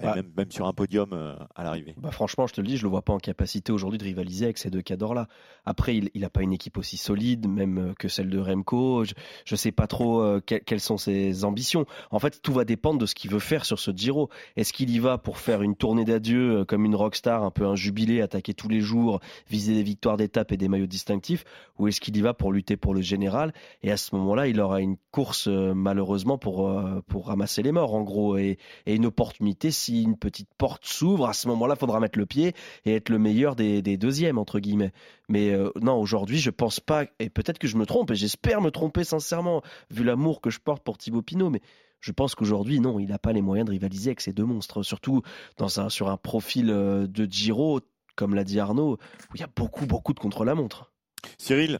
même, 0.00 0.50
sur 0.50 0.66
un 0.66 0.72
podium 0.72 1.10
euh, 1.12 1.34
à 1.54 1.64
l'arrivée. 1.64 1.94
Bah 1.98 2.10
franchement, 2.10 2.46
je 2.46 2.54
te 2.54 2.60
le 2.60 2.66
dis, 2.66 2.76
je 2.76 2.82
le 2.82 2.88
vois 2.88 3.02
pas 3.02 3.12
en 3.12 3.18
capacité 3.18 3.72
aujourd'hui 3.72 3.98
de 3.98 4.04
rivaliser 4.04 4.46
avec 4.46 4.58
ces 4.58 4.70
deux 4.70 4.82
cadors-là. 4.82 5.28
Après, 5.64 5.96
il 5.96 6.10
n'a 6.20 6.30
pas 6.30 6.42
une 6.42 6.52
équipe 6.52 6.78
aussi 6.78 6.96
solide, 6.96 7.48
même 7.48 7.78
euh, 7.78 7.94
que 7.98 8.08
celle 8.08 8.30
de 8.30 8.38
Remco. 8.38 9.04
Je 9.04 9.14
ne 9.50 9.56
sais 9.56 9.72
pas 9.72 9.86
trop 9.86 10.22
euh, 10.22 10.40
quelles 10.40 10.80
sont 10.80 10.96
ses 10.96 11.44
ambitions. 11.44 11.86
En 12.10 12.18
fait, 12.18 12.40
tout 12.42 12.52
va 12.52 12.64
dépendre 12.64 12.98
de 12.98 13.06
ce 13.06 13.14
qu'il 13.14 13.30
veut 13.30 13.38
faire 13.38 13.64
sur 13.64 13.78
ce 13.78 13.90
Giro. 13.90 14.30
Est-ce 14.56 14.72
qu'il 14.72 14.90
y 14.90 14.98
va 14.98 15.18
pour 15.18 15.38
faire 15.38 15.62
une 15.62 15.76
tournée 15.76 16.04
d'adieu 16.04 16.64
comme 16.64 16.84
une 16.84 16.96
rockstar, 16.96 17.42
un 17.42 17.50
peu 17.50 17.66
un 17.66 17.76
jubilé, 17.76 18.22
attaquer 18.22 18.54
tous 18.54 18.68
les 18.68 18.80
jours, 18.80 19.20
viser 19.48 19.74
des 19.74 19.82
victoires 19.82 20.16
d'étape 20.16 20.52
et 20.52 20.56
des 20.56 20.68
maillots 20.68 20.86
distinctifs, 20.86 21.44
ou 21.78 21.88
est-ce 21.88 22.00
qu'il 22.00 22.16
y 22.16 22.20
va 22.20 22.34
pour 22.34 22.52
lutter 22.52 22.76
pour 22.76 22.94
le 22.94 23.02
général? 23.02 23.52
Et 23.82 23.90
à 23.90 23.96
ce 23.96 24.14
moment-là, 24.16 24.48
il 24.48 24.60
aura 24.60 24.80
une 24.80 24.96
course 25.10 25.48
malheureusement 25.48 26.38
pour 26.38 26.72
pour 27.06 27.26
ramasser 27.26 27.62
les 27.62 27.72
morts, 27.72 27.94
en 27.94 28.02
gros, 28.02 28.36
et, 28.36 28.58
et 28.86 28.94
une 28.94 29.06
opportunité 29.06 29.70
si 29.82 30.02
une 30.02 30.16
petite 30.16 30.48
porte 30.56 30.84
s'ouvre, 30.84 31.26
à 31.26 31.32
ce 31.32 31.48
moment-là, 31.48 31.74
il 31.76 31.80
faudra 31.80 32.00
mettre 32.00 32.18
le 32.18 32.26
pied 32.26 32.54
et 32.84 32.94
être 32.94 33.08
le 33.08 33.18
meilleur 33.18 33.56
des, 33.56 33.82
deuxièmes, 33.96 34.38
entre 34.38 34.60
guillemets. 34.60 34.92
Mais 35.28 35.50
euh, 35.50 35.70
non, 35.80 36.00
aujourd'hui, 36.00 36.38
je 36.38 36.50
pense 36.50 36.80
pas, 36.80 37.04
et 37.18 37.30
peut-être 37.30 37.58
que 37.58 37.68
je 37.68 37.76
me 37.76 37.86
trompe, 37.86 38.10
et 38.10 38.14
j'espère 38.14 38.60
me 38.60 38.70
tromper 38.70 39.04
sincèrement, 39.04 39.62
vu 39.90 40.04
l'amour 40.04 40.40
que 40.40 40.50
je 40.50 40.60
porte 40.60 40.82
pour 40.82 40.98
Thibaut 40.98 41.22
Pinot, 41.22 41.50
mais 41.50 41.60
je 42.00 42.12
pense 42.12 42.34
qu'aujourd'hui, 42.34 42.80
non, 42.80 42.98
il 42.98 43.08
n'a 43.08 43.18
pas 43.18 43.32
les 43.32 43.42
moyens 43.42 43.66
de 43.66 43.72
rivaliser 43.72 44.10
avec 44.10 44.20
ces 44.20 44.32
deux 44.32 44.44
monstres, 44.44 44.82
surtout 44.82 45.22
dans 45.56 45.80
un, 45.80 45.88
sur 45.88 46.10
un 46.10 46.16
profil 46.16 46.70
euh, 46.70 47.06
de 47.06 47.24
Giro, 47.30 47.80
comme 48.16 48.34
l'a 48.34 48.44
dit 48.44 48.60
Arnaud, 48.60 48.94
où 48.94 49.34
il 49.34 49.40
y 49.40 49.44
a 49.44 49.50
beaucoup, 49.54 49.86
beaucoup 49.86 50.12
de 50.12 50.20
contre-la-montre. 50.20 50.92
Cyril, 51.38 51.78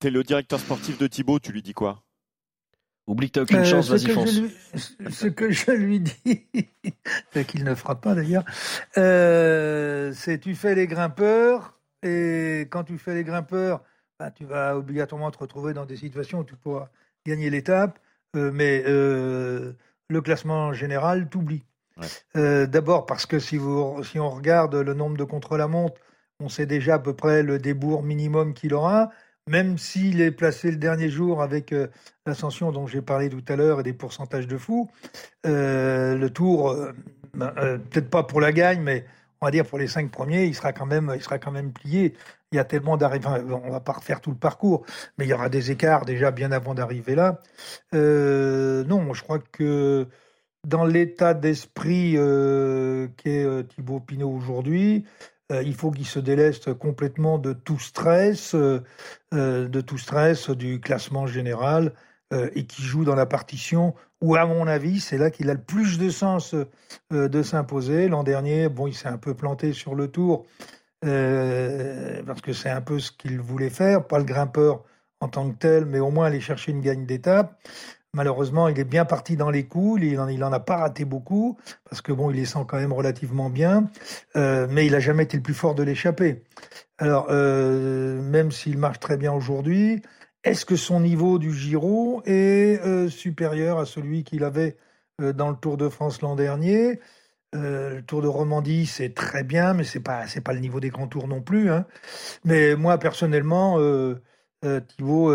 tu 0.00 0.08
es 0.08 0.10
le 0.10 0.22
directeur 0.22 0.60
sportif 0.60 0.98
de 0.98 1.06
Thibaut, 1.06 1.38
tu 1.38 1.52
lui 1.52 1.62
dis 1.62 1.74
quoi? 1.74 2.02
Oublie 3.06 3.28
que 3.28 3.32
t'as 3.32 3.42
aucune 3.42 3.58
euh, 3.58 3.64
chance, 3.64 3.88
vas-y 3.88 4.10
fonce. 4.10 4.40
ce 5.10 5.26
que 5.26 5.50
je 5.50 5.72
lui 5.72 6.00
dis, 6.00 6.46
qu'il 7.48 7.64
ne 7.64 7.74
fera 7.74 8.00
pas 8.00 8.14
d'ailleurs, 8.14 8.44
euh, 8.96 10.12
c'est 10.14 10.38
tu 10.38 10.54
fais 10.54 10.76
les 10.76 10.86
grimpeurs, 10.86 11.78
et 12.04 12.68
quand 12.70 12.84
tu 12.84 12.98
fais 12.98 13.14
les 13.14 13.24
grimpeurs, 13.24 13.82
bah, 14.20 14.30
tu 14.30 14.44
vas 14.44 14.76
obligatoirement 14.76 15.32
te 15.32 15.38
retrouver 15.38 15.74
dans 15.74 15.84
des 15.84 15.96
situations 15.96 16.40
où 16.40 16.44
tu 16.44 16.54
pourras 16.54 16.90
gagner 17.26 17.50
l'étape, 17.50 17.98
euh, 18.36 18.52
mais 18.52 18.82
le 18.86 20.20
classement 20.20 20.72
général 20.72 21.28
t'oublie. 21.28 21.64
D'abord 22.34 23.06
parce 23.06 23.26
que 23.26 23.40
si, 23.40 23.56
vous, 23.56 24.02
si 24.04 24.20
on 24.20 24.30
regarde 24.30 24.76
le 24.76 24.94
nombre 24.94 25.16
de 25.16 25.24
contre-la-montre, 25.24 26.00
on 26.38 26.48
sait 26.48 26.66
déjà 26.66 26.94
à 26.94 26.98
peu 26.98 27.14
près 27.14 27.42
le 27.42 27.58
débours 27.58 28.02
minimum 28.02 28.54
qu'il 28.54 28.74
aura 28.74 29.10
même 29.48 29.78
s'il 29.78 30.20
est 30.20 30.30
placé 30.30 30.70
le 30.70 30.76
dernier 30.76 31.08
jour 31.08 31.42
avec 31.42 31.72
euh, 31.72 31.88
l'ascension 32.26 32.72
dont 32.72 32.86
j'ai 32.86 33.02
parlé 33.02 33.28
tout 33.28 33.44
à 33.48 33.56
l'heure 33.56 33.80
et 33.80 33.82
des 33.82 33.92
pourcentages 33.92 34.46
de 34.46 34.56
fous, 34.56 34.90
euh, 35.46 36.16
le 36.16 36.30
tour, 36.30 36.70
euh, 36.70 36.92
ben, 37.34 37.52
peut-être 37.90 38.10
pas 38.10 38.22
pour 38.22 38.40
la 38.40 38.52
gagne, 38.52 38.80
mais 38.80 39.04
on 39.40 39.46
va 39.46 39.50
dire 39.50 39.66
pour 39.66 39.78
les 39.78 39.88
cinq 39.88 40.10
premiers, 40.10 40.44
il 40.44 40.54
sera 40.54 40.72
quand 40.72 40.86
même, 40.86 41.12
il 41.14 41.22
sera 41.22 41.38
quand 41.38 41.50
même 41.50 41.72
plié. 41.72 42.14
Il 42.52 42.56
y 42.56 42.58
a 42.58 42.64
tellement 42.64 42.96
d'arrivées, 42.96 43.26
on 43.28 43.70
va 43.70 43.80
pas 43.80 43.92
refaire 43.92 44.20
tout 44.20 44.30
le 44.30 44.36
parcours, 44.36 44.84
mais 45.16 45.24
il 45.24 45.28
y 45.28 45.32
aura 45.32 45.48
des 45.48 45.70
écarts 45.70 46.04
déjà 46.04 46.30
bien 46.30 46.52
avant 46.52 46.74
d'arriver 46.74 47.14
là. 47.14 47.40
non, 47.92 49.14
je 49.14 49.22
crois 49.22 49.38
que 49.38 50.06
dans 50.64 50.84
l'état 50.84 51.32
d'esprit 51.32 52.12
qu'est 53.16 53.68
Thibaut 53.68 54.00
Pinot 54.00 54.30
aujourd'hui, 54.30 55.06
il 55.60 55.74
faut 55.74 55.90
qu'il 55.90 56.06
se 56.06 56.18
déleste 56.18 56.72
complètement 56.74 57.38
de 57.38 57.52
tout 57.52 57.78
stress, 57.78 58.54
euh, 58.54 58.82
euh, 59.34 59.68
de 59.68 59.80
tout 59.80 59.98
stress 59.98 60.50
du 60.50 60.80
classement 60.80 61.26
général 61.26 61.92
et 62.54 62.64
qui 62.64 62.80
joue 62.80 63.04
dans 63.04 63.14
la 63.14 63.26
partition 63.26 63.94
où, 64.22 64.36
à 64.36 64.46
mon 64.46 64.66
avis, 64.66 65.00
c'est 65.00 65.18
là 65.18 65.30
qu'il 65.30 65.50
a 65.50 65.52
le 65.52 65.60
plus 65.60 65.98
de 65.98 66.08
sens 66.08 66.54
de 67.10 67.42
s'imposer. 67.42 68.08
L'an 68.08 68.22
dernier, 68.22 68.70
bon, 68.70 68.86
il 68.86 68.94
s'est 68.94 69.08
un 69.08 69.18
peu 69.18 69.34
planté 69.34 69.74
sur 69.74 69.94
le 69.94 70.08
tour 70.08 70.46
parce 71.02 72.40
que 72.40 72.54
c'est 72.54 72.70
un 72.70 72.80
peu 72.80 73.00
ce 73.00 73.12
qu'il 73.12 73.38
voulait 73.38 73.68
faire, 73.68 74.06
pas 74.06 74.16
le 74.16 74.24
grimpeur 74.24 74.82
en 75.20 75.28
tant 75.28 75.50
que 75.50 75.58
tel, 75.58 75.84
mais 75.84 76.00
au 76.00 76.10
moins 76.10 76.24
aller 76.24 76.40
chercher 76.40 76.72
une 76.72 76.80
gagne 76.80 77.04
d'étape. 77.04 77.60
Malheureusement, 78.14 78.68
il 78.68 78.78
est 78.78 78.84
bien 78.84 79.06
parti 79.06 79.36
dans 79.36 79.48
les 79.50 79.66
coups. 79.66 80.02
Il 80.02 80.38
n'en 80.38 80.52
a 80.52 80.60
pas 80.60 80.76
raté 80.76 81.06
beaucoup 81.06 81.56
parce 81.88 82.02
que 82.02 82.12
bon, 82.12 82.30
il 82.30 82.36
les 82.36 82.44
sent 82.44 82.64
quand 82.68 82.76
même 82.76 82.92
relativement 82.92 83.48
bien, 83.48 83.90
euh, 84.36 84.66
mais 84.70 84.84
il 84.84 84.92
n'a 84.92 85.00
jamais 85.00 85.22
été 85.22 85.38
le 85.38 85.42
plus 85.42 85.54
fort 85.54 85.74
de 85.74 85.82
l'échappée. 85.82 86.42
Alors, 86.98 87.28
euh, 87.30 88.20
même 88.20 88.52
s'il 88.52 88.76
marche 88.76 89.00
très 89.00 89.16
bien 89.16 89.32
aujourd'hui, 89.32 90.02
est-ce 90.44 90.66
que 90.66 90.76
son 90.76 91.00
niveau 91.00 91.38
du 91.38 91.54
Giro 91.54 92.22
est 92.26 92.80
euh, 92.84 93.08
supérieur 93.08 93.78
à 93.78 93.86
celui 93.86 94.24
qu'il 94.24 94.44
avait 94.44 94.76
dans 95.18 95.50
le 95.50 95.56
Tour 95.56 95.76
de 95.76 95.88
France 95.88 96.20
l'an 96.20 96.36
dernier? 96.36 97.00
Le 97.54 98.00
Tour 98.00 98.22
de 98.22 98.28
Romandie, 98.28 98.86
c'est 98.86 99.14
très 99.14 99.44
bien, 99.44 99.74
mais 99.74 99.84
c'est 99.84 100.00
pas 100.00 100.26
c'est 100.26 100.40
pas 100.40 100.52
le 100.54 100.60
niveau 100.60 100.80
des 100.80 100.88
grands 100.88 101.06
tours 101.06 101.28
non 101.28 101.42
plus. 101.42 101.70
Hein. 101.70 101.86
Mais 102.44 102.76
moi 102.76 102.98
personnellement, 102.98 103.78
euh, 103.78 104.22
euh, 104.64 104.80
Thibaut, 104.80 105.30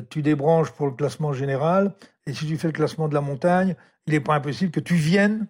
tu 0.00 0.22
débranches 0.22 0.70
pour 0.72 0.86
le 0.86 0.92
classement 0.92 1.32
général, 1.32 1.94
et 2.26 2.32
si 2.32 2.46
tu 2.46 2.56
fais 2.56 2.68
le 2.68 2.72
classement 2.72 3.08
de 3.08 3.14
la 3.14 3.20
montagne, 3.20 3.76
il 4.06 4.12
n'est 4.12 4.20
pas 4.20 4.34
impossible 4.34 4.70
que 4.70 4.80
tu 4.80 4.94
viennes, 4.94 5.46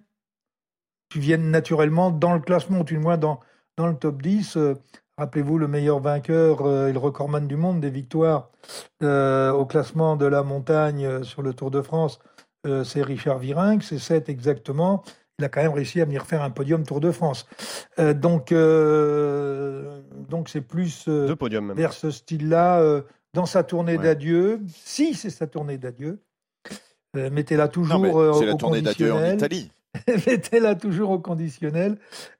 tu 1.08 1.20
viennes 1.20 1.50
naturellement 1.50 2.10
dans 2.10 2.34
le 2.34 2.40
classement, 2.40 2.80
ou 2.80 2.84
du 2.84 2.98
moins 2.98 3.18
dans 3.18 3.40
dans 3.76 3.86
le 3.86 3.94
top 3.94 4.20
10. 4.22 4.56
Euh, 4.56 4.74
Rappelez-vous, 5.18 5.58
le 5.58 5.68
meilleur 5.68 6.00
vainqueur 6.00 6.62
euh, 6.62 6.88
et 6.88 6.92
le 6.92 6.98
recordman 6.98 7.46
du 7.46 7.54
monde 7.54 7.80
des 7.80 7.90
victoires 7.90 8.50
euh, 9.02 9.52
au 9.52 9.66
classement 9.66 10.16
de 10.16 10.24
la 10.24 10.42
montagne 10.42 11.04
euh, 11.04 11.22
sur 11.22 11.42
le 11.42 11.52
Tour 11.52 11.70
de 11.70 11.82
France, 11.82 12.18
euh, 12.66 12.82
c'est 12.82 13.02
Richard 13.02 13.38
Virenque, 13.38 13.82
c'est 13.82 13.98
7 13.98 14.30
exactement 14.30 15.04
il 15.42 15.44
a 15.44 15.48
quand 15.48 15.62
même 15.62 15.72
réussi 15.72 16.00
à 16.00 16.04
venir 16.04 16.24
faire 16.24 16.42
un 16.42 16.50
podium 16.50 16.84
Tour 16.84 17.00
de 17.00 17.10
France. 17.10 17.46
Euh, 17.98 18.14
donc, 18.14 18.52
euh, 18.52 20.00
donc 20.28 20.48
c'est 20.48 20.60
plus 20.60 21.06
euh, 21.08 21.34
vers 21.74 21.92
ce 21.92 22.10
style-là 22.10 22.80
euh, 22.80 23.02
dans 23.34 23.46
sa 23.46 23.62
tournée 23.64 23.96
Ouais. 23.96 24.02
d'adieu. 24.04 24.60
Si 24.84 25.14
c'est 25.14 25.30
sa 25.30 25.46
tournée 25.46 25.78
d'adieu, 25.78 26.22
euh, 27.16 27.30
mettez-la 27.30 27.68
toujours 27.68 27.98
Non, 27.98 28.18
euh, 28.20 28.32
c'est 28.34 28.46
la 28.46 28.54
au 28.54 28.56
tournée 28.56 28.82
d'adieu 28.82 29.12
en 29.12 29.16
conditionnel. 29.16 29.36
Italie. 29.36 29.70
mettez-la 30.26 30.74
toujours 30.74 31.10
au 31.10 31.18
conditionnel. 31.18 31.98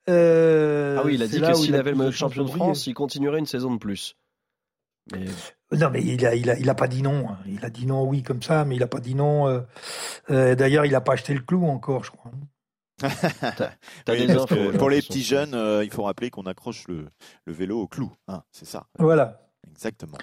Euh, 0.09 0.96
Ah 0.98 1.02
oui, 1.05 1.14
il 1.14 1.22
a 1.22 1.26
dit 1.28 1.40
que 1.40 1.55
s'il 1.55 1.74
a 1.74 1.81
avait 1.81 1.92
le 1.92 2.11
champion 2.11 2.44
de. 2.44 2.50
France, 2.50 2.87
il 2.87 2.94
continuerait 2.94 3.38
une 3.38 3.46
saison 3.46 3.72
de 3.72 3.78
plus. 3.78 4.16
Mais 5.12 5.26
Non, 5.76 5.90
mais 5.90 6.02
il 6.02 6.24
a, 6.26 6.35
il 6.35 6.48
a, 6.48 6.59
il 6.59 6.70
a 6.70 6.74
pas 6.74 6.87
dit 6.88 7.02
non. 7.02 7.28
hein. 7.31 7.38
Il 7.46 7.64
a 7.64 7.70
dit 7.70 7.87
non, 7.87 8.05
oui, 8.05 8.22
comme 8.22 8.42
ça, 8.42 8.64
mais 8.64 8.76
il 8.76 8.83
a 8.83 8.87
pas 8.87 9.00
dit 9.00 9.14
non. 9.14 9.48
euh, 9.48 9.61
euh, 10.31 10.55
D'ailleurs, 10.55 10.87
il 10.87 10.94
a 10.94 11.00
pas 11.00 11.14
acheté 11.14 11.35
le 11.35 11.40
clou 11.40 11.66
encore, 11.66 12.05
je 12.05 12.11
crois. 12.12 12.31
t'as 13.02 13.72
Oui, 14.09 14.26
des 14.26 14.33
parce 14.35 14.44
infos. 14.44 14.55
que 14.55 14.72
j'ai 14.72 14.78
pour 14.78 14.88
les 14.90 15.02
petits 15.02 15.22
jeunes, 15.24 15.55
euh, 15.55 15.83
il 15.85 15.90
faut 15.90 16.05
rappeler 16.05 16.31
qu'on 16.31 16.44
accroche 16.46 16.87
le, 16.88 17.07
le 17.46 17.52
vélo 17.52 17.81
au 17.81 17.88
clou. 17.88 18.12
hein, 18.28 18.44
c'est 18.52 18.64
ça, 18.66 18.87
Voilà. 18.98 19.42
exactement. 19.68 20.18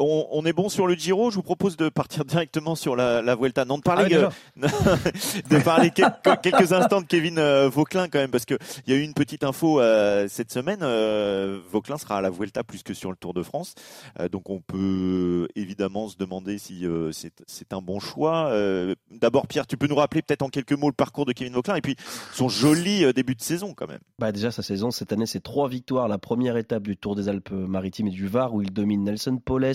On, 0.00 0.26
on 0.30 0.44
est 0.44 0.52
bon 0.52 0.68
sur 0.68 0.86
le 0.86 0.94
Giro. 0.94 1.30
Je 1.30 1.36
vous 1.36 1.42
propose 1.42 1.76
de 1.76 1.88
partir 1.88 2.24
directement 2.24 2.74
sur 2.74 2.96
la, 2.96 3.22
la 3.22 3.34
Vuelta. 3.34 3.64
Non, 3.64 3.76
de 3.78 3.82
Ah 3.86 3.94
parler, 3.96 4.16
ouais, 4.16 4.24
euh, 4.24 4.68
de 5.50 5.58
parler 5.62 5.90
quelques, 5.90 6.40
quelques 6.42 6.72
instants 6.72 7.00
de 7.00 7.06
Kevin 7.06 7.38
euh, 7.38 7.68
Vauclin 7.68 8.08
quand 8.08 8.18
même, 8.18 8.30
parce 8.30 8.44
que 8.44 8.54
il 8.86 8.92
y 8.92 8.96
a 8.96 8.98
eu 9.00 9.02
une 9.02 9.14
petite 9.14 9.44
info 9.44 9.80
euh, 9.80 10.26
cette 10.28 10.52
semaine. 10.52 10.80
Euh, 10.82 11.58
Vauclin 11.70 11.98
sera 11.98 12.18
à 12.18 12.20
la 12.20 12.30
Vuelta 12.30 12.62
plus 12.64 12.82
que 12.82 12.94
sur 12.94 13.10
le 13.10 13.16
Tour 13.16 13.34
de 13.34 13.42
France, 13.42 13.74
Euh, 14.20 14.28
donc 14.28 14.50
on 14.50 14.60
peut 14.60 15.48
évidemment 15.56 16.08
se 16.08 16.16
demander 16.16 16.58
si 16.58 16.86
euh, 16.86 17.10
c'est 17.12 17.72
un 17.72 17.80
bon 17.82 18.00
choix. 18.00 18.46
Euh, 18.48 18.94
D'abord, 19.10 19.46
Pierre, 19.46 19.66
tu 19.66 19.76
peux 19.76 19.86
nous 19.86 19.96
rappeler 19.96 20.22
peut-être 20.22 20.42
en 20.42 20.48
quelques 20.48 20.72
mots 20.72 20.88
le 20.88 20.92
parcours 20.94 21.24
de 21.26 21.32
Kevin 21.32 21.54
Vauclin 21.54 21.74
et 21.76 21.80
puis 21.80 21.96
son 22.32 22.48
joli 22.48 23.04
euh, 23.04 23.12
début 23.12 23.34
de 23.34 23.42
saison 23.42 23.74
quand 23.74 23.88
même. 23.88 24.00
Bah 24.18 24.32
déjà 24.32 24.50
sa 24.50 24.62
saison 24.62 24.90
cette 24.90 25.12
année 25.12 25.26
c'est 25.26 25.40
trois 25.42 25.68
victoires. 25.68 26.08
La 26.08 26.18
première 26.18 26.56
étape 26.56 26.82
du 26.84 26.96
Tour 26.96 27.16
des 27.16 27.28
Alpes-Maritimes 27.28 28.08
et 28.08 28.10
du 28.10 28.26
Var 28.28 28.54
où 28.54 28.62
il 28.62 28.72
domine 28.72 29.04
Nelson 29.04 29.38
Poles, 29.44 29.74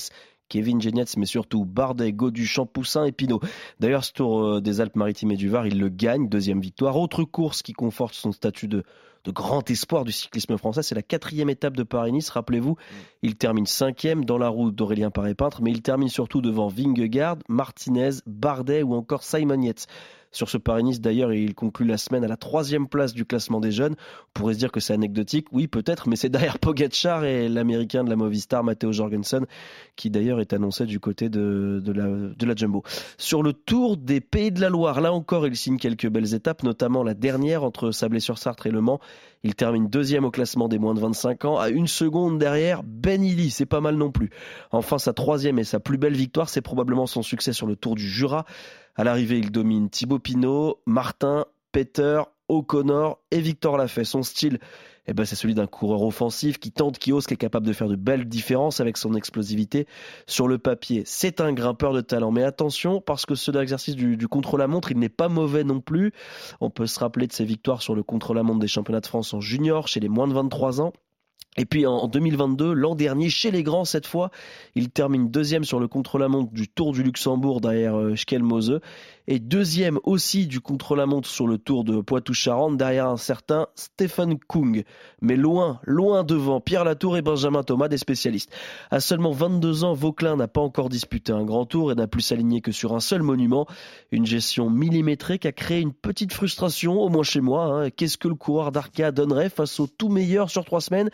Kevin 0.50 0.82
Genietz 0.82 1.18
mais 1.18 1.26
surtout 1.26 1.66
Bardet, 1.66 2.14
Godu, 2.14 2.46
Champoussin 2.46 3.06
et 3.06 3.12
Pinot. 3.12 3.42
D'ailleurs 3.80 4.04
ce 4.04 4.14
Tour 4.14 4.44
euh, 4.44 4.62
des 4.62 4.82
Alpes-Maritimes 4.82 5.32
et 5.32 5.38
du 5.38 5.50
Var 5.50 5.68
il 5.68 5.80
le 5.80 5.90
gagne, 5.90 6.30
deuxième 6.30 6.62
victoire. 6.62 6.98
Autre 6.98 7.24
course 7.24 7.62
qui 7.62 7.74
conforte 7.74 8.14
son 8.14 8.32
statut 8.32 8.68
de 8.68 8.84
de 9.24 9.32
grand 9.32 9.70
espoir 9.70 10.04
du 10.04 10.12
cyclisme 10.12 10.58
français, 10.58 10.84
c'est 10.84 10.96
la 10.96 11.02
quatrième 11.02 11.50
étape 11.50 11.78
de 11.78 11.84
Paris-Nice. 11.84 12.30
Rappelez-vous, 12.30 12.76
il 13.22 13.36
termine 13.36 13.66
cinquième 13.66 14.26
dans 14.26 14.38
la 14.38 14.50
route 14.50 14.76
d'Aurélien 14.76 15.12
Paré-Peintre, 15.12 15.62
mais 15.62 15.72
il 15.72 15.82
termine 15.82 16.10
surtout 16.10 16.42
devant 16.42 16.68
Vingegaard, 16.68 17.38
Martinez, 17.48 18.12
Bardet 18.26 18.84
ou 18.84 18.96
encore 18.96 19.24
Simon 19.24 19.62
Yates. 19.62 19.88
Sur 20.34 20.50
ce 20.50 20.58
Paris-Nice, 20.58 21.00
d'ailleurs, 21.00 21.32
il 21.32 21.54
conclut 21.54 21.86
la 21.86 21.98
semaine 21.98 22.24
à 22.24 22.28
la 22.28 22.38
troisième 22.38 22.88
place 22.88 23.14
du 23.14 23.24
classement 23.24 23.60
des 23.60 23.72
jeunes. 23.72 23.94
On 23.94 24.32
pourrait 24.34 24.56
se 24.56 24.60
dire 24.60 24.72
que 24.72 24.80
c'est 24.80 24.94
anecdotique, 24.94 25.46
oui 25.52 25.68
peut-être, 25.68 26.10
mais 26.10 26.16
c'est 26.16 26.30
derrière 26.30 26.58
Pogacar 26.60 27.24
et 27.24 27.48
l'américain 27.48 28.04
de 28.04 28.10
la 28.10 28.16
Movistar, 28.16 28.64
Matteo 28.64 28.92
Jorgensen, 28.92 29.46
qui 29.96 30.10
d'ailleurs 30.10 30.42
est 30.42 30.52
annoncé 30.52 30.86
du 30.86 31.00
côté 31.00 31.30
de, 31.30 31.82
la, 31.86 32.08
de 32.36 32.46
la 32.46 32.56
Jumbo. 32.56 32.84
Sur 33.18 33.44
le 33.44 33.54
Tour 33.54 33.96
des 33.96 34.22
Pays 34.22 34.52
de 34.52 34.60
la 34.60 34.70
Loire, 34.70 35.02
là 35.02 35.14
encore, 35.14 35.46
il 35.46 35.56
signe 35.56 35.78
quelques 35.78 36.10
belles 36.10 36.34
étapes, 36.34 36.64
notamment 36.64 37.04
la 37.04 37.14
dernière 37.14 37.64
entre 37.64 37.92
Sablé-sur-Sarthe 37.92 38.66
et 38.66 38.72
Le 38.72 38.82
Mans. 38.82 39.00
Il 39.44 39.56
termine 39.56 39.88
deuxième 39.88 40.24
au 40.24 40.32
classement 40.32 40.70
des 40.70 40.80
moins 40.80 40.94
de 40.94 41.02
25 41.02 41.46
ans, 41.46 41.60
à 41.60 41.70
une 41.70 41.88
seconde 41.88 42.40
derrière 42.40 42.82
Ben 42.84 43.22
Illy, 43.22 43.52
c'est 43.52 43.66
pas 43.66 43.82
mal 43.82 43.96
non 43.96 44.10
plus. 44.10 44.30
Enfin, 44.72 44.98
sa 44.98 45.12
troisième 45.12 45.60
et 45.60 45.66
sa 45.66 45.82
plus 45.82 45.98
belle 45.98 46.16
victoire, 46.16 46.48
c'est 46.48 46.62
probablement 46.62 47.08
son 47.08 47.24
succès 47.24 47.52
sur 47.52 47.68
le 47.68 47.76
Tour 47.76 47.96
du 47.96 48.08
Jura. 48.08 48.46
À 48.96 49.04
l'arrivée, 49.04 49.40
il 49.40 49.52
domine 49.52 49.90
Thibaut 49.90 50.20
Pinot, 50.20 50.82
Martin, 50.86 51.46
Peter, 51.74 52.22
O'Connor 52.50 53.20
et 53.32 53.40
Victor 53.40 53.78
Lafay. 53.78 54.04
Son 54.04 54.24
style, 54.24 54.60
eh 55.06 55.14
ben, 55.14 55.26
c'est 55.26 55.36
celui 55.36 55.54
d'un 55.54 55.68
coureur 55.68 56.02
offensif 56.02 56.60
qui 56.60 56.72
tente, 56.72 56.98
qui 56.98 57.12
ose, 57.12 57.26
qui 57.26 57.34
est 57.34 57.38
capable 57.38 57.66
de 57.66 57.74
faire 57.74 57.88
de 57.88 57.96
belles 57.96 58.26
différences 58.26 58.80
avec 58.80 58.98
son 58.98 59.14
explosivité. 59.14 59.88
Sur 60.28 60.48
le 60.48 60.58
papier, 60.58 61.04
c'est 61.06 61.42
un 61.42 61.54
grimpeur 61.54 61.94
de 61.94 62.02
talent. 62.02 62.32
Mais 62.32 62.44
attention, 62.44 63.02
parce 63.02 63.26
que 63.26 63.36
ce 63.36 63.52
exercice 63.58 63.96
du, 63.96 64.18
du 64.18 64.28
contre-la-montre, 64.28 64.92
il 64.92 65.00
n'est 65.00 65.10
pas 65.10 65.30
mauvais 65.30 65.64
non 65.64 65.80
plus. 65.80 66.12
On 66.62 66.70
peut 66.70 66.88
se 66.88 67.00
rappeler 67.00 67.28
de 67.28 67.34
ses 67.34 67.46
victoires 67.46 67.82
sur 67.82 67.96
le 67.96 68.04
contre-la-montre 68.04 68.60
des 68.60 68.68
championnats 68.68 69.02
de 69.02 69.08
France 69.08 69.34
en 69.34 69.42
junior, 69.42 69.88
chez 69.88 70.00
les 70.00 70.10
moins 70.10 70.28
de 70.28 70.34
23 70.34 70.82
ans. 70.82 70.94
Et 71.58 71.66
puis 71.66 71.86
en 71.86 72.08
2022, 72.08 72.74
l'an 72.74 72.96
dernier, 72.96 73.30
chez 73.30 73.52
les 73.52 73.62
grands 73.62 73.86
cette 73.86 74.08
fois, 74.08 74.32
il 74.76 74.90
termine 74.90 75.30
deuxième 75.30 75.64
sur 75.64 75.80
le 75.80 75.88
contre-la-montre 75.88 76.52
du 76.52 76.68
Tour 76.68 76.94
du 76.94 77.04
Luxembourg 77.04 77.62
derrière 77.62 77.96
euh, 77.98 78.16
Schkelmose 78.16 78.80
et 79.28 79.40
deuxième 79.40 80.00
aussi 80.04 80.48
du 80.48 80.60
contre-la-montre 80.60 81.30
sur 81.30 81.48
le 81.48 81.58
Tour 81.58 81.84
de 81.84 82.02
Poitou-Charentes 82.02 82.78
derrière 82.78 83.08
un 83.08 83.18
certain 83.18 83.68
Stephen 83.76 84.38
Kung. 84.38 84.84
Mais 85.22 85.36
loin, 85.36 85.80
loin 85.84 86.24
devant 86.24 86.60
Pierre 86.60 86.84
Latour 86.84 87.18
et 87.18 87.22
Benjamin 87.22 87.64
Thomas, 87.64 87.88
des 87.88 87.98
spécialistes. 87.98 88.52
À 88.92 89.00
seulement 89.00 89.32
22 89.32 89.84
ans, 89.84 89.94
Vauclin 89.94 90.36
n'a 90.36 90.48
pas 90.48 90.62
encore 90.62 90.90
disputé 90.90 91.32
un 91.32 91.44
grand 91.44 91.66
tour 91.66 91.92
et 91.92 91.96
n'a 91.96 92.08
plus 92.08 92.22
s'aligner 92.22 92.62
que 92.62 92.72
sur 92.72 92.94
un 92.94 93.00
seul 93.00 93.22
monument. 93.24 93.68
Une 94.12 94.26
gestion 94.26 94.70
millimétrée 94.70 95.40
qui 95.40 95.48
a 95.48 95.52
créé 95.52 95.80
une 95.80 95.94
petite 95.94 96.34
frustration, 96.34 97.00
au 97.00 97.10
moins 97.10 97.24
chez 97.24 97.42
moi. 97.42 97.66
hein. 97.66 97.90
Qu'est-ce 97.90 98.18
que 98.18 98.28
le 98.28 98.36
coureur 98.36 98.72
d'Arca 98.72 99.12
donnerait 99.12 99.50
face 99.50 99.80
au 99.80 99.88
tout 99.88 100.10
meilleur 100.10 100.50
sur 100.50 100.66
trois 100.66 100.82
semaines? 100.82 101.10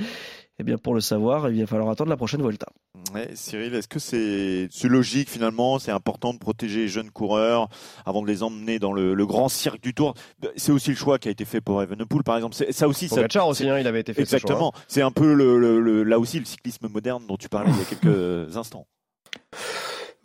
Eh 0.59 0.63
bien, 0.63 0.77
pour 0.77 0.93
le 0.93 0.99
savoir, 1.01 1.49
il 1.49 1.59
va 1.61 1.67
falloir 1.67 1.89
attendre 1.89 2.09
la 2.09 2.17
prochaine 2.17 2.41
Volta. 2.41 2.67
Ouais, 3.13 3.29
Cyril, 3.33 3.73
est-ce 3.75 3.87
que 3.87 3.97
c'est 3.99 4.69
logique 4.87 5.29
finalement? 5.29 5.79
C'est 5.79 5.91
important 5.91 6.33
de 6.33 6.37
protéger 6.37 6.81
les 6.81 6.87
jeunes 6.89 7.11
coureurs 7.11 7.69
avant 8.05 8.21
de 8.21 8.27
les 8.27 8.43
emmener 8.43 8.77
dans 8.77 8.91
le, 8.91 9.13
le 9.13 9.25
grand 9.25 9.47
cirque 9.49 9.81
du 9.81 9.93
Tour? 9.93 10.13
C'est 10.57 10.71
aussi 10.71 10.89
le 10.89 10.95
choix 10.97 11.17
qui 11.17 11.27
a 11.29 11.31
été 11.31 11.45
fait 11.45 11.61
pour 11.61 11.81
Evenepoel, 11.81 12.23
par 12.23 12.35
exemple. 12.35 12.55
C'est- 12.55 12.71
Ça 12.71 12.87
aussi, 12.87 13.07
ça, 13.07 13.21
aussi, 13.47 13.69
hein, 13.69 13.79
il 13.79 13.87
avait 13.87 14.01
été 14.01 14.13
fait 14.13 14.21
exactement. 14.21 14.73
C'est 14.87 15.01
un 15.01 15.11
peu 15.11 15.33
le, 15.33 15.57
le- 15.57 15.79
le- 15.79 16.03
là 16.03 16.19
aussi 16.19 16.39
le 16.39 16.45
cyclisme 16.45 16.87
moderne 16.89 17.23
dont 17.27 17.37
tu 17.37 17.47
parlais 17.49 17.71
il 17.71 17.77
y 17.77 17.81
a 17.81 17.85
quelques 17.85 18.57
instants. 18.57 18.85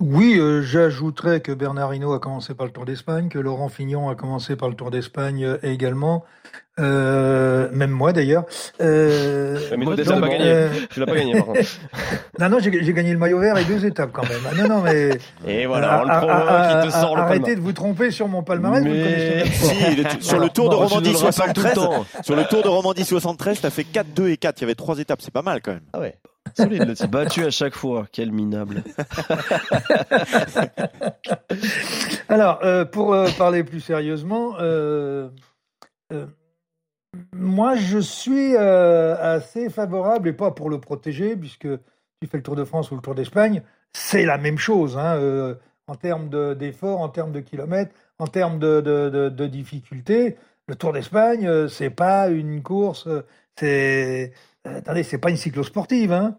Oui, 0.01 0.37
euh, 0.39 0.61
j'ajouterais 0.61 1.41
que 1.41 1.53
Bernard 1.53 1.95
Hinault 1.95 2.13
a 2.13 2.19
commencé 2.19 2.55
par 2.55 2.67
le 2.67 2.73
Tour 2.73 2.85
d'Espagne, 2.85 3.29
que 3.29 3.39
Laurent 3.39 3.69
Fignon 3.69 4.09
a 4.09 4.17
commencé 4.17 4.57
par 4.57 4.69
le 4.69 4.75
Tour 4.75 4.91
d'Espagne 4.91 5.45
euh, 5.45 5.59
également, 5.63 6.25
euh, 6.81 7.69
même 7.73 7.91
moi 7.91 8.13
d'ailleurs. 8.13 8.45
Euh, 8.81 9.59
Mais 9.71 9.77
donc, 9.77 9.85
Modeste 9.87 10.11
n'a 10.11 10.21
pas 10.21 10.29
gagné. 10.29 10.45
euh, 10.45 10.69
Tu 10.91 10.99
l'as 11.01 11.07
pas 11.07 11.15
gagné, 11.15 11.35
par 11.35 11.45
contre. 11.47 11.61
non, 12.41 12.49
non, 12.49 12.59
j'ai 12.61 12.71
gagné 12.93 13.13
le 13.13 13.19
maillot 13.19 13.39
vert 13.39 13.57
et 13.59 13.65
deux 13.65 13.85
étapes 13.87 14.11
quand 14.13 14.29
même. 14.29 14.41
Ah, 14.51 14.55
non, 14.57 14.69
non, 14.69 14.81
mais 14.83 15.11
Et 15.47 15.67
voilà, 15.67 16.01
on 16.01 16.05
le 16.05 16.19
provoque, 16.19 16.85
il 16.85 16.89
te 16.89 16.93
sort 16.93 17.15
le 17.17 17.23
Arrêtez 17.23 17.41
palmarès. 17.41 17.57
de 17.57 17.61
vous 17.63 17.73
tromper 17.73 18.11
sur 18.11 18.27
mon 18.29 18.43
palmarès, 18.43 18.83
Mais- 18.83 19.45
sur 20.21 20.41
le 20.41 20.49
Tour 20.49 20.69
de 20.71 20.75
Romandie 20.75 21.11
Tu 21.13 21.17
nous 21.17 21.21
le 21.21 21.27
rappelles 21.27 21.53
tout 21.53 21.63
le 21.63 21.69
73, 21.69 21.75
temps. 21.75 22.07
sur 22.23 22.37
le 22.37 22.45
Tour 22.45 22.63
de 22.63 22.69
Romandie 22.69 23.05
73, 23.05 23.61
t'as 23.61 23.71
fait 23.71 23.85
4, 23.85 24.09
2 24.15 24.29
et 24.31 24.37
4. 24.37 24.59
Il 24.59 24.63
y 24.63 24.65
avait 24.65 24.75
trois 24.75 24.99
étapes. 24.99 25.21
C'est 25.23 25.33
pas 25.33 25.43
mal 25.43 25.61
quand 25.63 25.73
même. 25.73 25.83
Ah 25.93 26.01
ouais. 26.01 26.15
Solide 26.57 26.87
le. 26.87 27.07
Battu 27.07 27.45
à 27.45 27.51
chaque 27.51 27.75
fois. 27.75 28.07
Quel 28.13 28.31
minable. 28.33 28.83
Alors, 32.29 32.61
euh, 32.65 32.85
pour 32.85 33.15
euh, 33.15 33.29
parler 33.39 33.65
plus 33.65 33.81
sérieusement, 33.81 34.55
euh, 34.61 35.29
euh, 36.13 36.27
moi 37.33 37.77
je 37.77 37.99
suis 37.99 38.55
euh, 38.57 39.17
assez 39.19 39.71
favorable, 39.71 40.29
et 40.29 40.33
pas 40.33 40.51
pour 40.51 40.71
le 40.71 40.81
protéger, 40.81 41.37
puisque 41.37 41.69
tu 42.21 42.29
fais 42.29 42.39
le 42.39 42.43
Tour 42.43 42.57
de 42.57 42.65
France 42.65 42.91
ou 42.91 42.97
le 42.97 43.03
Tour 43.03 43.15
d'Espagne, 43.15 43.63
c'est 43.93 44.25
la 44.25 44.39
même 44.39 44.59
chose 44.59 44.97
hein, 44.99 45.17
euh, 45.17 45.55
en 45.87 45.95
termes 45.97 46.29
de- 46.29 46.55
d'efforts, 46.55 47.01
en 47.01 47.09
termes 47.09 47.33
de 47.33 47.41
kilomètres, 47.41 47.95
en 48.19 48.27
termes 48.27 48.59
de, 48.59 48.81
de, 48.81 49.11
de, 49.11 49.29
de 49.29 49.47
difficultés. 49.47 50.37
Le 50.69 50.77
Tour 50.77 50.93
d'Espagne, 50.93 51.47
euh, 51.47 51.69
c'est 51.69 51.91
pas 51.91 52.29
une 52.29 52.63
course, 52.63 53.09
c'est 53.59 54.33
attendez, 54.65 55.03
c'est 55.03 55.19
pas 55.19 55.31
une 55.31 55.37
cyclosportive. 55.37 56.13
Hein. 56.13 56.39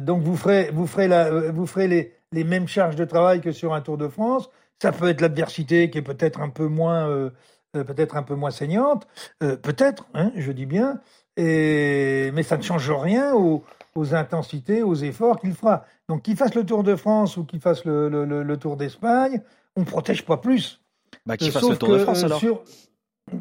Donc 0.00 0.22
vous 0.22 0.36
ferez, 0.36 0.70
vous 0.72 0.86
ferez, 0.86 1.88
les, 2.32 2.44
mêmes 2.44 2.68
charges 2.68 2.96
de 2.96 3.04
travail 3.04 3.40
que 3.40 3.52
sur 3.52 3.74
un 3.74 3.80
Tour 3.80 3.96
de 3.98 4.08
France. 4.08 4.50
Ça 4.82 4.92
peut 4.92 5.08
être 5.08 5.20
l'adversité 5.20 5.90
qui 5.90 5.98
est 5.98 6.02
peut-être 6.02 6.40
un 6.40 6.48
peu 6.48 6.66
moins, 6.66 7.30
peut-être 7.72 8.16
un 8.16 8.22
peu 8.22 8.34
moins 8.34 8.50
saignante, 8.50 9.06
euh, 9.42 9.56
peut-être, 9.56 10.06
hein, 10.14 10.32
je 10.36 10.52
dis 10.52 10.66
bien, 10.66 11.00
et, 11.36 12.30
mais 12.34 12.42
ça 12.42 12.56
ne 12.56 12.62
change 12.62 12.90
rien 12.90 13.34
aux, 13.34 13.62
aux 13.94 14.14
intensités, 14.14 14.82
aux 14.82 14.94
efforts 14.96 15.40
qu'il 15.40 15.54
fera. 15.54 15.84
Donc 16.08 16.22
qu'il 16.22 16.36
fasse 16.36 16.54
le 16.54 16.64
Tour 16.66 16.82
de 16.82 16.96
France 16.96 17.36
ou 17.36 17.44
qu'il 17.44 17.60
fasse 17.60 17.84
le, 17.84 18.08
le- 18.08 18.24
le- 18.24 18.42
le 18.42 18.56
Tour 18.56 18.76
d'Espagne, 18.76 19.40
on 19.76 19.80
ne 19.80 19.84
protège 19.86 20.24
pas 20.24 20.36
plus. 20.36 20.80
Bah, 21.26 21.36
qu'il 21.36 21.48
Euh, 21.48 21.52
fasse 21.52 21.62
sauf 21.62 21.70
le 21.72 21.76
Tour 21.78 21.90
de 21.90 21.98
France 21.98 22.22
euh, 22.22 22.26
alors. 22.26 22.38
sur- 22.38 22.62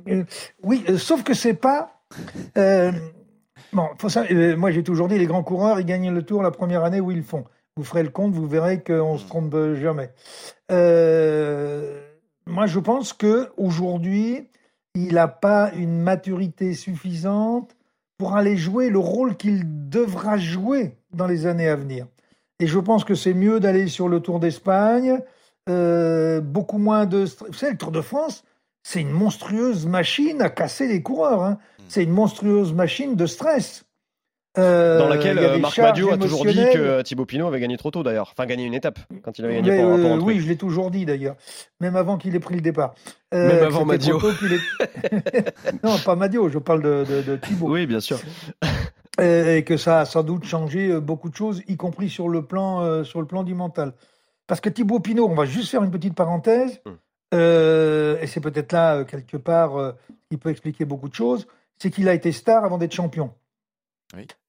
euh, 0.08 0.24
oui, 0.64 0.84
euh, 0.90 0.98
sauf 0.98 1.24
que 1.24 1.34
c'est 1.34 1.54
pas. 1.56 2.02
euh, 2.58 2.92
bon, 3.74 3.88
faut 3.98 4.10
ça, 4.10 4.24
euh, 4.32 4.56
moi 4.56 4.70
j'ai 4.72 4.84
toujours 4.84 5.08
dit 5.08 5.18
les 5.18 5.26
grands 5.26 5.44
coureurs, 5.44 5.80
ils 5.80 5.86
gagnent 5.86 6.14
le 6.14 6.24
Tour 6.24 6.44
la 6.44 6.52
première 6.52 6.84
année 6.84 7.00
où 7.00 7.10
ils 7.12 7.18
le 7.18 7.24
font. 7.24 7.46
Vous 7.78 7.84
ferez 7.86 8.04
le 8.04 8.10
compte, 8.10 8.34
vous 8.34 8.48
verrez 8.48 8.84
qu'on 8.84 9.18
se 9.18 9.26
trompe 9.26 9.54
euh, 9.54 9.76
jamais. 9.76 10.12
Euh, 10.72 11.29
moi, 12.60 12.68
je 12.68 12.80
pense 12.80 13.14
que 13.14 13.48
aujourd'hui, 13.56 14.46
il 14.94 15.14
n'a 15.14 15.30
pas 15.30 15.72
une 15.76 15.98
maturité 16.02 16.74
suffisante 16.74 17.74
pour 18.18 18.36
aller 18.36 18.58
jouer 18.58 18.90
le 18.90 19.00
rôle 19.00 19.38
qu'il 19.38 19.88
devra 19.88 20.38
jouer 20.38 20.98
dans 21.14 21.26
les 21.26 21.46
années 21.46 21.70
à 21.70 21.78
venir. 21.78 22.06
Et 22.60 22.68
je 22.68 22.78
pense 22.78 23.06
que 23.06 23.16
c'est 23.16 23.34
mieux 23.34 23.62
d'aller 23.62 23.88
sur 23.88 24.10
le 24.10 24.20
Tour 24.20 24.42
d'Espagne, 24.42 25.22
euh, 25.70 26.42
beaucoup 26.42 26.80
moins 26.80 27.06
de... 27.06 27.20
Vous 27.48 27.54
savez, 27.54 27.72
le 27.72 27.78
Tour 27.78 27.94
de 27.94 28.02
France, 28.02 28.44
c'est 28.84 29.00
une 29.00 29.12
monstrueuse 29.12 29.86
machine 29.88 30.42
à 30.42 30.50
casser 30.50 30.90
les 30.90 31.02
coureurs. 31.02 31.44
hein. 31.44 31.60
C'est 31.88 32.04
une 32.04 32.12
monstrueuse 32.12 32.74
machine 32.74 33.16
de 33.16 33.26
stress. 33.26 33.86
Euh, 34.60 35.00
Dans 35.00 35.08
laquelle 35.08 35.38
euh, 35.40 35.58
Marc 35.58 35.74
charges 35.76 35.90
Madio 36.02 36.12
a 36.12 36.18
toujours 36.18 36.46
dit 36.46 36.56
que 36.74 37.02
Thibaut 37.02 37.26
Pinot 37.26 37.48
avait 37.48 37.60
gagné 37.60 37.78
trop 37.78 37.92
tôt 37.92 38.04
d'ailleurs. 38.04 38.34
Enfin, 38.38 38.46
gagné 38.46 38.64
une 38.66 38.74
étape 38.74 39.00
quand 39.24 39.38
il 39.40 39.46
avait 39.46 39.56
gagné 39.56 39.72
Mais, 39.72 39.82
pour, 39.82 40.00
pour 40.00 40.12
euh, 40.14 40.20
oui, 40.20 40.40
je 40.40 40.48
l'ai 40.48 40.56
toujours 40.58 40.92
dit 40.92 41.06
d'ailleurs, 41.06 41.36
même 41.80 41.96
avant 41.96 42.18
qu'il 42.18 42.36
ait 42.36 42.40
pris 42.40 42.56
le 42.56 42.62
départ. 42.62 42.94
Euh, 43.34 43.48
Même 43.48 43.64
avant 43.66 43.86
Madio. 43.86 44.20
ait- 44.20 45.44
non, 45.84 45.98
pas 46.04 46.16
Madio, 46.16 46.50
je 46.50 46.58
parle 46.60 46.82
de, 46.82 47.06
de, 47.10 47.22
de 47.22 47.36
Thibaut. 47.38 47.70
Oui, 47.72 47.86
bien 47.86 48.00
sûr. 48.00 48.20
Euh, 49.22 49.58
et 49.58 49.64
que 49.64 49.78
ça 49.78 50.00
a 50.02 50.06
sans 50.06 50.24
doute 50.24 50.46
changé 50.46 51.00
beaucoup 51.00 51.30
de 51.30 51.36
choses, 51.36 51.62
y 51.68 51.76
compris 51.78 52.10
sur 52.10 52.30
le 52.30 52.44
plan, 52.46 52.82
euh, 52.82 53.04
sur 53.04 53.20
le 53.22 53.28
plan 53.28 53.44
du 53.44 53.54
mental. 53.54 53.94
Parce 54.48 54.62
que 54.62 54.70
Thibaut 54.70 55.00
Pinot, 55.00 55.28
on 55.30 55.36
va 55.36 55.46
juste 55.46 55.70
faire 55.70 55.84
une 55.84 55.92
petite 55.92 56.16
parenthèse, 56.16 56.82
euh, 57.34 58.18
et 58.22 58.28
c'est 58.28 58.40
peut-être 58.40 58.72
là, 58.72 59.04
quelque 59.04 59.38
part, 59.38 59.78
euh, 59.78 59.92
qui 60.32 60.38
peut 60.38 60.50
expliquer 60.50 60.86
beaucoup 60.86 61.10
de 61.10 61.14
choses, 61.14 61.48
c'est 61.78 61.92
qu'il 61.92 62.08
a 62.10 62.14
été 62.14 62.32
star 62.32 62.64
avant 62.64 62.78
d'être 62.78 62.94
champion. 62.94 63.32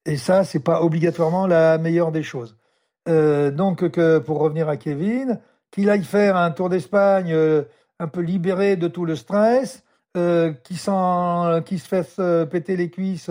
Et 0.05 0.17
ça, 0.17 0.43
c'est 0.43 0.59
pas 0.63 0.81
obligatoirement 0.81 1.45
la 1.47 1.77
meilleure 1.77 2.11
des 2.11 2.23
choses. 2.23 2.57
Euh, 3.07 3.51
donc, 3.51 3.83
pour 4.25 4.39
revenir 4.39 4.69
à 4.69 4.77
Kevin, 4.77 5.39
qu'il 5.71 5.89
aille 5.89 6.03
faire 6.03 6.35
un 6.35 6.51
Tour 6.51 6.69
d'Espagne 6.69 7.31
euh, 7.33 7.63
un 7.99 8.07
peu 8.07 8.21
libéré 8.21 8.75
de 8.75 8.87
tout 8.87 9.05
le 9.05 9.15
stress, 9.15 9.83
euh, 10.17 10.51
qui, 10.63 10.75
s'en- 10.75 11.61
qui 11.63 11.79
se 11.79 11.87
fasse 11.87 12.15
euh, 12.19 12.45
péter 12.45 12.75
les 12.75 12.89
cuisses 12.89 13.29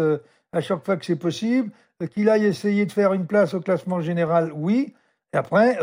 à 0.52 0.60
chaque 0.60 0.84
fois 0.84 0.96
que 0.96 1.04
c'est 1.04 1.16
possible, 1.16 1.70
qu'il 2.14 2.28
aille 2.28 2.46
essayer 2.46 2.86
de 2.86 2.92
faire 2.92 3.12
une 3.12 3.26
place 3.26 3.54
au 3.54 3.60
classement 3.60 4.00
général, 4.00 4.52
oui. 4.54 4.94
Et 5.32 5.36
après, 5.36 5.78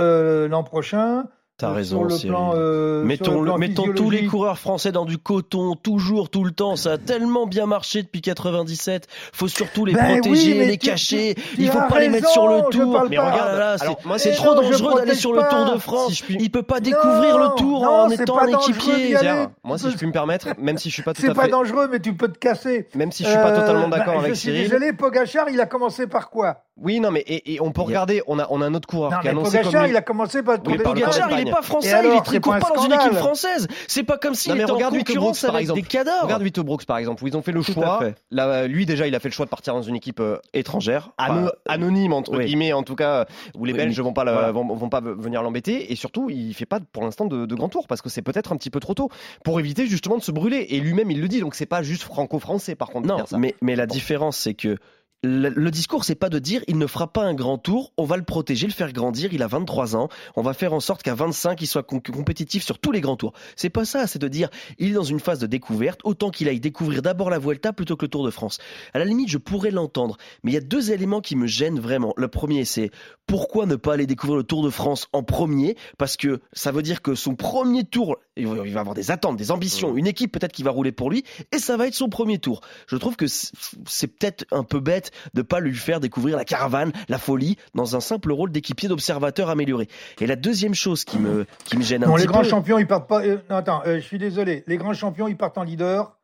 l'an 0.47 0.63
prochain, 0.63 1.25
T'as 1.59 1.69
euh, 1.69 1.73
raison, 1.73 2.03
le 2.03 2.15
plan, 2.27 2.53
euh, 2.55 3.01
le 3.01 3.07
Mettons, 3.07 3.41
plan 3.41 3.57
mettons 3.57 3.91
tous 3.91 4.11
les 4.11 4.27
coureurs 4.27 4.59
français 4.59 4.91
dans 4.91 5.05
du 5.05 5.17
coton, 5.17 5.75
toujours, 5.75 6.29
tout 6.29 6.43
le 6.43 6.51
temps. 6.51 6.75
Ça 6.75 6.91
a 6.93 6.97
tellement 6.99 7.47
bien 7.47 7.65
marché 7.65 8.03
depuis 8.03 8.21
97. 8.21 9.07
Faut 9.33 9.47
surtout 9.47 9.83
les 9.83 9.93
Ben 9.93 10.19
protéger, 10.21 10.59
oui, 10.59 10.67
les 10.67 10.77
tu- 10.77 10.87
cacher. 10.87 11.33
tu 11.33 11.41
Il 11.57 11.69
faut 11.71 11.79
as 11.79 11.87
pas 11.87 11.99
les 11.99 12.09
mettre 12.09 12.29
sur 12.29 12.47
le 12.47 12.69
tour. 12.69 13.03
Mais 13.09 13.15
pas. 13.15 13.31
regarde 13.31 13.57
là, 13.57 13.75
c'est 13.79 14.29
c'est 14.29 14.35
trop 14.35 14.53
non, 14.53 14.61
dangereux 14.61 14.99
d'aller 14.99 15.15
sur 15.15 15.33
le 15.33 15.39
Tour 15.39 15.65
pas. 15.65 15.73
de 15.73 15.79
France. 15.79 16.13
Si 16.13 16.21
puis- 16.23 16.37
Il 16.39 16.51
peut 16.51 16.61
pas 16.61 16.75
Non, 16.75 16.81
découvrir 16.81 17.37
le 17.39 17.55
tour 17.57 17.81
non, 17.83 17.89
en 18.01 18.09
c'est 18.09 18.21
étant 18.21 18.35
pas 18.35 18.43
un 18.43 18.47
équipier. 18.49 19.17
moi, 19.63 19.79
si 19.79 19.89
je 19.89 19.97
puis 19.97 20.05
me 20.05 20.11
permettre, 20.11 20.49
même 20.59 20.77
si 20.77 20.89
je 20.89 20.93
suis 20.93 21.01
pas 21.03 21.15
tout 21.15 21.21
c'est 21.21 21.29
à 21.29 21.33
pas 21.33 21.45
fait, 21.45 21.49
dangereux, 21.49 21.87
mais 21.91 21.99
tu 21.99 22.13
peux 22.13 22.27
te 22.27 22.37
casser. 22.37 22.87
même 22.93 23.11
si 23.11 23.23
je 23.23 23.29
suis 23.29 23.37
pas 23.37 23.49
Euh, 23.51 23.59
totalement 23.61 23.87
bah, 23.87 23.97
d'accord 23.97 24.19
Je 24.19 24.25
avec 24.25 24.35
suis 24.35 24.51
Cyril. 24.51 24.63
désolé, 24.69 24.93
Pogachar, 24.93 25.49
il 25.49 25.59
a 25.59 25.65
commencé 25.65 26.05
par 26.05 26.29
quoi? 26.29 26.65
Oui, 26.79 26.99
non, 26.99 27.09
mais 27.11 27.21
et, 27.21 27.55
et 27.55 27.61
on 27.61 27.71
peut 27.71 27.81
regarder. 27.81 28.21
On 28.27 28.37
a, 28.39 28.45
on 28.51 28.61
a 28.61 28.65
un 28.67 28.73
autre 28.75 28.87
coureur 28.87 29.11
Non, 29.11 29.17
qui 29.19 29.27
a 29.27 29.31
annoncé 29.31 29.57
Pogachar, 29.57 29.71
comme 29.73 29.83
lui- 29.83 29.89
il 29.89 29.97
a 29.97 30.01
commencé 30.01 30.43
par 30.43 30.55
le 30.57 30.61
Tour 30.61 30.73
Oui, 30.73 30.79
Pogacar, 30.83 31.11
il 31.13 31.17
d'Espagne. 31.21 31.47
est 31.47 31.51
pas 31.51 31.61
français, 31.63 31.91
alors, 31.93 32.11
il 32.13 32.17
c'est 32.17 32.23
tricote 32.23 32.59
pas 32.59 32.69
dans 32.75 32.83
une 32.83 32.93
équipe 32.93 33.13
française. 33.13 33.67
C'est 33.87 34.03
pas 34.03 34.17
comme 34.17 34.35
s'il 34.35 34.53
était 34.53 34.69
en 34.69 34.75
regarde 34.75 34.93
Vito 34.93 35.05
concurrence 35.13 35.39
Brooks, 35.39 35.47
par 35.47 35.55
avec 35.55 35.61
exemple. 35.63 35.81
des 35.81 35.87
cadavres. 35.87 36.23
Regarde 36.23 36.43
Vito 36.43 36.63
Brooks 36.63 36.85
par 36.85 36.97
exemple, 36.99 37.23
où 37.23 37.27
ils 37.27 37.35
ont 37.35 37.41
fait 37.41 37.51
le 37.51 37.61
Tout 37.63 37.73
choix. 37.73 37.99
Là, 38.31 38.67
lui 38.67 38.85
déjà, 38.85 39.07
il 39.07 39.15
a 39.15 39.19
fait 39.19 39.29
le 39.29 39.33
choix 39.33 39.45
de 39.45 39.49
partir 39.49 39.73
dans 39.73 39.81
une 39.81 39.95
équipe 39.95 40.19
euh, 40.19 40.37
étrangère. 40.53 41.09
Enfin, 41.17 41.49
anonyme 41.67 42.13
entre 42.13 42.37
oui. 42.37 42.45
guillemets, 42.45 42.73
en 42.73 42.83
tout 42.83 42.95
cas, 42.95 43.25
où 43.55 43.65
les 43.65 43.73
Oui, 43.73 43.77
Belges 43.79 43.99
vont 43.99 44.13
pas 44.13 44.23
la- 44.23 44.33
voilà. 44.33 44.51
vont, 44.51 44.65
vont 44.75 44.89
pas 44.89 45.01
venir 45.01 45.41
l'embêter. 45.41 45.91
Et 45.91 45.95
surtout, 45.95 46.29
il 46.29 46.53
fait 46.53 46.65
pas 46.67 46.79
pour 46.91 47.03
l'instant 47.03 47.25
de, 47.25 47.45
de 47.47 47.55
grand 47.55 47.69
tour 47.69 47.87
parce 47.87 48.01
que 48.03 48.09
c'est 48.09 48.21
peut-être 48.21 48.51
un 48.51 48.55
petit 48.57 48.69
peu 48.69 48.79
trop 48.79 48.93
tôt 48.93 49.09
pour 49.43 49.59
éviter 49.59 49.87
justement 49.87 50.17
de 50.17 50.21
se 50.23 50.31
brûler. 50.31 50.67
Et 50.69 50.79
lui-même, 50.79 51.09
il 51.09 51.21
le 51.21 51.27
dit. 51.27 51.39
Donc 51.39 51.55
c'est 51.55 51.65
pas 51.65 51.81
juste 51.81 52.03
franco-français 52.03 52.75
par 52.75 52.89
contre. 52.89 53.07
Non, 53.07 53.17
mais 53.61 53.75
la 53.75 53.87
différence, 53.87 54.37
c'est 54.37 54.53
que 54.53 54.77
le, 55.23 55.49
le 55.49 55.71
discours, 55.71 56.03
c'est 56.03 56.15
pas 56.15 56.29
de 56.29 56.37
dire 56.37 56.61
il 56.67 56.77
ne 56.77 56.85
fera 56.85 57.11
pas 57.11 57.23
un 57.23 57.33
grand 57.33 57.57
tour, 57.57 57.91
on 57.97 58.05
va 58.05 58.17
le 58.17 58.23
protéger, 58.23 58.67
le 58.67 58.73
faire 58.73 58.93
grandir, 58.93 59.33
il 59.33 59.41
a 59.41 59.47
23 59.47 59.95
ans, 59.95 60.09
on 60.35 60.43
va 60.43 60.53
faire 60.53 60.73
en 60.73 60.79
sorte 60.79 61.01
qu'à 61.01 61.15
25, 61.15 61.59
il 61.61 61.67
soit 61.67 61.83
compétitif 61.83 62.63
sur 62.63 62.77
tous 62.77 62.91
les 62.91 63.01
grands 63.01 63.15
tours. 63.15 63.33
C'est 63.55 63.69
pas 63.69 63.83
ça, 63.83 64.05
c'est 64.05 64.19
de 64.19 64.27
dire 64.27 64.49
il 64.77 64.91
est 64.91 64.93
dans 64.93 65.03
une 65.03 65.19
phase 65.19 65.39
de 65.39 65.47
découverte, 65.47 66.01
autant 66.03 66.29
qu'il 66.29 66.47
aille 66.47 66.59
découvrir 66.59 67.01
d'abord 67.01 67.29
la 67.29 67.39
Vuelta 67.39 67.73
plutôt 67.73 67.97
que 67.97 68.05
le 68.05 68.09
Tour 68.09 68.25
de 68.25 68.31
France. 68.31 68.59
À 68.93 68.99
la 68.99 69.05
limite, 69.05 69.29
je 69.29 69.39
pourrais 69.39 69.71
l'entendre, 69.71 70.17
mais 70.43 70.51
il 70.51 70.53
y 70.53 70.57
a 70.57 70.61
deux 70.61 70.91
éléments 70.91 71.21
qui 71.21 71.35
me 71.35 71.47
gênent 71.47 71.79
vraiment. 71.79 72.13
Le 72.15 72.27
premier, 72.27 72.63
c'est 72.63 72.91
pourquoi 73.25 73.65
ne 73.65 73.75
pas 73.75 73.93
aller 73.93 74.05
découvrir 74.05 74.37
le 74.37 74.43
Tour 74.43 74.63
de 74.63 74.69
France 74.69 75.07
en 75.13 75.23
premier? 75.23 75.75
Parce 75.97 76.15
que 76.15 76.41
ça 76.53 76.71
veut 76.71 76.83
dire 76.83 77.01
que 77.01 77.15
son 77.15 77.35
premier 77.35 77.83
tour, 77.83 78.17
il 78.35 78.47
va 78.47 78.79
avoir 78.79 78.93
des 78.93 79.09
attentes, 79.09 79.37
des 79.37 79.51
ambitions, 79.51 79.97
une 79.97 80.07
équipe 80.07 80.31
peut-être 80.31 80.53
qui 80.53 80.63
va 80.63 80.71
rouler 80.71 80.91
pour 80.91 81.09
lui, 81.09 81.23
et 81.51 81.57
ça 81.57 81.75
va 81.75 81.87
être 81.87 81.95
son 81.95 82.09
premier 82.09 82.37
tour. 82.37 82.61
Je 82.87 82.97
trouve 82.97 83.15
que 83.15 83.25
c'est 83.27 84.07
peut-être 84.07 84.45
un 84.51 84.63
peu 84.63 84.79
bête 84.79 85.06
de 85.33 85.41
pas 85.41 85.59
lui 85.59 85.73
faire 85.75 85.99
découvrir 85.99 86.37
la 86.37 86.45
caravane, 86.45 86.91
la 87.09 87.17
folie, 87.17 87.57
dans 87.75 87.95
un 87.95 87.99
simple 87.99 88.31
rôle 88.31 88.51
d'équipier 88.51 88.89
d'observateur 88.89 89.49
amélioré. 89.49 89.87
Et 90.21 90.27
la 90.27 90.35
deuxième 90.35 90.73
chose 90.73 91.03
qui 91.05 91.19
me, 91.19 91.45
qui 91.65 91.77
me 91.77 91.83
gêne 91.83 92.03
un 92.03 92.07
Non, 92.07 92.13
petit 92.13 92.23
les 92.23 92.27
grands 92.27 92.41
peu, 92.41 92.47
champions, 92.49 92.79
ils 92.79 92.87
partent 92.87 93.07
pas. 93.07 93.23
euh, 93.23 93.37
non, 93.49 93.57
attends, 93.57 93.81
euh, 93.85 93.95
je 93.95 94.01
suis 94.01 94.17
désolé. 94.17 94.63
Les 94.67 94.77
grands 94.77 94.93
champions, 94.93 95.27
ils 95.27 95.37
partent 95.37 95.57
en 95.57 95.63
leader. 95.63 96.17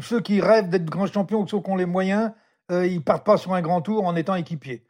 Ceux 0.00 0.20
qui 0.20 0.40
rêvent 0.40 0.68
d'être 0.68 0.84
grands 0.84 1.06
champions 1.06 1.40
ou 1.40 1.48
ceux 1.48 1.60
qui 1.60 1.70
ont 1.70 1.76
les 1.76 1.86
moyens, 1.86 2.30
euh, 2.70 2.86
ils 2.86 3.02
partent 3.02 3.26
pas 3.26 3.36
sur 3.36 3.54
un 3.54 3.62
grand 3.62 3.80
tour 3.80 4.06
en 4.06 4.14
étant 4.14 4.34
équipiers. 4.36 4.84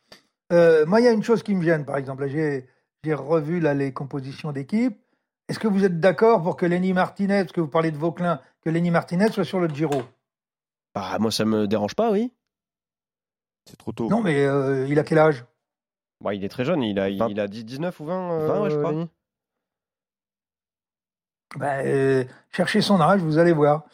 Euh, 0.53 0.85
moi, 0.87 1.01
il 1.01 1.05
y 1.05 1.09
a 1.09 1.13
une 1.13 1.23
chose 1.23 1.43
qui 1.43 1.55
me 1.55 1.63
gêne, 1.63 1.85
par 1.85 1.97
exemple. 1.97 2.29
J'ai 2.29 2.67
j'ai 3.05 3.15
revu 3.15 3.61
là, 3.61 3.75
les 3.75 3.93
compositions 3.93 4.51
d'équipe. 4.53 4.99
Est-ce 5.49 5.59
que 5.59 5.69
vous 5.69 5.85
êtes 5.85 6.01
d'accord 6.01 6.43
pour 6.43 6.57
que 6.57 6.67
Lenny 6.67 6.93
Martinez, 6.93 7.43
parce 7.45 7.53
que 7.53 7.61
vous 7.61 7.69
parlez 7.69 7.91
de 7.91 7.97
Vauclin, 7.97 8.41
que 8.63 8.71
Lenny 8.71 8.91
Martinez 8.91 9.31
soit 9.31 9.45
sur 9.45 9.61
le 9.61 9.69
Giro? 9.69 10.03
Ah, 10.95 11.17
moi 11.21 11.31
ça 11.31 11.45
me 11.45 11.67
dérange 11.67 11.95
pas, 11.95 12.11
oui. 12.11 12.33
C'est 13.69 13.77
trop 13.77 13.93
tôt. 13.93 14.09
Non, 14.09 14.23
mais 14.23 14.45
euh, 14.47 14.87
il 14.89 14.99
a 14.99 15.03
quel 15.05 15.19
âge? 15.19 15.45
Bah, 16.23 16.33
il 16.35 16.43
est 16.43 16.49
très 16.49 16.65
jeune. 16.65 16.83
Il 16.83 16.99
a, 16.99 17.09
il, 17.11 17.19
Vingt- 17.19 17.29
il 17.31 17.39
a 17.39 17.47
10 17.47 17.65
19 17.65 18.01
ou 18.01 18.05
20, 18.07 18.33
euh, 18.33 18.47
20, 18.47 18.63
ouais, 18.63 18.71
je 18.71 18.77
crois. 18.79 18.95
Ben, 21.57 21.87
euh, 21.87 22.25
Cherchez 22.51 22.81
son 22.81 23.01
âge, 23.01 23.21
vous 23.21 23.39
allez 23.39 23.53
voir. 23.53 23.85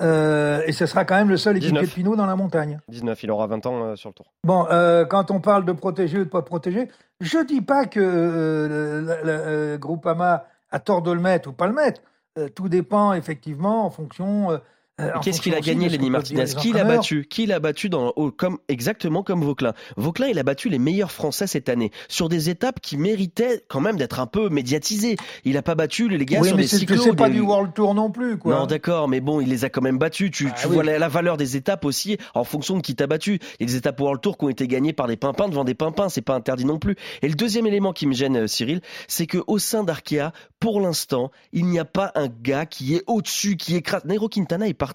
Euh, 0.00 0.62
et 0.66 0.72
ce 0.72 0.86
sera 0.86 1.04
quand 1.04 1.16
même 1.16 1.28
le 1.28 1.36
seul 1.36 1.56
équipier 1.56 1.72
19. 1.80 1.90
de 1.90 1.94
Pinot 1.94 2.16
dans 2.16 2.26
la 2.26 2.36
montagne. 2.36 2.80
19. 2.88 3.22
Il 3.24 3.30
aura 3.30 3.46
20 3.48 3.66
ans 3.66 3.84
euh, 3.84 3.96
sur 3.96 4.10
le 4.10 4.14
tour. 4.14 4.32
Bon, 4.44 4.66
euh, 4.70 5.04
quand 5.04 5.30
on 5.30 5.40
parle 5.40 5.64
de 5.64 5.72
protéger 5.72 6.18
ou 6.20 6.24
de 6.24 6.28
pas 6.28 6.42
protéger, 6.42 6.88
je 7.20 7.44
dis 7.44 7.60
pas 7.62 7.86
que 7.86 7.98
euh, 8.00 8.68
le, 8.68 9.00
le- 9.24 9.70
le, 9.72 9.78
Groupama 9.78 10.44
a 10.70 10.78
tort 10.80 11.02
de 11.02 11.10
le 11.10 11.20
mettre 11.20 11.48
ou 11.48 11.52
pas 11.52 11.66
le 11.66 11.72
mettre. 11.72 12.00
Euh, 12.38 12.48
tout 12.48 12.68
dépend 12.68 13.12
effectivement 13.14 13.84
en 13.84 13.90
fonction. 13.90 14.60
Euh, 15.00 15.10
Qu'est-ce 15.22 15.40
qu'il 15.40 15.54
a 15.54 15.60
gagné, 15.60 15.88
Lenny 15.88 16.10
Martinez 16.10 16.44
Qui 16.58 16.72
l'a 16.72 16.84
battu 16.84 17.26
Qui 17.28 17.46
l'a 17.46 17.60
battu 17.60 17.88
dans, 17.88 18.12
au- 18.16 18.30
comme, 18.30 18.58
exactement 18.68 19.22
comme 19.22 19.42
Vauclin 19.42 19.72
Vauclin, 19.96 20.26
il 20.28 20.38
a 20.38 20.42
battu 20.42 20.68
les 20.68 20.78
meilleurs 20.78 21.12
Français 21.12 21.46
cette 21.46 21.68
année 21.68 21.90
sur 22.08 22.28
des 22.28 22.50
étapes 22.50 22.80
qui 22.80 22.96
méritaient 22.96 23.64
quand 23.68 23.80
même 23.80 23.96
d'être 23.96 24.20
un 24.20 24.26
peu 24.26 24.48
médiatisées. 24.48 25.16
Il 25.44 25.56
a 25.56 25.62
pas 25.62 25.74
battu 25.74 26.08
les 26.08 26.24
gars 26.24 26.40
Oui, 26.40 26.48
sur 26.48 26.56
mais 26.56 26.62
des 26.62 26.68
c'est 26.68 26.78
cyclos. 26.78 27.02
c'est 27.02 27.14
pas 27.16 27.28
des- 27.28 27.34
du 27.34 27.40
World 27.40 27.72
Tour 27.74 27.94
non 27.94 28.10
plus, 28.10 28.38
quoi. 28.38 28.54
Non, 28.54 28.66
d'accord, 28.66 29.08
mais 29.08 29.20
bon, 29.20 29.40
il 29.40 29.48
les 29.48 29.64
a 29.64 29.70
quand 29.70 29.82
même 29.82 29.98
battus. 29.98 30.30
Tu, 30.30 30.48
Ah 30.50 30.54
tu 30.60 30.66
oui. 30.68 30.74
vois 30.74 30.84
la, 30.84 30.98
la 30.98 31.08
valeur 31.08 31.36
des 31.36 31.56
étapes 31.56 31.84
aussi 31.84 32.18
en 32.34 32.44
fonction 32.44 32.76
de 32.76 32.82
qui 32.82 32.94
t'a 32.94 33.06
battu. 33.06 33.38
Il 33.60 33.62
y 33.62 33.64
a 33.64 33.66
des 33.66 33.76
étapes 33.76 34.00
World 34.00 34.20
Tour 34.20 34.36
qui 34.38 34.44
ont 34.44 34.48
été 34.48 34.66
gagnées 34.66 34.92
par 34.92 35.06
des 35.06 35.16
pimpins 35.16 35.48
devant 35.48 35.64
des 35.64 35.74
pimpins, 35.74 36.08
c'est 36.08 36.22
pas 36.22 36.34
interdit 36.34 36.64
non 36.64 36.78
plus. 36.78 36.96
Et 37.22 37.28
le 37.28 37.34
deuxième 37.34 37.66
élément 37.66 37.92
qui 37.92 38.06
me 38.06 38.12
gêne, 38.14 38.36
euh, 38.36 38.46
Cyril, 38.46 38.80
c'est 39.06 39.26
que 39.26 39.38
au 39.46 39.58
sein 39.58 39.84
d'Arkea, 39.84 40.32
pour 40.60 40.80
l'instant, 40.80 41.30
il 41.52 41.66
n'y 41.66 41.78
a 41.78 41.84
pas 41.84 42.10
un 42.14 42.28
gars 42.28 42.66
qui 42.66 42.94
est 42.94 43.02
au-dessus, 43.06 43.56
qui 43.56 43.76
écrase. 43.76 44.04
Nairo 44.04 44.28
Quintana 44.28 44.66
est 44.68 44.74
parti, 44.74 44.87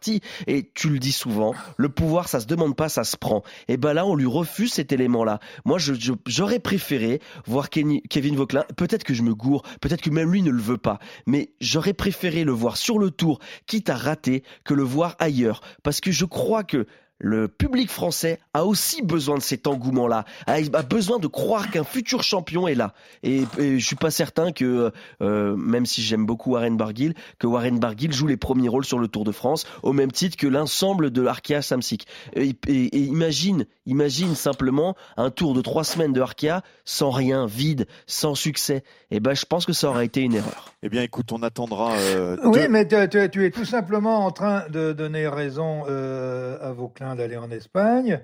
et 0.48 0.72
tu 0.74 0.89
le 0.89 1.00
dis 1.00 1.12
souvent, 1.12 1.54
le 1.78 1.89
pouvoir, 1.89 2.28
ça 2.28 2.39
se 2.39 2.48
demande 2.48 2.76
pas, 2.76 2.89
ça 2.89 3.04
se 3.04 3.18
prend. 3.18 3.44
Et 3.68 3.78
ben 3.78 3.94
là, 3.94 4.06
on 4.06 4.16
lui 4.16 4.26
refuse 4.26 4.74
cet 4.74 4.91
élément-là. 4.91 5.39
Moi, 5.66 5.78
j'aurais 6.26 6.60
préféré 6.60 7.22
voir 7.46 7.70
Kenny- 7.70 8.02
Kevin 8.10 8.36
Vauclin. 8.36 8.64
Peut-être 8.76 9.04
que 9.04 9.14
je 9.14 9.22
me 9.24 9.34
gourre, 9.36 9.64
peut-être 9.82 10.02
que 10.02 10.10
même 10.10 10.32
lui 10.32 10.41
ne 10.41 10.52
le 10.52 10.62
veut 10.62 10.78
pas, 10.78 11.00
mais 11.26 11.52
j'aurais 11.62 11.94
préféré 11.94 12.44
le 12.44 12.52
voir 12.52 12.78
sur 12.78 13.00
le 13.00 13.12
tour 13.12 13.39
quitte 13.68 13.89
à 13.89 13.96
rater, 13.96 14.44
que 14.64 14.74
le 14.74 14.84
voir 14.84 15.16
ailleurs. 15.20 15.62
Parce 15.84 16.00
que 16.02 16.12
je 16.12 16.26
crois 16.26 16.64
que 16.64 16.88
le 17.20 17.47
public 17.47 17.89
français 17.89 18.39
a 18.53 18.66
aussi 18.66 19.01
besoin 19.01 19.38
de 19.38 19.41
cet 19.43 19.66
engouement-là, 19.68 20.26
a, 20.47 20.53
a 20.55 20.82
besoin 20.82 21.20
de 21.20 21.28
croire 21.28 21.72
qu'un 21.72 21.84
futur 21.86 22.22
champion 22.24 22.68
est 22.68 22.76
là. 22.76 22.93
Et, 23.24 23.43
et 23.59 23.80
je 23.80 23.86
suis 23.86 23.95
pas 23.95 24.11
certain 24.11 24.51
que, 24.51 24.91
euh, 25.22 25.55
même 25.55 25.86
si 25.86 26.01
j'aime 26.01 26.26
beaucoup 26.26 26.51
Warren 26.51 26.76
Barguil, 26.76 27.14
que 27.39 27.47
Warren 27.47 27.80
Barguil 27.80 28.11
joue 28.11 28.28
les 28.28 28.36
premiers 28.38 28.68
rôles 28.68 28.84
sur 28.84 28.99
le 28.99 29.07
Tour 29.07 29.24
de 29.24 29.32
France, 29.32 29.66
au 29.84 29.93
même 29.93 30.11
titre 30.11 30.36
que 30.36 30.47
l'ensemble 30.47 31.11
de 31.11 31.26
Arkea 31.26 31.61
Samsic. 31.61 32.07
Et, 32.36 32.55
et- 32.68 32.97
et 32.97 32.99
imagine, 32.99 33.66
imagine 33.86 34.36
simplement 34.36 34.95
un 35.16 35.30
tour 35.30 35.53
de 35.53 35.61
trois 35.61 35.84
semaines 35.86 36.14
de 36.14 36.20
Arkea 36.22 36.61
sans 36.84 37.09
rien, 37.11 37.45
vide, 37.45 37.88
sans 38.05 38.36
succès. 38.36 38.84
Et 39.11 39.20
ben, 39.22 39.34
je 39.34 39.45
pense 39.45 39.66
que 39.66 39.74
ça 39.74 39.89
aurait 39.89 40.05
été 40.05 40.22
une 40.22 40.34
erreur. 40.36 40.74
Eh 40.82 40.89
bien, 40.89 41.03
écoute, 41.03 41.32
on 41.32 41.41
attendra. 41.43 41.93
euh, 41.93 42.36
Oui, 42.43 42.64
de- 42.64 42.68
mais 42.68 42.86
tu, 42.88 42.95
tu- 43.09 43.30
tu 43.30 43.45
es 43.45 43.51
tout 43.51 43.66
simplement 43.66 44.26
en 44.26 44.32
train 44.32 44.68
de 44.70 44.91
donner 44.91 45.28
raison 45.28 45.84
euh, 45.88 46.57
à 46.61 46.74
D'aller 47.16 47.38
en 47.38 47.51
Espagne, 47.51 48.22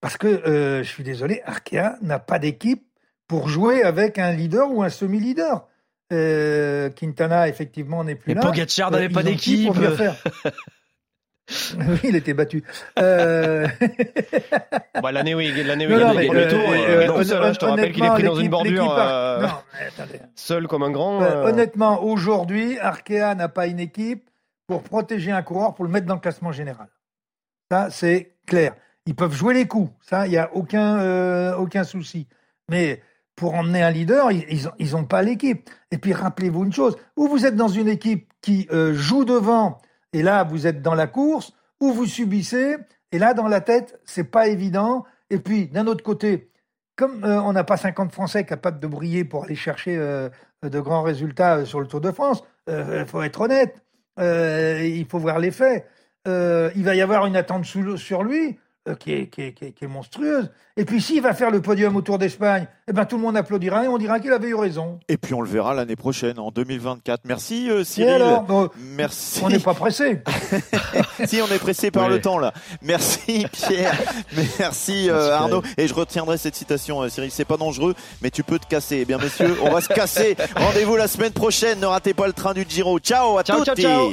parce 0.00 0.16
que, 0.16 0.26
euh, 0.26 0.82
je 0.82 0.88
suis 0.88 1.04
désolé, 1.04 1.42
Arkea 1.44 1.96
n'a 2.00 2.18
pas 2.18 2.38
d'équipe 2.38 2.82
pour 3.28 3.48
jouer 3.48 3.82
avec 3.82 4.18
un 4.18 4.32
leader 4.32 4.70
ou 4.70 4.82
un 4.82 4.88
semi-leader. 4.88 5.68
Euh, 6.12 6.90
Quintana, 6.90 7.48
effectivement, 7.48 8.02
n'est 8.04 8.14
plus 8.16 8.32
Et 8.32 8.34
là. 8.34 8.40
Pogacar 8.40 8.88
Euh, 8.88 8.90
n'avait 8.92 9.06
ils 9.06 9.12
pas 9.12 9.22
d'équipe. 9.22 9.72
Oui, 11.76 11.98
il 12.04 12.16
était 12.16 12.34
battu. 12.34 12.62
Euh, 12.98 13.66
Bah, 15.02 15.12
l'année 15.12 15.34
où 15.34 15.40
il, 15.40 15.66
l'année 15.66 15.86
non, 15.86 15.96
il 15.96 16.00
non, 16.00 16.14
mais, 16.14 16.28
le 16.28 16.38
euh, 16.38 16.50
tour, 16.50 16.60
euh, 16.60 16.72
euh, 16.72 17.08
euh, 17.10 17.16
tout 17.18 17.24
seul, 17.24 17.42
hein, 17.42 17.52
je 17.52 17.58
te 17.58 17.64
rappelle 17.64 17.92
qu'il 17.92 18.04
est 18.04 18.10
pris 18.10 18.22
dans 18.22 18.36
une 18.36 18.48
bordure, 18.48 18.94
euh, 18.96 19.42
Non, 19.42 19.48
mais 19.74 19.86
attendez. 19.86 20.20
seul 20.36 20.68
comme 20.68 20.84
un 20.84 20.90
grand. 20.90 21.20
Euh, 21.20 21.26
euh, 21.26 21.48
honnêtement, 21.48 22.02
aujourd'hui, 22.04 22.78
Arkea 22.78 23.34
n'a 23.34 23.48
pas 23.48 23.66
une 23.66 23.80
équipe 23.80 24.30
pour 24.68 24.82
protéger 24.82 25.32
un 25.32 25.42
coureur, 25.42 25.74
pour 25.74 25.84
le 25.84 25.90
mettre 25.90 26.06
dans 26.06 26.14
le 26.14 26.20
classement 26.20 26.52
général. 26.52 26.86
C'est 27.90 28.34
clair. 28.46 28.74
Ils 29.06 29.14
peuvent 29.14 29.34
jouer 29.34 29.54
les 29.54 29.66
coups, 29.66 29.90
ça, 30.00 30.26
il 30.26 30.30
n'y 30.30 30.36
a 30.36 30.54
aucun, 30.54 30.98
euh, 31.00 31.56
aucun 31.56 31.82
souci. 31.82 32.28
Mais 32.68 33.02
pour 33.34 33.54
emmener 33.54 33.82
un 33.82 33.90
leader, 33.90 34.30
ils 34.30 34.44
ils 34.48 34.68
ont, 34.68 34.72
ils 34.78 34.96
ont 34.96 35.04
pas 35.04 35.22
l'équipe. 35.22 35.68
Et 35.90 35.98
puis, 35.98 36.12
rappelez-vous 36.12 36.64
une 36.64 36.72
chose, 36.72 36.96
ou 37.16 37.26
vous 37.26 37.44
êtes 37.44 37.56
dans 37.56 37.68
une 37.68 37.88
équipe 37.88 38.32
qui 38.40 38.68
euh, 38.70 38.94
joue 38.94 39.24
devant, 39.24 39.78
et 40.12 40.22
là, 40.22 40.44
vous 40.44 40.66
êtes 40.66 40.82
dans 40.82 40.94
la 40.94 41.08
course, 41.08 41.52
ou 41.80 41.92
vous 41.92 42.06
subissez, 42.06 42.76
et 43.10 43.18
là, 43.18 43.34
dans 43.34 43.48
la 43.48 43.60
tête, 43.60 44.00
c'est 44.04 44.30
pas 44.30 44.46
évident. 44.46 45.04
Et 45.30 45.38
puis, 45.38 45.66
d'un 45.66 45.86
autre 45.88 46.04
côté, 46.04 46.50
comme 46.94 47.24
euh, 47.24 47.40
on 47.42 47.52
n'a 47.52 47.64
pas 47.64 47.76
50 47.76 48.12
Français 48.12 48.44
capables 48.44 48.78
de 48.78 48.86
briller 48.86 49.24
pour 49.24 49.44
aller 49.44 49.56
chercher 49.56 49.96
de 49.96 50.80
grands 50.80 51.02
résultats 51.02 51.64
sur 51.64 51.80
le 51.80 51.88
Tour 51.88 52.00
de 52.00 52.12
France, 52.12 52.44
il 52.68 53.04
faut 53.06 53.22
être 53.22 53.40
honnête, 53.40 53.74
il 54.18 55.06
faut 55.08 55.18
voir 55.18 55.40
les 55.40 55.50
faits. 55.50 55.86
Euh, 56.28 56.70
il 56.76 56.84
va 56.84 56.94
y 56.94 57.00
avoir 57.00 57.26
une 57.26 57.36
attente 57.36 57.64
sous- 57.64 57.96
sur 57.96 58.22
lui 58.22 58.56
euh, 58.88 58.94
qui, 58.96 59.12
est, 59.12 59.26
qui, 59.28 59.42
est, 59.42 59.52
qui 59.52 59.64
est- 59.66 59.72
qui 59.72 59.84
est 59.84 59.88
monstrueuse. 59.88 60.50
Et 60.76 60.84
puis 60.84 61.00
s'il 61.02 61.20
va 61.20 61.34
faire 61.34 61.50
le 61.50 61.60
podium 61.60 61.94
au 61.96 62.00
Tour 62.02 62.18
d'Espagne, 62.18 62.66
eh 62.88 62.92
ben, 62.92 63.04
tout 63.04 63.16
le 63.16 63.22
monde 63.22 63.36
applaudira 63.36 63.84
et 63.84 63.88
on 63.88 63.98
dira 63.98 64.18
qu'il 64.20 64.32
avait 64.32 64.48
eu 64.48 64.54
raison. 64.54 64.98
Et 65.08 65.16
puis, 65.18 65.34
on 65.34 65.40
le 65.40 65.48
verra 65.48 65.74
l'année 65.74 65.96
prochaine, 65.96 66.38
en 66.38 66.50
2024. 66.50 67.20
Merci, 67.24 67.68
euh, 67.70 67.80
Et 67.80 67.84
Cyril. 67.84 68.10
alors, 68.14 68.42
bon, 68.42 68.70
Merci. 68.96 69.40
on 69.44 69.48
n'est 69.50 69.58
pas 69.58 69.74
pressé. 69.74 70.22
si 71.26 71.40
on 71.42 71.46
est 71.52 71.58
pressé 71.58 71.90
par 71.90 72.06
Oui. 72.06 72.14
le 72.14 72.20
temps 72.20 72.38
là. 72.38 72.52
Merci 72.80 73.46
Pierre, 73.52 73.94
merci 74.34 75.10
euh, 75.10 75.14
Merci, 75.14 75.32
Arnaud. 75.32 75.62
Et 75.76 75.86
je 75.86 75.94
retiendrai 75.94 76.38
cette 76.38 76.54
citation, 76.56 77.02
euh, 77.02 77.08
Cyril. 77.08 77.30
C'est 77.30 77.44
pas 77.44 77.56
dangereux, 77.58 77.94
mais 78.22 78.30
tu 78.30 78.42
peux 78.42 78.58
te 78.58 78.66
casser. 78.66 78.98
Eh 79.02 79.04
bien 79.04 79.18
messieurs, 79.18 79.56
on 79.62 79.70
va 79.70 79.80
se 79.80 79.88
casser. 79.88 80.36
Rendez-vous 80.56 80.96
la 80.96 81.06
semaine 81.08 81.32
prochaine. 81.32 81.80
Ne 81.80 81.86
ratez 81.86 82.14
pas 82.14 82.26
le 82.26 82.32
train 82.32 82.54
du 82.54 82.64
Giro. 82.68 82.98
Ciao 82.98 83.36
à 83.38 83.42
Ciao, 83.42 83.64
ciao, 83.64 83.76
ciao. 83.76 84.12